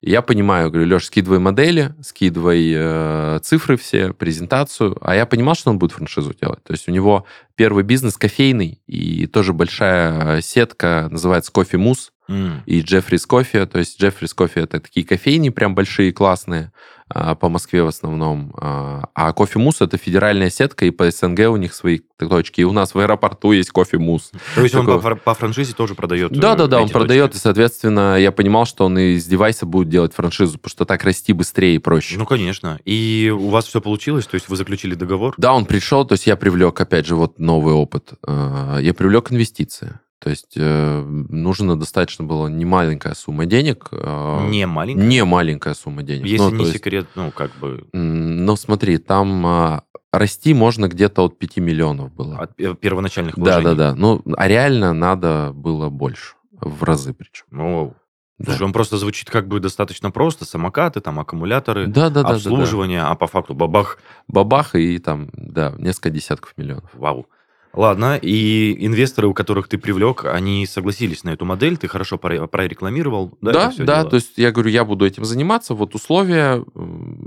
Я 0.00 0.22
понимаю, 0.22 0.70
говорю, 0.70 0.86
Леш, 0.86 1.06
скидывай 1.06 1.40
модели, 1.40 1.92
скидывай 2.02 2.72
э, 2.72 3.40
цифры 3.42 3.76
все, 3.76 4.12
презентацию. 4.12 4.96
А 5.00 5.16
я 5.16 5.26
понимал, 5.26 5.56
что 5.56 5.70
он 5.70 5.78
будет 5.80 5.90
франшизу 5.90 6.32
делать. 6.40 6.62
То 6.62 6.72
есть 6.72 6.88
у 6.88 6.92
него 6.92 7.26
первый 7.56 7.82
бизнес 7.82 8.16
кофейный 8.16 8.80
и 8.86 9.26
тоже 9.26 9.52
большая 9.52 10.40
сетка, 10.40 11.08
называется 11.10 11.50
Кофе 11.50 11.78
Мус 11.78 12.12
mm. 12.30 12.60
и 12.66 12.80
Джеффрис 12.82 13.26
Кофе. 13.26 13.66
То 13.66 13.80
есть 13.80 14.00
Джеффрис 14.00 14.34
Кофе 14.34 14.60
это 14.60 14.78
такие 14.78 15.04
кофейни 15.04 15.48
прям 15.48 15.74
большие, 15.74 16.12
классные. 16.12 16.70
А, 17.10 17.34
по 17.34 17.48
Москве 17.48 17.82
в 17.82 17.86
основном. 17.86 18.52
А, 18.56 19.08
а 19.14 19.32
кофе 19.32 19.58
Мус 19.58 19.80
это 19.80 19.96
федеральная 19.96 20.50
сетка, 20.50 20.84
и 20.84 20.90
по 20.90 21.10
СНГ 21.10 21.40
у 21.50 21.56
них 21.56 21.74
свои 21.74 22.00
точки. 22.18 22.60
И 22.60 22.64
у 22.64 22.72
нас 22.72 22.94
в 22.94 22.98
аэропорту 22.98 23.52
есть 23.52 23.70
кофе 23.70 23.98
Мус. 23.98 24.32
То 24.54 24.62
есть 24.62 24.74
Такой... 24.74 24.96
он 24.96 25.00
по, 25.00 25.16
по 25.16 25.34
франшизе 25.34 25.72
тоже 25.72 25.94
продает? 25.94 26.32
Да, 26.32 26.54
да, 26.54 26.66
да, 26.66 26.82
он 26.82 26.88
продает, 26.90 27.34
и, 27.34 27.38
соответственно, 27.38 28.18
я 28.18 28.32
понимал, 28.32 28.66
что 28.66 28.84
он 28.84 28.98
из 28.98 29.24
девайса 29.26 29.64
будет 29.64 29.88
делать 29.88 30.12
франшизу, 30.12 30.58
потому 30.58 30.70
что 30.70 30.84
так 30.84 31.04
расти 31.04 31.32
быстрее 31.32 31.76
и 31.76 31.78
проще. 31.78 32.18
Ну, 32.18 32.26
конечно. 32.26 32.78
И 32.84 33.34
у 33.34 33.48
вас 33.48 33.66
все 33.66 33.80
получилось? 33.80 34.26
То 34.26 34.34
есть 34.34 34.48
вы 34.48 34.56
заключили 34.56 34.94
договор? 34.94 35.34
Да, 35.38 35.54
он 35.54 35.64
пришел, 35.64 36.04
то 36.04 36.12
есть 36.12 36.26
я 36.26 36.36
привлек, 36.36 36.80
опять 36.80 37.06
же, 37.06 37.16
вот 37.16 37.38
новый 37.38 37.74
опыт. 37.74 38.12
А, 38.26 38.78
я 38.78 38.92
привлек 38.92 39.32
инвестиции. 39.32 39.98
То 40.20 40.30
есть 40.30 40.54
э, 40.56 41.00
нужно 41.02 41.78
достаточно 41.78 42.24
было 42.24 42.48
не 42.48 42.64
маленькая 42.64 43.14
сумма 43.14 43.46
денег. 43.46 43.88
Э, 43.92 44.48
не 44.48 44.66
маленькая? 44.66 45.04
Не 45.04 45.24
маленькая 45.24 45.74
сумма 45.74 46.02
денег. 46.02 46.26
Если 46.26 46.44
ну, 46.44 46.50
не 46.50 46.64
есть, 46.64 46.72
секрет, 46.76 47.06
ну, 47.14 47.30
как 47.30 47.52
бы... 47.60 47.86
Ну, 47.92 48.56
смотри, 48.56 48.98
там 48.98 49.46
э, 49.46 49.80
расти 50.12 50.54
можно 50.54 50.88
где-то 50.88 51.26
от 51.26 51.38
5 51.38 51.58
миллионов 51.58 52.12
было. 52.12 52.38
От 52.38 52.56
первоначальных 52.80 53.36
вложений? 53.36 53.64
Да-да-да. 53.64 53.94
Ну, 53.94 54.22
а 54.36 54.48
реально 54.48 54.92
надо 54.92 55.52
было 55.54 55.88
больше. 55.88 56.34
В 56.52 56.82
разы 56.82 57.14
причем. 57.14 57.44
О, 57.52 57.94
да. 58.38 58.52
Слушай, 58.52 58.62
он 58.64 58.72
просто 58.72 58.96
звучит 58.96 59.30
как 59.30 59.48
бы 59.48 59.58
достаточно 59.58 60.10
просто. 60.10 60.44
Самокаты, 60.44 61.00
там, 61.00 61.18
аккумуляторы, 61.18 61.86
да, 61.86 62.08
да, 62.08 62.20
обслуживание, 62.22 63.00
да, 63.00 63.04
да, 63.04 63.08
да. 63.08 63.12
а 63.12 63.16
по 63.16 63.26
факту 63.26 63.54
бабах. 63.54 63.98
Бабах 64.28 64.74
и 64.76 64.98
там, 64.98 65.30
да, 65.32 65.74
несколько 65.78 66.10
десятков 66.10 66.54
миллионов. 66.56 66.90
Вау. 66.94 67.26
Ладно, 67.74 68.18
и 68.20 68.76
инвесторы, 68.86 69.28
у 69.28 69.34
которых 69.34 69.68
ты 69.68 69.78
привлек, 69.78 70.24
они 70.24 70.66
согласились 70.66 71.24
на 71.24 71.30
эту 71.30 71.44
модель, 71.44 71.76
ты 71.76 71.86
хорошо 71.86 72.18
прорекламировал, 72.18 73.36
да? 73.40 73.52
Да, 73.52 73.72
да, 73.78 73.98
дело? 73.98 74.10
то 74.10 74.16
есть 74.16 74.32
я 74.36 74.50
говорю, 74.50 74.70
я 74.70 74.84
буду 74.84 75.06
этим 75.06 75.24
заниматься, 75.24 75.74
вот 75.74 75.94
условия, 75.94 76.64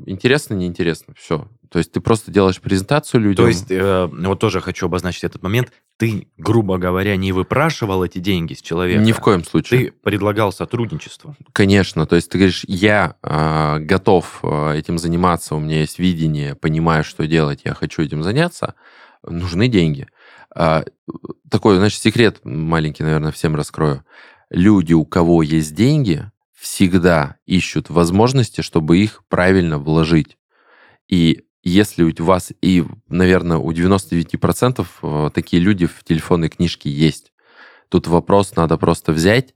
интересно, 0.05 0.55
неинтересно, 0.55 1.13
все. 1.17 1.47
То 1.71 1.79
есть 1.79 1.93
ты 1.93 2.01
просто 2.01 2.31
делаешь 2.31 2.59
презентацию 2.59 3.21
людям. 3.21 3.45
То 3.45 3.47
есть, 3.47 3.71
э, 3.71 4.09
вот 4.11 4.39
тоже 4.39 4.59
хочу 4.59 4.87
обозначить 4.87 5.23
этот 5.23 5.41
момент, 5.41 5.71
ты, 5.95 6.27
грубо 6.37 6.77
говоря, 6.77 7.15
не 7.15 7.31
выпрашивал 7.31 8.03
эти 8.03 8.17
деньги 8.17 8.53
с 8.53 8.61
человека. 8.61 9.01
Ни 9.01 9.13
в 9.13 9.19
коем 9.21 9.45
случае. 9.45 9.79
Ты 9.79 9.91
предлагал 9.91 10.51
сотрудничество. 10.51 11.37
Конечно, 11.53 12.05
то 12.05 12.17
есть 12.17 12.29
ты 12.29 12.39
говоришь, 12.39 12.65
я 12.67 13.15
э, 13.23 13.79
готов 13.79 14.39
э, 14.43 14.77
этим 14.79 14.97
заниматься, 14.97 15.55
у 15.55 15.59
меня 15.59 15.79
есть 15.79 15.97
видение, 15.97 16.55
понимаю, 16.55 17.05
что 17.05 17.25
делать, 17.25 17.61
я 17.63 17.73
хочу 17.73 18.01
этим 18.01 18.21
заняться, 18.21 18.75
нужны 19.23 19.69
деньги. 19.69 20.07
А, 20.53 20.83
такой, 21.49 21.77
значит, 21.77 22.01
секрет 22.01 22.41
маленький, 22.43 23.03
наверное, 23.03 23.31
всем 23.31 23.55
раскрою. 23.55 24.03
Люди, 24.49 24.93
у 24.93 25.05
кого 25.05 25.43
есть 25.43 25.73
деньги, 25.73 26.29
всегда 26.53 27.37
ищут 27.45 27.89
возможности, 27.89 28.61
чтобы 28.61 28.97
их 28.99 29.23
правильно 29.29 29.79
вложить. 29.79 30.37
И 31.07 31.45
если 31.63 32.03
у 32.03 32.23
вас, 32.23 32.51
и, 32.61 32.83
наверное, 33.07 33.57
у 33.57 33.71
99% 33.71 34.85
э, 35.01 35.29
такие 35.33 35.61
люди 35.61 35.85
в 35.85 36.03
телефонной 36.03 36.49
книжке 36.49 36.89
есть, 36.89 37.31
тут 37.89 38.07
вопрос 38.07 38.55
надо 38.55 38.77
просто 38.77 39.11
взять 39.11 39.53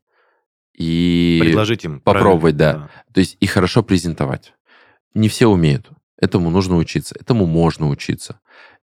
и... 0.78 1.40
Предложить 1.42 1.86
им. 1.86 2.00
Попробовать, 2.00 2.58
да. 2.58 2.74
да. 2.74 2.90
То 3.14 3.20
есть 3.20 3.38
и 3.40 3.48
хорошо 3.48 3.82
презентовать. 3.82 4.54
Не 5.14 5.30
все 5.30 5.48
умеют. 5.48 5.90
Этому 6.18 6.50
нужно 6.50 6.78
учиться. 6.78 7.16
Этому 7.20 7.46
можно 7.46 7.88
учиться. 7.90 8.40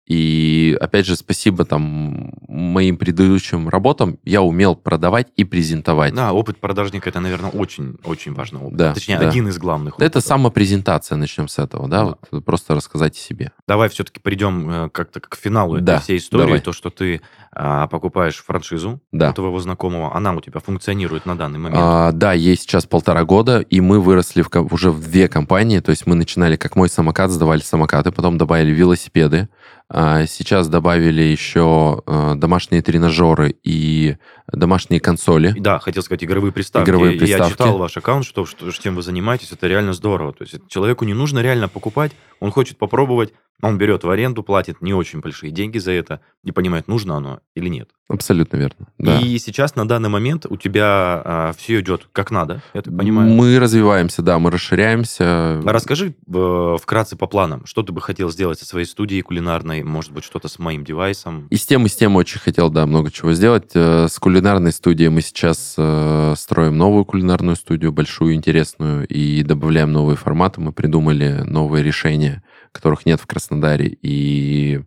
И 0.07 0.77
опять 0.81 1.07
же, 1.07 1.17
спасибо 1.17 1.65
там 1.65 2.33
моим 2.49 2.97
предыдущим 2.97 3.69
работам, 3.69 4.19
я 4.25 4.43
умел 4.43 4.75
продавать 4.75 5.29
и 5.37 5.45
презентовать. 5.45 6.13
Да, 6.13 6.33
опыт 6.33 6.59
продажника 6.59 7.09
это, 7.09 7.21
наверное, 7.21 7.51
очень-очень 7.51 8.35
важный 8.35 8.61
опыт. 8.61 8.77
Да, 8.77 8.95
Точнее, 8.95 9.19
да. 9.19 9.29
один 9.29 9.49
из 9.49 9.59
главных. 9.59 9.95
Это 9.99 10.21
самопрезентация, 10.21 11.17
начнем 11.17 11.47
с 11.47 11.59
этого, 11.59 11.89
да, 11.89 12.05
да. 12.05 12.17
Вот, 12.31 12.45
просто 12.45 12.75
рассказать 12.75 13.17
о 13.17 13.21
себе. 13.21 13.53
Давай 13.69 13.89
все-таки 13.89 14.21
придем 14.21 14.71
э, 14.71 14.91
как-то 14.91 15.21
к 15.21 15.37
финалу 15.37 15.81
да, 15.81 15.95
этой 15.95 16.03
всей 16.03 16.19
истории. 16.19 16.45
Давай. 16.45 16.61
То, 16.61 16.73
что 16.73 16.91
ты 16.91 17.21
а, 17.55 17.87
покупаешь 17.87 18.43
франшизу 18.43 19.01
да. 19.13 19.31
у 19.31 19.35
твоего 19.35 19.61
знакомого, 19.61 20.17
она 20.17 20.33
у 20.33 20.41
тебя 20.41 20.61
функционирует 20.61 21.27
на 21.27 21.37
данный 21.37 21.59
момент. 21.59 21.81
А, 21.81 22.13
да, 22.13 22.33
есть 22.33 22.63
сейчас 22.63 22.87
полтора 22.87 23.25
года, 23.25 23.61
и 23.61 23.81
мы 23.81 24.01
выросли 24.01 24.43
в, 24.43 24.51
уже 24.73 24.91
в 24.91 25.01
две 25.01 25.29
компании. 25.29 25.81
То 25.81 25.91
есть 25.91 26.07
мы 26.07 26.15
начинали 26.15 26.57
как 26.57 26.77
мой 26.77 26.89
самокат, 26.89 27.31
сдавали 27.31 27.61
самокаты, 27.61 28.11
потом 28.11 28.37
добавили 28.37 28.73
велосипеды 28.73 29.49
сейчас 29.93 30.69
добавили 30.69 31.23
еще 31.23 32.03
э, 32.07 32.35
домашние 32.37 32.81
тренажеры 32.83 33.55
и 33.63 34.17
домашние 34.51 35.01
консоли. 35.01 35.55
Да, 35.59 35.79
хотел 35.79 36.03
сказать, 36.03 36.25
игровые 36.25 36.53
приставки. 36.53 36.89
Игровые 36.89 37.13
И 37.13 37.15
Я 37.17 37.37
приставки. 37.37 37.53
читал 37.53 37.79
ваш 37.79 37.97
аккаунт, 37.97 38.25
что, 38.25 38.47
что 38.47 38.71
чем 38.73 38.95
вы 38.97 39.03
занимаетесь, 39.03 39.53
это 39.53 39.67
реально 39.67 39.93
здорово. 39.93 40.33
То 40.33 40.45
есть 40.45 40.69
человеку 40.69 41.05
не 41.05 41.15
нужно 41.15 41.41
реально 41.41 41.69
покупать, 41.69 42.13
он 42.41 42.51
хочет 42.51 42.79
попробовать, 42.79 43.33
он 43.63 43.79
берет 43.79 44.03
в 44.03 44.11
аренду, 44.11 44.43
платит 44.43 44.81
не 44.83 44.93
очень 44.93 45.21
большие 45.21 45.53
деньги 45.53 45.79
за 45.79 45.93
это 45.93 46.21
и 46.43 46.51
понимает, 46.51 46.89
нужно 46.89 47.17
оно 47.17 47.41
или 47.55 47.69
нет. 47.69 47.91
Абсолютно 48.09 48.57
верно. 48.57 48.89
Да. 48.99 49.21
И 49.21 49.39
сейчас 49.39 49.77
на 49.77 49.87
данный 49.87 50.09
момент 50.09 50.47
у 50.49 50.57
тебя 50.57 51.53
все 51.57 51.81
идет 51.81 52.09
как 52.13 52.31
надо, 52.31 52.63
я 52.75 52.83
так 52.83 52.97
понимаю. 52.97 53.31
Мы 53.31 53.59
развиваемся, 53.59 54.23
да, 54.23 54.39
мы 54.39 54.51
расширяемся. 54.51 55.25
А 55.25 55.63
Расскажи 55.65 56.15
э, 56.27 56.77
вкратце 56.81 57.17
по 57.17 57.27
планам, 57.27 57.65
что 57.65 57.83
ты 57.83 57.93
бы 57.93 58.01
хотел 58.01 58.31
сделать 58.31 58.59
со 58.59 58.67
своей 58.67 58.87
студией 58.87 59.23
кулинарной, 59.23 59.82
может 59.83 60.13
быть, 60.13 60.25
что-то 60.25 60.49
с 60.49 60.59
моим 60.59 60.85
девайсом. 60.85 61.47
И 61.49 61.57
с 61.57 61.67
тем, 61.67 61.87
и 61.87 61.89
с 61.89 61.97
тем 61.97 62.17
очень 62.17 62.41
хотел, 62.41 62.71
да, 62.71 62.87
много 62.87 63.11
чего 63.11 63.33
сделать. 63.33 63.71
Э, 63.75 64.07
С 64.09 64.19
кулинарной 64.19 64.73
студией 64.73 65.09
мы 65.11 65.21
сейчас 65.23 65.75
э, 65.79 66.35
строим 66.37 66.77
новую 66.77 67.05
кулинарную 67.05 67.57
студию, 67.57 67.93
большую, 67.93 68.35
интересную, 68.35 69.07
и 69.07 69.43
добавляем 69.43 69.93
новые 69.93 70.17
форматы. 70.17 70.61
Мы 70.61 70.73
придумали 70.73 71.43
новые 71.45 71.83
решения, 71.83 72.43
которых 72.73 73.07
нет 73.07 73.21
в 73.21 73.27
Краснодаре, 73.27 73.97
и 74.03 74.83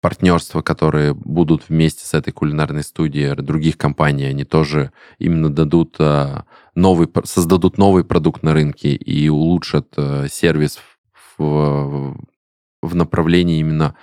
партнерства, 0.00 0.62
которые 0.62 1.12
будут 1.12 1.68
вместе 1.68 2.06
с 2.06 2.14
этой 2.14 2.32
кулинарной 2.32 2.84
студией 2.84 3.34
других 3.34 3.76
компаний, 3.76 4.26
они 4.26 4.44
тоже 4.44 4.92
именно 5.18 5.50
дадут 5.50 5.96
э, 5.98 6.42
новый, 6.74 7.08
создадут 7.24 7.78
новый 7.78 8.04
продукт 8.04 8.42
на 8.42 8.52
рынке 8.52 8.94
и 8.94 9.28
улучшат 9.28 9.88
сервис 10.30 10.78
в- 11.36 12.16
в 12.80 12.94
направлении 12.94 13.58
именно 13.58 13.96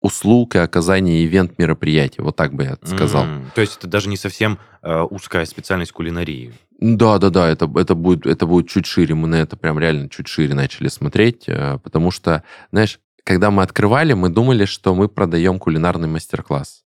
услуг 0.00 0.54
и 0.54 0.58
оказания 0.58 1.24
ивент-мероприятий. 1.24 2.22
Вот 2.22 2.36
так 2.36 2.54
бы 2.54 2.64
я 2.64 2.76
сказал. 2.84 3.24
М, 3.24 3.50
То 3.54 3.60
есть 3.60 3.76
это 3.78 3.86
даже 3.88 4.08
не 4.08 4.16
совсем 4.16 4.58
э, 4.82 5.00
узкая 5.02 5.44
специальность 5.44 5.92
кулинарии. 5.92 6.52
Да, 6.80 7.18
да, 7.18 7.30
да, 7.30 7.48
это, 7.48 7.68
это, 7.76 7.94
будет, 7.96 8.24
это 8.26 8.46
будет 8.46 8.68
чуть 8.68 8.86
шире. 8.86 9.14
Мы 9.14 9.26
на 9.26 9.36
это 9.36 9.56
прям 9.56 9.78
реально 9.78 10.08
чуть 10.08 10.28
шире 10.28 10.54
начали 10.54 10.88
смотреть, 10.88 11.44
э, 11.48 11.78
потому 11.82 12.10
что, 12.12 12.44
знаешь, 12.70 13.00
когда 13.24 13.50
мы 13.50 13.62
открывали, 13.62 14.12
мы 14.12 14.28
думали, 14.28 14.64
что 14.64 14.94
мы 14.94 15.08
продаем 15.08 15.58
кулинарный 15.58 16.08
мастер-класс. 16.08 16.84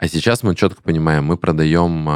А 0.00 0.06
сейчас 0.06 0.44
мы 0.44 0.54
четко 0.54 0.80
понимаем, 0.80 1.24
мы 1.24 1.36
продаем 1.36 2.06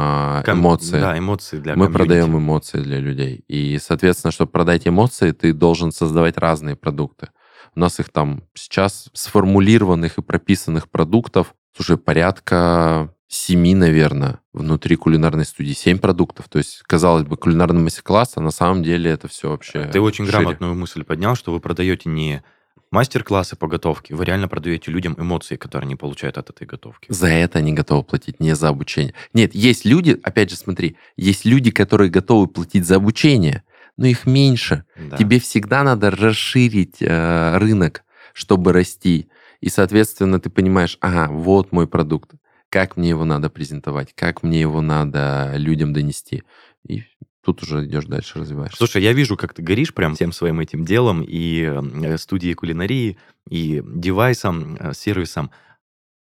Ком- 0.45 0.59
эмоции. 0.59 1.01
Да, 1.01 1.17
эмоции 1.17 1.57
для 1.59 1.75
мы 1.75 1.87
комьюнити. 1.87 1.97
продаем 1.97 2.37
эмоции 2.37 2.77
для 2.79 2.99
людей. 2.99 3.43
И, 3.49 3.77
соответственно, 3.77 4.31
чтобы 4.31 4.51
продать 4.51 4.87
эмоции, 4.87 5.31
ты 5.31 5.51
должен 5.51 5.91
создавать 5.91 6.37
разные 6.37 6.77
продукты. 6.77 7.27
У 7.75 7.79
нас 7.79 7.99
их 7.99 8.09
там 8.09 8.43
сейчас 8.53 9.09
сформулированных 9.13 10.17
и 10.17 10.21
прописанных 10.21 10.89
продуктов, 10.89 11.55
слушай, 11.75 11.97
порядка 11.97 13.13
семи, 13.27 13.73
наверное, 13.73 14.39
внутри 14.53 14.95
кулинарной 14.95 15.45
студии. 15.45 15.73
Семь 15.73 15.97
продуктов. 15.97 16.47
То 16.49 16.59
есть, 16.59 16.83
казалось 16.83 17.23
бы, 17.23 17.35
кулинарный 17.35 17.81
мастер-класс, 17.81 18.33
а 18.35 18.41
на 18.41 18.51
самом 18.51 18.83
деле 18.83 19.09
это 19.09 19.27
все 19.27 19.49
вообще 19.49 19.85
Ты 19.91 19.99
очень 19.99 20.25
шире. 20.25 20.37
грамотную 20.37 20.75
мысль 20.75 21.03
поднял, 21.03 21.35
что 21.35 21.51
вы 21.51 21.59
продаете 21.59 22.09
не 22.09 22.43
мастер-классы 22.91 23.55
по 23.55 23.67
готовке, 23.67 24.13
вы 24.13 24.23
реально 24.23 24.47
продаете 24.47 24.91
людям 24.91 25.15
эмоции, 25.17 25.55
которые 25.55 25.87
они 25.87 25.95
получают 25.95 26.37
от 26.37 26.51
этой 26.51 26.67
готовки. 26.67 27.07
За 27.09 27.27
это 27.27 27.57
они 27.57 27.73
готовы 27.73 28.03
платить, 28.03 28.39
не 28.39 28.55
за 28.55 28.69
обучение. 28.69 29.15
Нет, 29.33 29.55
есть 29.55 29.83
люди, 29.83 30.19
опять 30.21 30.51
же, 30.51 30.55
смотри, 30.55 30.95
есть 31.17 31.43
люди, 31.43 31.71
которые 31.71 32.11
готовы 32.11 32.45
платить 32.45 32.85
за 32.85 32.97
обучение, 32.97 33.63
но 33.97 34.07
их 34.07 34.25
меньше. 34.25 34.85
Да. 34.95 35.17
Тебе 35.17 35.39
всегда 35.39 35.83
надо 35.83 36.11
расширить 36.11 36.97
э, 37.01 37.57
рынок, 37.57 38.03
чтобы 38.33 38.73
расти. 38.73 39.29
И, 39.61 39.69
соответственно, 39.69 40.39
ты 40.39 40.49
понимаешь, 40.49 40.97
ага, 41.01 41.31
вот 41.31 41.71
мой 41.71 41.87
продукт. 41.87 42.31
Как 42.69 42.97
мне 42.97 43.09
его 43.09 43.23
надо 43.23 43.49
презентовать, 43.49 44.13
как 44.15 44.41
мне 44.41 44.59
его 44.59 44.81
надо 44.81 45.53
людям 45.55 45.93
донести. 45.93 46.43
И 46.87 47.03
тут 47.43 47.61
уже 47.61 47.85
идешь 47.85 48.05
дальше, 48.05 48.39
развиваешь. 48.39 48.75
Слушай, 48.75 49.03
я 49.03 49.13
вижу, 49.13 49.37
как 49.37 49.53
ты 49.53 49.61
горишь 49.61 49.93
прям 49.93 50.15
всем 50.15 50.31
своим 50.31 50.59
этим 50.59 50.83
делом, 50.85 51.23
и 51.23 51.61
э, 51.61 52.17
студией 52.17 52.55
кулинарии, 52.55 53.17
и 53.47 53.83
девайсом, 53.85 54.75
э, 54.79 54.93
сервисом. 54.93 55.51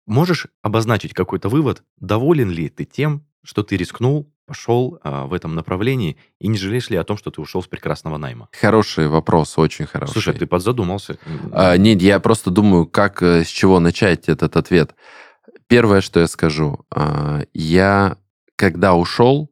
Можешь 0.07 0.49
обозначить 0.63 1.15
какой-то 1.15 1.49
вывод, 1.49 1.85
доволен 2.01 2.51
ли 2.51 2.69
ты 2.69 2.85
тем, 2.85 3.25
что 3.45 3.63
ты 3.63 3.77
рискнул, 3.77 4.32
пошел 4.47 4.99
а, 5.03 5.27
в 5.27 5.33
этом 5.33 5.55
направлении, 5.55 6.17
и 6.39 6.49
не 6.49 6.59
жалеешь 6.59 6.91
ли 6.91 6.97
о 6.97 7.05
том, 7.05 7.17
что 7.17 7.31
ты 7.31 7.41
ушел 7.41 7.63
с 7.63 7.67
прекрасного 7.67 8.19
найма? 8.19 8.49
Хороший 8.53 9.09
вопрос, 9.09 9.57
очень 9.59 9.87
хороший. 9.87 10.13
Слушай, 10.13 10.35
ты 10.35 10.47
подзадумался. 10.47 11.19
А, 11.53 11.77
нет, 11.77 12.03
я 12.03 12.21
просто 12.21 12.51
думаю, 12.51 12.87
как, 12.87 13.23
э, 13.23 13.45
с 13.45 13.49
чего 13.49 13.81
начать 13.81 14.29
этот 14.29 14.57
ответ. 14.57 14.95
Первое, 15.69 16.01
что 16.01 16.21
я 16.21 16.27
скажу, 16.27 16.85
а, 16.91 17.43
я 17.55 18.17
когда 18.57 18.95
ушел, 18.95 19.52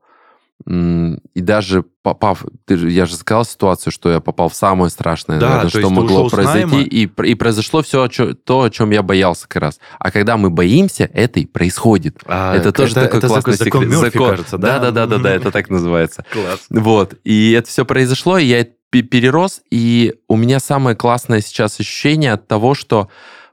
и 0.66 1.40
даже 1.40 1.84
попав, 2.02 2.44
ты 2.66 2.74
я 2.88 3.06
же 3.06 3.16
сказал 3.16 3.44
ситуацию, 3.44 3.92
что 3.92 4.10
я 4.10 4.20
попал 4.20 4.48
в 4.48 4.54
самое 4.54 4.90
страшное, 4.90 5.38
Да, 5.38 5.48
наверное, 5.48 5.70
то 5.70 5.78
что 5.80 5.90
могло 5.90 6.28
произойти, 6.28 6.82
и, 6.82 7.04
и 7.06 7.34
произошло 7.34 7.82
все 7.82 8.08
то, 8.08 8.62
о 8.62 8.70
чем 8.70 8.90
я 8.90 9.02
боялся 9.02 9.48
как 9.48 9.62
раз. 9.62 9.80
А 9.98 10.10
когда 10.10 10.36
мы 10.36 10.50
боимся, 10.50 11.08
это 11.12 11.40
и 11.40 11.46
происходит. 11.46 12.18
А, 12.26 12.54
это 12.54 12.72
тоже 12.72 12.94
такой 12.94 13.18
это 13.18 13.28
классный 13.28 13.54
закон, 13.54 13.82
секрет. 13.82 13.92
Мёрфи, 14.00 14.12
Закон. 14.12 14.30
кажется, 14.30 14.58
да? 14.58 14.78
Да, 14.78 14.90
да, 14.90 15.06
да, 15.06 15.06
да, 15.06 15.22
да, 15.22 15.34
это 15.34 15.50
так 15.50 15.70
называется. 15.70 16.24
Класс. 16.30 16.66
Вот. 16.70 17.14
И 17.24 17.52
это 17.52 17.68
все 17.68 17.84
произошло, 17.84 18.38
и 18.38 18.44
я 18.44 18.60
это 18.60 18.72
пе- 18.90 19.02
перерос, 19.02 19.62
и 19.70 20.14
у 20.28 20.36
меня 20.36 20.60
самое 20.60 20.96
классное 20.96 21.40
сейчас 21.40 21.80
ощущение 21.80 22.32
от 22.32 22.46
того, 22.48 22.74
что 22.74 23.08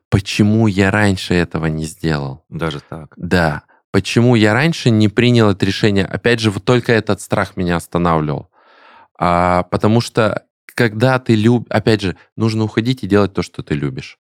почему 0.09 0.67
я 0.67 0.91
раньше 0.91 1.33
этого 1.33 1.65
не 1.67 1.85
сделал. 1.85 2.43
Даже 2.49 2.79
так. 2.79 3.13
Да. 3.17 3.63
Почему 3.91 4.35
я 4.35 4.53
раньше 4.53 4.89
не 4.89 5.07
принял 5.07 5.49
это 5.49 5.65
решение? 5.65 6.05
Опять 6.05 6.39
же, 6.39 6.51
вот 6.51 6.65
только 6.65 6.91
этот 6.93 7.21
страх 7.21 7.55
меня 7.55 7.77
останавливал. 7.77 8.49
А, 9.17 9.63
потому 9.63 10.01
что 10.01 10.45
когда 10.75 11.17
ты 11.19 11.35
любишь... 11.35 11.67
Опять 11.69 12.01
же, 12.01 12.17
нужно 12.35 12.65
уходить 12.65 13.03
и 13.03 13.07
делать 13.07 13.33
то, 13.33 13.41
что 13.41 13.63
ты 13.63 13.73
любишь. 13.73 14.19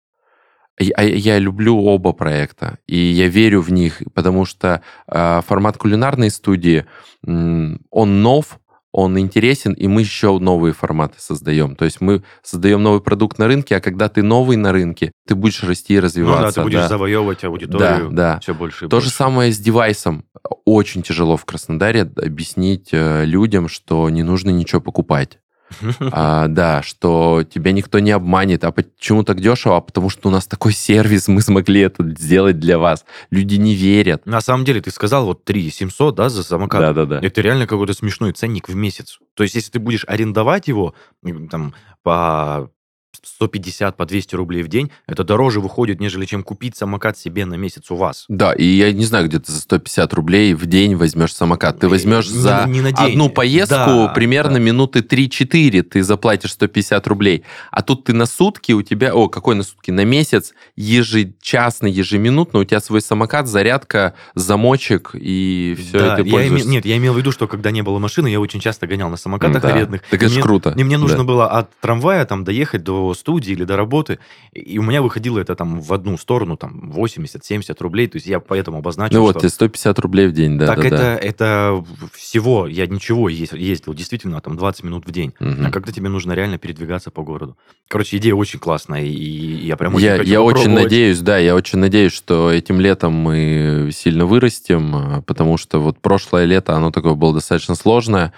Я, 0.79 1.01
я 1.01 1.39
люблю 1.39 1.77
оба 1.83 2.13
проекта, 2.13 2.79
и 2.87 2.97
я 2.97 3.27
верю 3.27 3.61
в 3.61 3.71
них, 3.71 4.01
потому 4.13 4.45
что 4.45 4.81
а, 5.07 5.41
формат 5.41 5.77
кулинарной 5.77 6.31
студии, 6.31 6.85
он 7.23 7.79
нов, 8.21 8.59
он 8.93 9.17
интересен, 9.19 9.73
и 9.73 9.87
мы 9.87 10.01
еще 10.01 10.37
новые 10.39 10.73
форматы 10.73 11.15
создаем. 11.17 11.75
То 11.75 11.83
есть 11.83 11.99
мы 11.99 12.23
создаем 12.43 12.81
новый 12.83 13.01
продукт 13.01 13.39
на 13.39 13.47
рынке, 13.47 13.75
а 13.75 13.81
когда 13.81 14.07
ты 14.07 14.21
новый 14.23 14.55
на 14.55 14.71
рынке, 14.71 15.11
ты 15.27 15.33
будешь 15.35 15.63
расти 15.63 15.93
и 15.93 15.97
Ну 15.97 16.01
да, 16.01 16.05
развиваться. 16.05 16.53
ты 16.53 16.61
будешь 16.61 16.79
да. 16.79 16.87
завоевывать 16.87 17.43
аудиторию 17.43 18.09
Да, 18.11 18.33
да. 18.35 18.39
все 18.39 18.53
больше 18.53 18.85
и 18.85 18.87
То 18.87 18.97
больше. 18.97 19.07
же 19.09 19.13
самое 19.13 19.51
с 19.51 19.57
девайсом. 19.57 20.25
Очень 20.65 21.01
тяжело 21.01 21.35
в 21.37 21.45
Краснодаре 21.45 22.01
объяснить 22.03 22.89
э, 22.91 23.25
людям, 23.25 23.67
что 23.67 24.09
не 24.09 24.21
нужно 24.23 24.51
ничего 24.51 24.79
покупать. 24.79 25.39
А, 26.11 26.47
да, 26.47 26.81
что 26.81 27.43
тебя 27.43 27.71
никто 27.71 27.99
не 27.99 28.11
обманет. 28.11 28.63
А 28.63 28.71
почему 28.71 29.23
так 29.23 29.39
дешево? 29.39 29.77
А 29.77 29.81
потому 29.81 30.09
что 30.09 30.29
у 30.29 30.31
нас 30.31 30.47
такой 30.47 30.73
сервис, 30.73 31.27
мы 31.27 31.41
смогли 31.41 31.81
это 31.81 32.07
сделать 32.09 32.59
для 32.59 32.77
вас. 32.77 33.05
Люди 33.31 33.55
не 33.55 33.75
верят. 33.75 34.25
На 34.25 34.41
самом 34.41 34.65
деле, 34.65 34.81
ты 34.81 34.91
сказал 34.91 35.25
вот 35.25 35.43
3 35.43 35.71
700, 35.71 36.15
да, 36.15 36.29
за 36.29 36.43
самокат? 36.43 36.81
Да-да-да. 36.81 37.19
Это 37.25 37.41
реально 37.41 37.67
какой-то 37.67 37.93
смешной 37.93 38.31
ценник 38.33 38.69
в 38.69 38.75
месяц. 38.75 39.19
То 39.33 39.43
есть, 39.43 39.55
если 39.55 39.71
ты 39.71 39.79
будешь 39.79 40.05
арендовать 40.07 40.67
его 40.67 40.93
там 41.49 41.73
по 42.03 42.69
150, 43.21 43.95
по 43.97 44.05
200 44.05 44.35
рублей 44.35 44.63
в 44.63 44.67
день, 44.67 44.91
это 45.07 45.23
дороже 45.23 45.59
выходит, 45.59 45.99
нежели 45.99 46.25
чем 46.25 46.43
купить 46.43 46.75
самокат 46.75 47.17
себе 47.17 47.45
на 47.45 47.55
месяц 47.55 47.91
у 47.91 47.95
вас. 47.95 48.25
Да, 48.27 48.53
и 48.53 48.65
я 48.65 48.91
не 48.91 49.05
знаю, 49.05 49.27
где 49.27 49.39
ты 49.39 49.51
за 49.51 49.59
150 49.61 50.13
рублей 50.13 50.53
в 50.53 50.65
день 50.65 50.95
возьмешь 50.95 51.33
самокат. 51.33 51.79
Ты 51.79 51.87
Не- 51.87 51.91
возьмешь 51.91 52.29
не- 52.29 52.37
за 52.37 52.65
не 52.67 52.79
день. 52.81 52.93
одну 52.95 53.29
поездку 53.29 53.75
Да, 53.75 54.07
примерно 54.15 54.53
да. 54.55 54.59
минуты 54.59 54.99
3-4 55.01 55.81
ты 55.83 56.03
заплатишь 56.03 56.51
150 56.53 57.05
рублей. 57.07 57.43
А 57.71 57.81
тут 57.81 58.05
ты 58.05 58.13
на 58.13 58.25
сутки 58.25 58.71
у 58.71 58.81
тебя... 58.81 59.13
О, 59.13 59.27
какой 59.29 59.55
на 59.55 59.63
сутки? 59.63 59.91
На 59.91 60.05
месяц 60.05 60.53
ежечасно, 60.75 61.87
ежеминутно 61.87 62.59
у 62.59 62.63
тебя 62.63 62.79
свой 62.79 63.01
самокат, 63.01 63.47
зарядка, 63.47 64.13
замочек, 64.35 65.11
и 65.13 65.75
все, 65.79 65.99
Да, 65.99 66.15
ты 66.17 66.23
я 66.27 66.47
име-. 66.47 66.63
Нет, 66.63 66.85
я 66.85 66.97
имел 66.97 67.13
в 67.13 67.17
виду, 67.17 67.31
что 67.31 67.47
когда 67.47 67.71
не 67.71 67.81
было 67.81 67.99
машины, 67.99 68.27
я 68.27 68.39
очень 68.39 68.59
часто 68.59 68.87
гонял 68.87 69.09
на 69.09 69.17
самокатах 69.17 69.61
Да. 69.61 69.69
арендных. 69.69 70.01
Так 70.09 70.21
это 70.21 70.29
ж 70.29 70.33
мне- 70.35 70.41
круто. 70.41 70.73
И 70.77 70.83
мне 70.83 70.97
нужно 70.97 71.17
Да. 71.19 71.23
было 71.23 71.47
от 71.49 71.69
трамвая 71.79 72.25
там 72.25 72.43
доехать 72.43 72.83
до 72.83 73.02
студии 73.13 73.51
или 73.51 73.65
до 73.65 73.75
работы, 73.75 74.19
и 74.53 74.79
у 74.79 74.83
меня 74.83 75.01
выходило 75.01 75.39
это 75.39 75.55
там 75.55 75.81
в 75.81 75.93
одну 75.93 76.17
сторону, 76.17 76.55
там 76.55 76.91
80-70 76.95 77.75
рублей, 77.79 78.07
то 78.07 78.15
есть 78.15 78.27
я 78.27 78.39
поэтому 78.39 78.77
обозначил, 78.77 79.17
Ну 79.17 79.21
вот, 79.23 79.31
что... 79.31 79.39
тебе 79.41 79.49
150 79.49 79.99
рублей 79.99 80.27
в 80.27 80.31
день, 80.31 80.57
да, 80.57 80.67
так 80.67 80.79
да, 80.79 80.87
это, 80.87 80.97
да. 80.97 81.17
это 81.17 81.85
всего, 82.13 82.67
я 82.67 82.87
ничего 82.87 83.27
ез- 83.27 83.53
ездил, 83.53 83.93
действительно, 83.93 84.39
там 84.39 84.55
20 84.55 84.83
минут 84.83 85.05
в 85.05 85.11
день. 85.11 85.33
Мгм. 85.39 85.65
А 85.65 85.71
когда 85.71 85.91
тебе 85.91 86.07
нужно 86.09 86.33
реально 86.33 86.57
передвигаться 86.57 87.11
по 87.11 87.23
городу. 87.23 87.57
Короче, 87.87 88.17
идея 88.17 88.35
очень 88.35 88.59
классная, 88.59 89.03
и, 89.03 89.09
и 89.09 89.67
я 89.67 89.75
прям 89.75 89.95
очень 89.95 90.05
Я, 90.05 90.21
я 90.21 90.41
очень 90.41 90.71
надеюсь, 90.71 91.19
да, 91.19 91.37
я 91.37 91.55
очень 91.55 91.79
надеюсь, 91.79 92.13
что 92.13 92.51
этим 92.51 92.79
летом 92.79 93.13
мы 93.13 93.89
сильно 93.93 94.25
вырастем, 94.25 94.95
а, 94.95 95.21
потому 95.21 95.57
что 95.57 95.79
вот 95.79 95.99
прошлое 95.99 96.45
лето, 96.45 96.75
оно 96.75 96.91
такое 96.91 97.13
было 97.13 97.33
достаточно 97.33 97.75
сложное. 97.75 98.33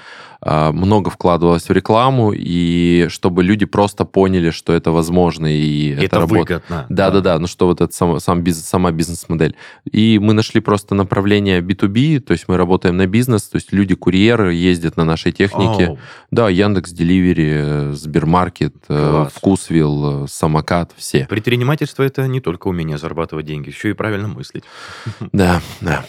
А, 0.48 0.72
много 0.72 1.10
вкладывалось 1.10 1.68
в 1.68 1.72
рекламу, 1.72 2.32
и 2.32 3.08
чтобы 3.10 3.44
люди 3.44 3.66
просто 3.66 4.06
поняли, 4.06 4.52
что 4.52 4.74
это 4.74 4.92
возможно, 4.92 5.48
и 5.48 5.94
это, 5.94 6.06
это 6.06 6.20
работает. 6.20 6.50
выгодно. 6.50 6.86
Да-да-да, 6.88 7.40
ну 7.40 7.48
что 7.48 7.66
вот 7.66 7.82
это 7.82 7.92
сам, 7.92 8.20
сам 8.20 8.44
бизнес, 8.44 8.66
сама 8.68 8.92
бизнес-модель. 8.92 9.56
И 9.92 10.20
мы 10.20 10.34
нашли 10.34 10.62
просто 10.62 10.94
направление 10.94 11.62
B2B, 11.62 12.20
то 12.20 12.34
есть 12.34 12.48
мы 12.48 12.58
работаем 12.58 12.96
на 12.96 13.08
бизнес, 13.08 13.50
то 13.50 13.56
есть 13.56 13.74
люди-курьеры 13.74 14.54
ездят 14.54 14.98
на 14.98 15.04
нашей 15.04 15.32
технике. 15.32 15.94
Oh. 15.94 15.98
Да, 16.30 16.48
Яндекс 16.48 16.92
Деливери, 16.92 17.94
Сбермаркет, 17.94 18.76
э, 18.88 19.26
Вкусвилл, 19.34 20.28
Самокат, 20.28 20.92
все. 20.96 21.26
Предпринимательство 21.26 22.04
это 22.04 22.28
не 22.28 22.40
только 22.40 22.68
умение 22.68 23.00
зарабатывать 23.00 23.48
деньги, 23.48 23.70
еще 23.70 23.90
и 23.90 23.94
правильно 23.94 24.28
мыслить. 24.28 24.64
Да, 25.32 25.60
да. 25.82 26.06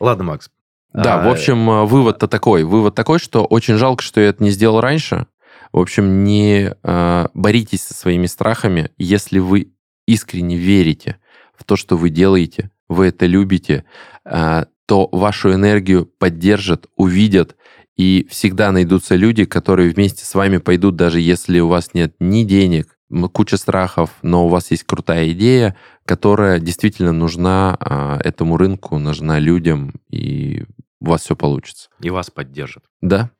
Ладно, 0.00 0.24
Макс. 0.24 0.50
Да, 0.96 1.20
а... 1.20 1.24
в 1.24 1.28
общем, 1.30 1.68
э, 1.70 1.84
вывод-то 1.84 2.26
такой. 2.26 2.64
Вывод 2.64 2.94
такой, 2.94 3.18
что 3.18 3.44
очень 3.44 3.76
жалко, 3.76 4.02
что 4.02 4.20
я 4.20 4.28
это 4.28 4.42
не 4.42 4.50
сделал 4.50 4.80
раньше. 4.80 5.26
В 5.72 5.78
общем, 5.78 6.24
не 6.24 6.72
э, 6.82 7.26
боритесь 7.34 7.82
со 7.82 7.94
своими 7.94 8.26
страхами, 8.26 8.90
если 8.96 9.38
вы 9.38 9.72
искренне 10.06 10.56
верите 10.56 11.18
в 11.54 11.64
то, 11.64 11.76
что 11.76 11.96
вы 11.96 12.08
делаете, 12.10 12.70
вы 12.88 13.06
это 13.08 13.26
любите, 13.26 13.84
э, 14.24 14.64
то 14.86 15.08
вашу 15.12 15.52
энергию 15.52 16.06
поддержат, 16.06 16.86
увидят, 16.96 17.56
и 17.96 18.26
всегда 18.30 18.72
найдутся 18.72 19.16
люди, 19.16 19.44
которые 19.44 19.90
вместе 19.90 20.24
с 20.24 20.34
вами 20.34 20.58
пойдут, 20.58 20.96
даже 20.96 21.20
если 21.20 21.60
у 21.60 21.68
вас 21.68 21.94
нет 21.94 22.14
ни 22.20 22.44
денег, 22.44 22.96
куча 23.32 23.56
страхов, 23.56 24.10
но 24.22 24.46
у 24.46 24.48
вас 24.48 24.70
есть 24.70 24.84
крутая 24.84 25.30
идея, 25.32 25.76
которая 26.04 26.58
действительно 26.58 27.12
нужна 27.12 27.76
а, 27.78 28.18
этому 28.22 28.56
рынку, 28.56 28.98
нужна 28.98 29.38
людям, 29.38 29.94
и 30.10 30.64
у 31.00 31.06
вас 31.06 31.22
все 31.22 31.36
получится. 31.36 31.88
И 32.00 32.10
вас 32.10 32.30
поддержат. 32.30 32.84
Да. 33.00 33.30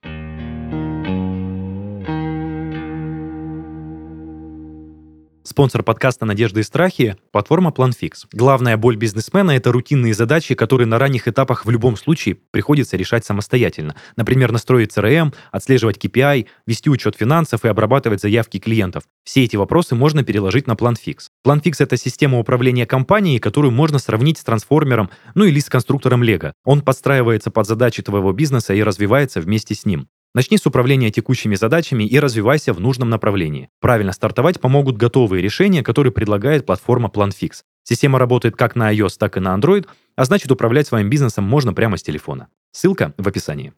Спонсор 5.47 5.85
подкаста 5.85 6.27
«Надежды 6.27 6.61
и 6.61 6.63
страхи»— 6.65 7.17
платформа 7.31 7.71
PlanFix. 7.71 8.27
Главная 8.33 8.77
боль 8.77 8.97
бизнесмена— 8.97 9.51
это 9.53 9.71
рутинные 9.71 10.13
задачи, 10.13 10.57
которые 10.57 10.89
на 10.89 10.99
ранних 10.99 11.29
этапах 11.29 11.65
в 11.65 11.71
любом 11.71 11.97
случае 11.97 12.35
приходится 12.51 12.97
решать 12.97 13.25
самостоятельно. 13.25 13.95
Например, 14.17 14.51
настроить 14.51 14.95
CRM, 14.95 15.33
отслеживать 15.53 15.99
KPI, 16.05 16.47
вести 16.67 16.91
учет 16.91 17.15
финансов 17.15 17.65
и 17.65 17.69
обрабатывать 17.69 18.21
заявки 18.21 18.59
клиентов. 18.59 19.05
Все 19.23 19.45
эти 19.45 19.55
вопросы 19.55 19.95
можно 19.95 20.25
переложить 20.25 20.67
на 20.67 20.73
PlanFix. 20.73 21.29
PlanFix— 21.47 21.77
это 21.79 21.97
система 21.97 22.41
управления 22.41 22.87
компанией, 22.87 23.39
которую 23.39 23.71
можно 23.71 24.01
сравнить 24.01 24.39
с 24.39 24.43
трансформером, 24.43 25.11
ну 25.37 25.45
или 25.45 25.61
с 25.61 25.69
конструктором 25.69 26.25
Lego. 26.25 26.53
Он 26.65 26.81
подстраивается 26.81 27.53
под 27.53 27.69
задачи 27.69 28.03
твоего 28.03 28.33
бизнеса 28.33 28.75
и 28.75 28.83
развивается 28.83 29.41
вместе 29.41 29.77
с 29.77 29.87
ним. 29.87 30.09
Начни 30.35 30.59
с 30.59 30.67
управления 30.67 31.13
текущими 31.13 31.55
задачами 31.55 32.03
и 32.03 32.19
развивайся 32.19 32.73
в 32.73 32.81
нужном 32.81 33.11
направлении. 33.11 33.69
Правильно 33.81 34.13
стартовать 34.13 34.61
помогут 34.61 34.97
готовые 34.97 35.41
решения, 35.41 35.85
которые 35.85 36.13
предлагает 36.13 36.67
платформа 36.67 37.09
PlanFix. 37.15 37.63
Система 37.85 38.19
работает 38.19 38.57
как 38.57 38.75
на 38.75 38.93
iOS, 38.93 39.13
так 39.17 39.37
и 39.37 39.41
на 39.41 39.57
Android, 39.57 39.87
а 40.17 40.25
значит 40.25 40.51
управлять 40.51 40.89
своим 40.89 41.09
бизнесом 41.09 41.45
можно 41.45 41.73
прямо 41.73 41.97
с 41.97 42.03
телефона. 42.03 42.49
Ссылка 42.73 43.15
в 43.19 43.29
описании. 43.29 43.73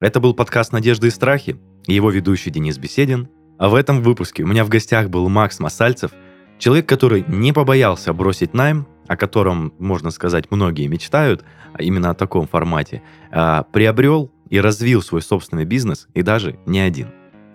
Это 0.00 0.20
был 0.20 0.32
подкаст 0.32 0.72
«Надежды 0.72 1.08
и 1.08 1.10
страхи» 1.10 1.56
и 1.86 1.94
его 1.94 2.10
ведущий 2.10 2.50
Денис 2.50 2.78
Беседин. 2.78 3.28
А 3.58 3.68
в 3.68 3.74
этом 3.74 4.02
выпуске 4.02 4.44
у 4.44 4.46
меня 4.46 4.64
в 4.64 4.68
гостях 4.68 5.08
был 5.10 5.28
Макс 5.28 5.58
Масальцев, 5.58 6.12
человек, 6.58 6.88
который 6.88 7.24
не 7.26 7.52
побоялся 7.52 8.12
бросить 8.12 8.54
найм 8.54 8.86
о 9.08 9.16
котором, 9.16 9.72
можно 9.78 10.10
сказать, 10.10 10.50
многие 10.50 10.86
мечтают, 10.86 11.44
а 11.72 11.82
именно 11.82 12.10
о 12.10 12.14
таком 12.14 12.46
формате, 12.46 13.02
а, 13.32 13.64
приобрел 13.64 14.30
и 14.50 14.60
развил 14.60 15.02
свой 15.02 15.22
собственный 15.22 15.64
бизнес, 15.64 16.06
и 16.14 16.22
даже 16.22 16.58
не 16.66 16.78
один. 16.78 17.08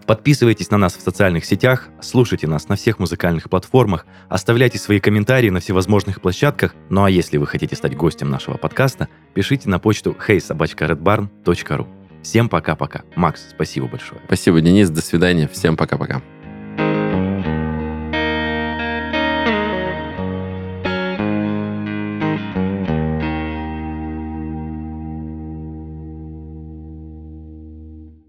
Подписывайтесь 0.06 0.70
на 0.70 0.78
нас 0.78 0.98
в 0.98 1.02
социальных 1.02 1.46
сетях, 1.46 1.90
слушайте 2.02 2.48
нас 2.48 2.68
на 2.68 2.76
всех 2.76 3.00
музыкальных 3.00 3.50
платформах, 3.50 4.06
оставляйте 4.28 4.78
свои 4.78 5.00
комментарии 5.00 5.50
на 5.50 5.62
всевозможных 5.62 6.22
площадках, 6.22 6.76
ну 6.90 7.06
а 7.06 7.10
если 7.10 7.38
вы 7.38 7.48
хотите 7.48 7.76
стать 7.76 7.96
гостем 7.96 8.30
нашего 8.30 8.58
подкаста, 8.58 9.08
пишите 9.34 9.70
на 9.70 9.80
почту 9.80 10.18
heysobachkaredbarn.ru. 10.28 12.03
Всем 12.24 12.50
пока-пока. 12.50 13.04
Макс, 13.16 13.50
спасибо 13.50 13.88
большое. 13.88 14.22
Спасибо, 14.26 14.62
Денис, 14.62 14.90
до 14.90 15.02
свидания. 15.02 15.48
Всем 15.48 15.78
пока-пока. 15.78 16.22